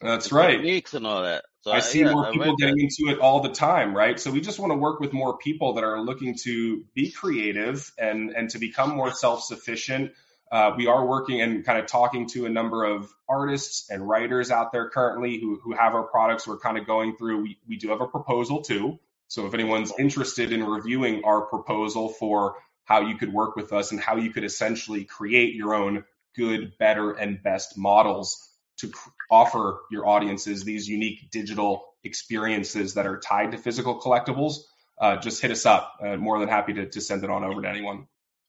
That's 0.00 0.32
right. 0.32 0.56
Techniques 0.56 0.94
and 0.94 1.06
all 1.06 1.22
that. 1.22 1.44
So 1.62 1.72
I, 1.72 1.76
I 1.76 1.80
see 1.80 2.00
yeah, 2.00 2.12
more 2.12 2.30
people 2.30 2.56
getting 2.56 2.76
that. 2.76 2.90
into 3.00 3.12
it 3.12 3.20
all 3.20 3.40
the 3.40 3.50
time, 3.50 3.94
right? 3.94 4.18
So 4.18 4.30
we 4.30 4.40
just 4.40 4.58
want 4.58 4.72
to 4.72 4.76
work 4.76 5.00
with 5.00 5.12
more 5.12 5.36
people 5.38 5.74
that 5.74 5.84
are 5.84 6.00
looking 6.00 6.36
to 6.44 6.84
be 6.94 7.10
creative 7.10 7.92
and 7.98 8.30
and 8.30 8.48
to 8.50 8.58
become 8.58 8.96
more 8.96 9.12
self 9.12 9.42
sufficient. 9.42 10.12
Uh, 10.50 10.72
we 10.76 10.86
are 10.86 11.04
working 11.04 11.42
and 11.42 11.64
kind 11.64 11.78
of 11.78 11.86
talking 11.86 12.26
to 12.26 12.46
a 12.46 12.48
number 12.48 12.84
of 12.84 13.12
artists 13.28 13.90
and 13.90 14.08
writers 14.08 14.50
out 14.50 14.72
there 14.72 14.88
currently 14.88 15.38
who 15.38 15.60
who 15.62 15.72
have 15.72 15.94
our 15.94 16.04
products. 16.04 16.46
We're 16.46 16.58
kind 16.58 16.78
of 16.78 16.86
going 16.86 17.16
through. 17.16 17.42
We 17.42 17.58
we 17.68 17.76
do 17.76 17.88
have 17.90 18.00
a 18.00 18.06
proposal 18.06 18.62
too. 18.62 18.98
So 19.26 19.46
if 19.46 19.52
anyone's 19.52 19.92
interested 19.98 20.52
in 20.52 20.64
reviewing 20.64 21.22
our 21.24 21.42
proposal 21.42 22.08
for 22.08 22.54
how 22.84 23.02
you 23.02 23.18
could 23.18 23.30
work 23.30 23.56
with 23.56 23.74
us 23.74 23.92
and 23.92 24.00
how 24.00 24.16
you 24.16 24.30
could 24.30 24.44
essentially 24.44 25.04
create 25.04 25.54
your 25.54 25.74
own 25.74 26.04
good, 26.34 26.78
better, 26.78 27.12
and 27.12 27.42
best 27.42 27.76
models 27.76 28.47
to 28.78 28.92
offer 29.30 29.80
your 29.90 30.06
audiences 30.08 30.64
these 30.64 30.88
unique 30.88 31.30
digital 31.30 31.94
experiences 32.04 32.94
that 32.94 33.06
are 33.06 33.18
tied 33.18 33.52
to 33.52 33.58
physical 33.58 34.00
collectibles, 34.00 34.58
uh, 35.00 35.16
just 35.16 35.42
hit 35.42 35.50
us 35.50 35.66
up. 35.66 35.94
Uh, 36.02 36.16
more 36.16 36.38
than 36.38 36.48
happy 36.48 36.72
to, 36.74 36.88
to 36.88 37.00
send 37.00 37.24
it 37.24 37.30
on 37.30 37.44
over 37.44 37.62
to 37.62 37.68
anyone. 37.68 38.06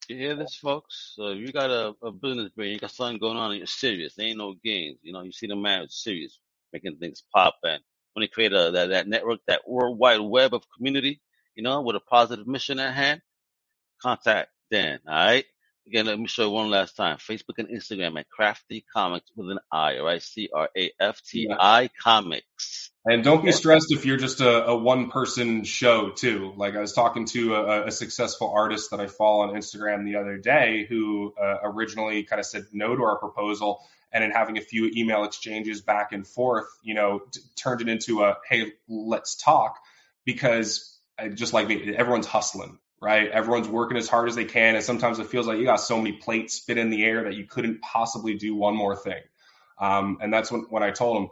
You 0.08 0.16
hear 0.16 0.34
this, 0.34 0.56
folks? 0.56 1.12
So 1.14 1.30
you 1.30 1.52
got 1.52 1.70
a, 1.70 1.94
a 2.02 2.10
business 2.10 2.50
brain, 2.50 2.72
you 2.72 2.78
got 2.78 2.90
something 2.90 3.18
going 3.18 3.36
on, 3.36 3.50
and 3.52 3.58
you're 3.58 3.66
serious. 3.66 4.14
There 4.14 4.26
ain't 4.26 4.38
no 4.38 4.54
games. 4.64 4.98
You 5.02 5.12
know, 5.12 5.22
you 5.22 5.32
see 5.32 5.46
the 5.46 5.56
man 5.56 5.82
is 5.82 6.02
serious, 6.02 6.38
making 6.72 6.96
things 6.96 7.22
pop. 7.32 7.56
And 7.62 7.80
when 8.14 8.22
they 8.22 8.28
create 8.28 8.50
that, 8.52 8.88
that 8.90 9.08
network, 9.08 9.40
that 9.46 9.68
worldwide 9.68 10.20
web 10.20 10.54
of 10.54 10.64
community, 10.76 11.20
you 11.54 11.62
know, 11.62 11.80
with 11.82 11.96
a 11.96 12.00
positive 12.00 12.46
mission 12.46 12.80
at 12.80 12.94
hand, 12.94 13.22
contact 14.02 14.50
Dan. 14.70 14.98
All 15.06 15.14
right. 15.14 15.44
Again, 15.86 16.06
let 16.06 16.18
me 16.18 16.28
show 16.28 16.44
you 16.44 16.50
one 16.50 16.70
last 16.70 16.96
time. 16.96 17.16
Facebook 17.16 17.58
and 17.58 17.68
Instagram 17.68 18.18
at 18.18 18.26
Crafti 18.28 18.84
Comics 18.94 19.30
with 19.34 19.50
an 19.50 19.58
I, 19.72 19.98
right? 19.98 20.22
C 20.22 20.48
R 20.54 20.68
A 20.76 20.92
F 21.00 21.20
T 21.22 21.48
I 21.50 21.90
Comics. 22.00 22.90
And 23.04 23.24
don't 23.24 23.44
be 23.44 23.50
stressed 23.50 23.86
if 23.90 24.04
you're 24.04 24.18
just 24.18 24.40
a, 24.40 24.66
a 24.66 24.76
one 24.76 25.10
person 25.10 25.64
show, 25.64 26.10
too. 26.10 26.52
Like 26.56 26.76
I 26.76 26.80
was 26.80 26.92
talking 26.92 27.24
to 27.26 27.54
a, 27.54 27.86
a, 27.86 27.90
successful 27.90 28.52
artist 28.54 28.90
that 28.90 29.00
I 29.00 29.06
follow 29.06 29.48
on 29.48 29.54
Instagram 29.54 30.04
the 30.04 30.16
other 30.16 30.36
day 30.36 30.84
who 30.86 31.34
uh, 31.40 31.56
originally 31.64 32.24
kind 32.24 32.38
of 32.38 32.46
said 32.46 32.66
no 32.72 32.94
to 32.94 33.02
our 33.02 33.18
proposal. 33.18 33.82
And 34.12 34.22
in 34.22 34.32
having 34.32 34.58
a 34.58 34.60
few 34.60 34.90
email 34.94 35.24
exchanges 35.24 35.80
back 35.80 36.12
and 36.12 36.26
forth, 36.26 36.66
you 36.82 36.94
know, 36.94 37.20
t- 37.32 37.40
turned 37.56 37.80
it 37.80 37.88
into 37.88 38.22
a 38.22 38.36
hey, 38.48 38.72
let's 38.88 39.36
talk 39.36 39.78
because 40.24 40.98
uh, 41.18 41.28
just 41.28 41.52
like 41.52 41.68
me, 41.68 41.94
everyone's 41.96 42.26
hustling 42.26 42.78
right? 43.00 43.30
Everyone's 43.30 43.68
working 43.68 43.96
as 43.96 44.08
hard 44.08 44.28
as 44.28 44.34
they 44.34 44.44
can, 44.44 44.74
and 44.74 44.84
sometimes 44.84 45.18
it 45.18 45.26
feels 45.26 45.46
like 45.46 45.58
you 45.58 45.64
got 45.64 45.80
so 45.80 45.96
many 45.96 46.12
plates 46.12 46.54
spit 46.54 46.78
in 46.78 46.90
the 46.90 47.04
air 47.04 47.24
that 47.24 47.34
you 47.34 47.46
couldn't 47.46 47.80
possibly 47.80 48.34
do 48.34 48.54
one 48.54 48.76
more 48.76 48.94
thing. 48.94 49.22
Um, 49.80 50.18
and 50.20 50.32
that's 50.32 50.52
when, 50.52 50.66
when 50.68 50.82
I 50.82 50.90
told 50.90 51.16
them, 51.16 51.30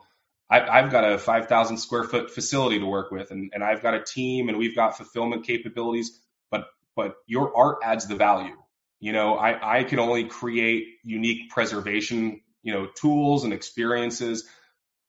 I, 0.51 0.81
have 0.81 0.91
got 0.91 1.05
a 1.05 1.19
5,000 1.19 1.77
square 1.77 2.05
foot 2.05 2.31
facility 2.31 2.79
to 2.81 2.87
work 2.87 3.11
with, 3.11 3.31
and, 3.31 3.51
and 3.53 3.63
I've 3.63 3.83
got 3.83 3.95
a 3.95 4.03
team, 4.03 4.49
and 4.49 4.57
we've 4.57 4.75
got 4.75 4.97
fulfillment 4.97 5.47
capabilities. 5.47 6.19
But 6.51 6.65
but 6.97 7.17
your 7.27 7.55
art 7.55 7.79
adds 7.85 8.07
the 8.07 8.17
value. 8.17 8.57
You 8.99 9.13
know, 9.13 9.35
I, 9.35 9.81
I 9.81 9.85
can 9.85 9.99
only 9.99 10.25
create 10.25 10.87
unique 11.05 11.51
preservation, 11.51 12.41
you 12.63 12.73
know, 12.73 12.87
tools 12.87 13.45
and 13.45 13.53
experiences 13.53 14.49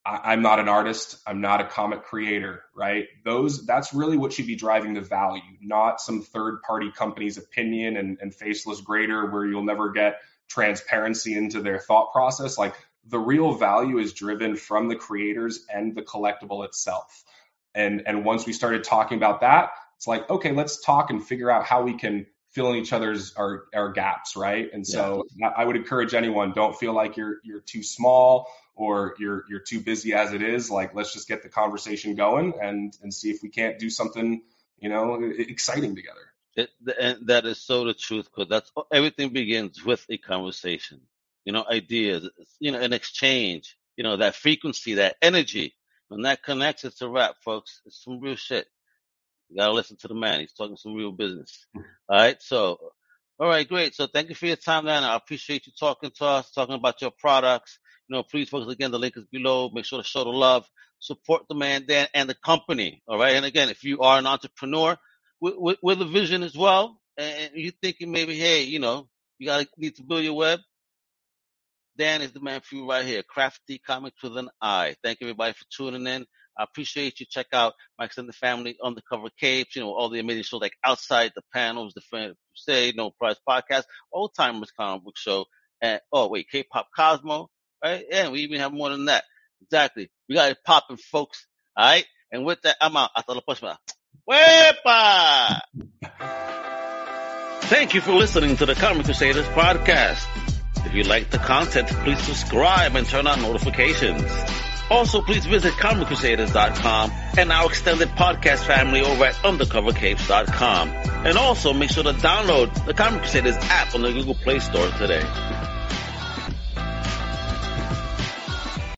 I, 0.10 0.34
am 0.34 0.42
not 0.42 0.60
an 0.60 0.68
artist. 0.68 1.18
I'm 1.28 1.42
not 1.42 1.62
a 1.62 1.66
comic 1.66 2.04
creator, 2.04 2.64
right? 2.76 3.08
Those 3.24 3.66
that's 3.66 3.94
really 3.94 4.18
what 4.18 4.34
should 4.34 4.48
be 4.48 4.56
driving 4.56 4.94
the 4.94 5.02
value, 5.02 5.42
not 5.62 6.02
some 6.02 6.22
third 6.22 6.62
party 6.62 6.92
company's 6.92 7.38
opinion 7.38 7.98
and, 7.98 8.18
and 8.22 8.34
faceless 8.34 8.82
grader 8.82 9.30
where 9.30 9.46
you'll 9.46 9.64
never 9.64 9.92
get 9.92 10.20
transparency 10.48 11.36
into 11.36 11.62
their 11.62 11.80
thought 11.80 12.12
process. 12.12 12.58
Like 12.58 12.74
the 13.06 13.20
real 13.20 13.54
value 13.54 14.00
is 14.00 14.14
driven 14.14 14.56
from 14.56 14.88
the 14.88 14.96
creators 14.96 15.66
and 15.74 15.96
the 15.96 16.02
collectible 16.02 16.66
itself. 16.66 17.24
And 17.76 18.04
and 18.08 18.26
once 18.26 18.46
we 18.46 18.54
started 18.54 18.84
talking 18.84 19.18
about 19.18 19.42
that, 19.42 19.72
it's 19.98 20.08
like, 20.08 20.30
okay, 20.30 20.52
let's 20.52 20.84
talk 20.84 21.10
and 21.12 21.24
figure 21.24 21.52
out 21.52 21.66
how 21.66 21.84
we 21.84 21.94
can 21.94 22.26
fill 22.52 22.72
in 22.72 22.78
each 22.78 22.94
other's 22.94 23.34
our, 23.36 23.66
our 23.76 23.92
gaps, 23.92 24.36
right? 24.36 24.70
And 24.74 24.86
so 24.86 25.26
yeah. 25.36 25.50
I 25.56 25.64
would 25.64 25.76
encourage 25.76 26.16
anyone, 26.16 26.52
don't 26.54 26.76
feel 26.76 26.94
like 26.94 27.16
you're 27.16 27.38
you're 27.44 27.62
too 27.62 27.84
small 27.84 28.48
or 28.80 29.14
you're 29.20 29.44
you're 29.50 29.60
too 29.60 29.82
busy 29.82 30.14
as 30.14 30.32
it 30.32 30.42
is 30.42 30.72
like 30.72 30.96
let's 30.96 31.12
just 31.12 31.28
get 31.28 31.44
the 31.44 31.50
conversation 31.50 32.16
going 32.16 32.54
and 32.62 32.98
and 33.04 33.14
see 33.14 33.30
if 33.30 33.44
we 33.44 33.50
can't 33.50 33.78
do 33.78 33.90
something 33.90 34.42
you 34.80 34.90
know 34.90 35.22
exciting 35.22 35.96
together. 35.96 36.22
It, 36.56 36.70
and 37.00 37.28
that 37.28 37.46
is 37.46 37.62
so 37.62 37.84
the 37.86 37.94
truth 37.94 38.30
because 38.34 38.50
that's 38.50 38.72
everything 38.92 39.30
begins 39.34 39.84
with 39.84 40.04
a 40.10 40.18
conversation 40.18 41.02
you 41.46 41.52
know 41.52 41.66
ideas 41.70 42.30
you 42.60 42.72
know 42.72 42.80
an 42.80 42.94
exchange 42.94 43.78
you 43.98 44.04
know 44.04 44.18
that 44.18 44.36
frequency 44.36 44.96
that 44.96 45.18
energy. 45.22 45.76
When 46.08 46.24
that 46.24 46.42
connects 46.42 46.86
it's 46.86 47.02
a 47.02 47.08
wrap 47.08 47.36
folks. 47.44 47.82
It's 47.86 48.04
some 48.04 48.20
real 48.20 48.36
shit. 48.36 48.66
You 49.50 49.58
gotta 49.58 49.74
listen 49.74 49.98
to 49.98 50.08
the 50.08 50.16
man. 50.16 50.40
He's 50.40 50.54
talking 50.54 50.78
some 50.78 50.96
real 50.96 51.12
business. 51.12 51.68
All 51.76 51.84
right? 52.10 52.42
So 52.42 52.80
all 53.38 53.48
right 53.48 53.68
great. 53.68 53.94
So 53.94 54.08
thank 54.08 54.30
you 54.30 54.36
for 54.36 54.48
your 54.48 54.56
time 54.56 54.86
dan 54.86 55.04
i 55.04 55.16
appreciate 55.16 55.68
you 55.68 55.74
talking 55.80 56.12
to 56.18 56.26
us 56.26 56.52
talking 56.52 56.76
about 56.76 57.02
your 57.02 57.12
products 57.12 57.80
you 58.10 58.16
know, 58.16 58.24
please 58.24 58.50
folks, 58.50 58.72
again, 58.72 58.92
the 58.92 59.00
link 59.00 59.16
is 59.18 59.26
below. 59.32 59.70
Make 59.72 59.86
sure 59.86 60.02
to 60.02 60.08
show 60.08 60.24
the 60.24 60.32
love, 60.32 60.68
support 61.00 61.44
the 61.48 61.56
man 61.56 61.86
Dan 61.88 62.08
and 62.14 62.30
the 62.30 62.34
company. 62.34 63.02
All 63.08 63.20
right. 63.20 63.36
And 63.36 63.46
again, 63.46 63.70
if 63.70 63.84
you 63.84 64.02
are 64.02 64.18
an 64.18 64.26
entrepreneur 64.26 64.98
with, 65.40 65.56
with, 65.58 65.78
with 65.84 66.02
a 66.02 66.06
vision 66.06 66.44
as 66.44 66.56
well, 66.56 67.00
and 67.18 67.52
you're 67.54 67.74
thinking 67.82 68.12
maybe, 68.12 68.36
hey, 68.36 68.64
you 68.64 68.80
know, 68.80 69.08
you 69.38 69.48
gotta 69.48 69.68
need 69.78 69.96
to 69.98 70.04
build 70.04 70.24
your 70.24 70.34
web. 70.34 70.60
Dan 71.98 72.22
is 72.22 72.32
the 72.32 72.40
man 72.40 72.62
for 72.62 72.76
you 72.76 72.90
right 72.90 73.06
here. 73.06 73.24
Crafti 73.24 73.80
Comics 73.86 74.24
with 74.24 74.38
an 74.38 74.50
I. 74.62 74.96
Thank 75.04 75.20
everybody 75.22 75.54
for 75.54 75.66
tuning 75.70 76.08
in. 76.08 76.26
I 76.58 76.64
appreciate 76.64 77.20
you. 77.20 77.26
Check 77.30 77.48
out 77.54 77.74
my 77.98 78.06
extended 78.06 78.36
family 78.36 78.78
undercover 78.84 79.30
capes, 79.40 79.76
you 79.76 79.82
know, 79.82 79.94
all 79.94 80.10
the 80.10 80.20
amazing 80.20 80.44
shows 80.44 80.62
like 80.62 80.76
outside 80.84 81.32
the 81.36 81.42
panels, 81.54 81.94
the 81.94 82.02
friend 82.02 82.36
say, 82.56 82.92
no 82.96 83.12
prize 83.12 83.38
podcast, 83.48 83.84
old 84.12 84.32
timers 84.36 84.72
comic 84.72 85.04
book 85.04 85.18
show, 85.18 85.46
and 85.82 86.02
oh 86.12 86.28
wait, 86.28 86.48
K-pop 86.52 86.88
Cosmo, 86.96 87.50
right? 87.84 88.06
Yeah, 88.10 88.30
we 88.30 88.42
even 88.42 88.60
have 88.60 88.74
more 88.74 88.90
than 88.90 89.06
that. 89.06 89.24
Exactly. 89.62 90.10
We 90.28 90.36
got 90.36 90.52
it 90.52 90.58
popping, 90.66 90.98
folks. 90.98 91.46
All 91.76 91.86
right. 91.86 92.06
And 92.32 92.46
with 92.46 92.62
that, 92.64 92.76
I'm 92.82 92.96
out. 92.96 93.12
Hasta 93.16 93.34
la 93.34 93.42
próxima. 93.42 93.78
Wepa! 94.30 95.62
Thank 97.64 97.94
you 97.94 98.02
for 98.02 98.14
listening 98.14 98.58
to 98.58 98.66
the 98.66 98.76
Comic 98.76 99.06
Crusaders 99.06 99.46
podcast. 99.48 100.26
If 100.86 100.94
you 100.94 101.04
like 101.04 101.30
the 101.30 101.38
content, 101.38 101.88
please 101.88 102.20
subscribe 102.20 102.96
and 102.96 103.06
turn 103.08 103.28
on 103.28 103.42
notifications. 103.42 104.24
Also, 104.90 105.22
please 105.22 105.46
visit 105.46 105.74
ComicCrusaders.com 105.74 107.12
and 107.38 107.52
our 107.52 107.68
extended 107.68 108.08
podcast 108.10 108.66
family 108.66 109.02
over 109.02 109.26
at 109.26 109.36
UndercoverCapes.com. 109.36 110.90
And 110.90 111.38
also 111.38 111.74
make 111.74 111.92
sure 111.92 112.04
to 112.04 112.14
download 112.14 112.86
the 112.86 112.94
Comic 112.94 113.22
Crusaders 113.22 113.56
app 113.58 113.94
on 113.94 114.02
the 114.02 114.12
Google 114.12 114.34
Play 114.34 114.58
Store 114.60 114.90
today. 114.98 115.22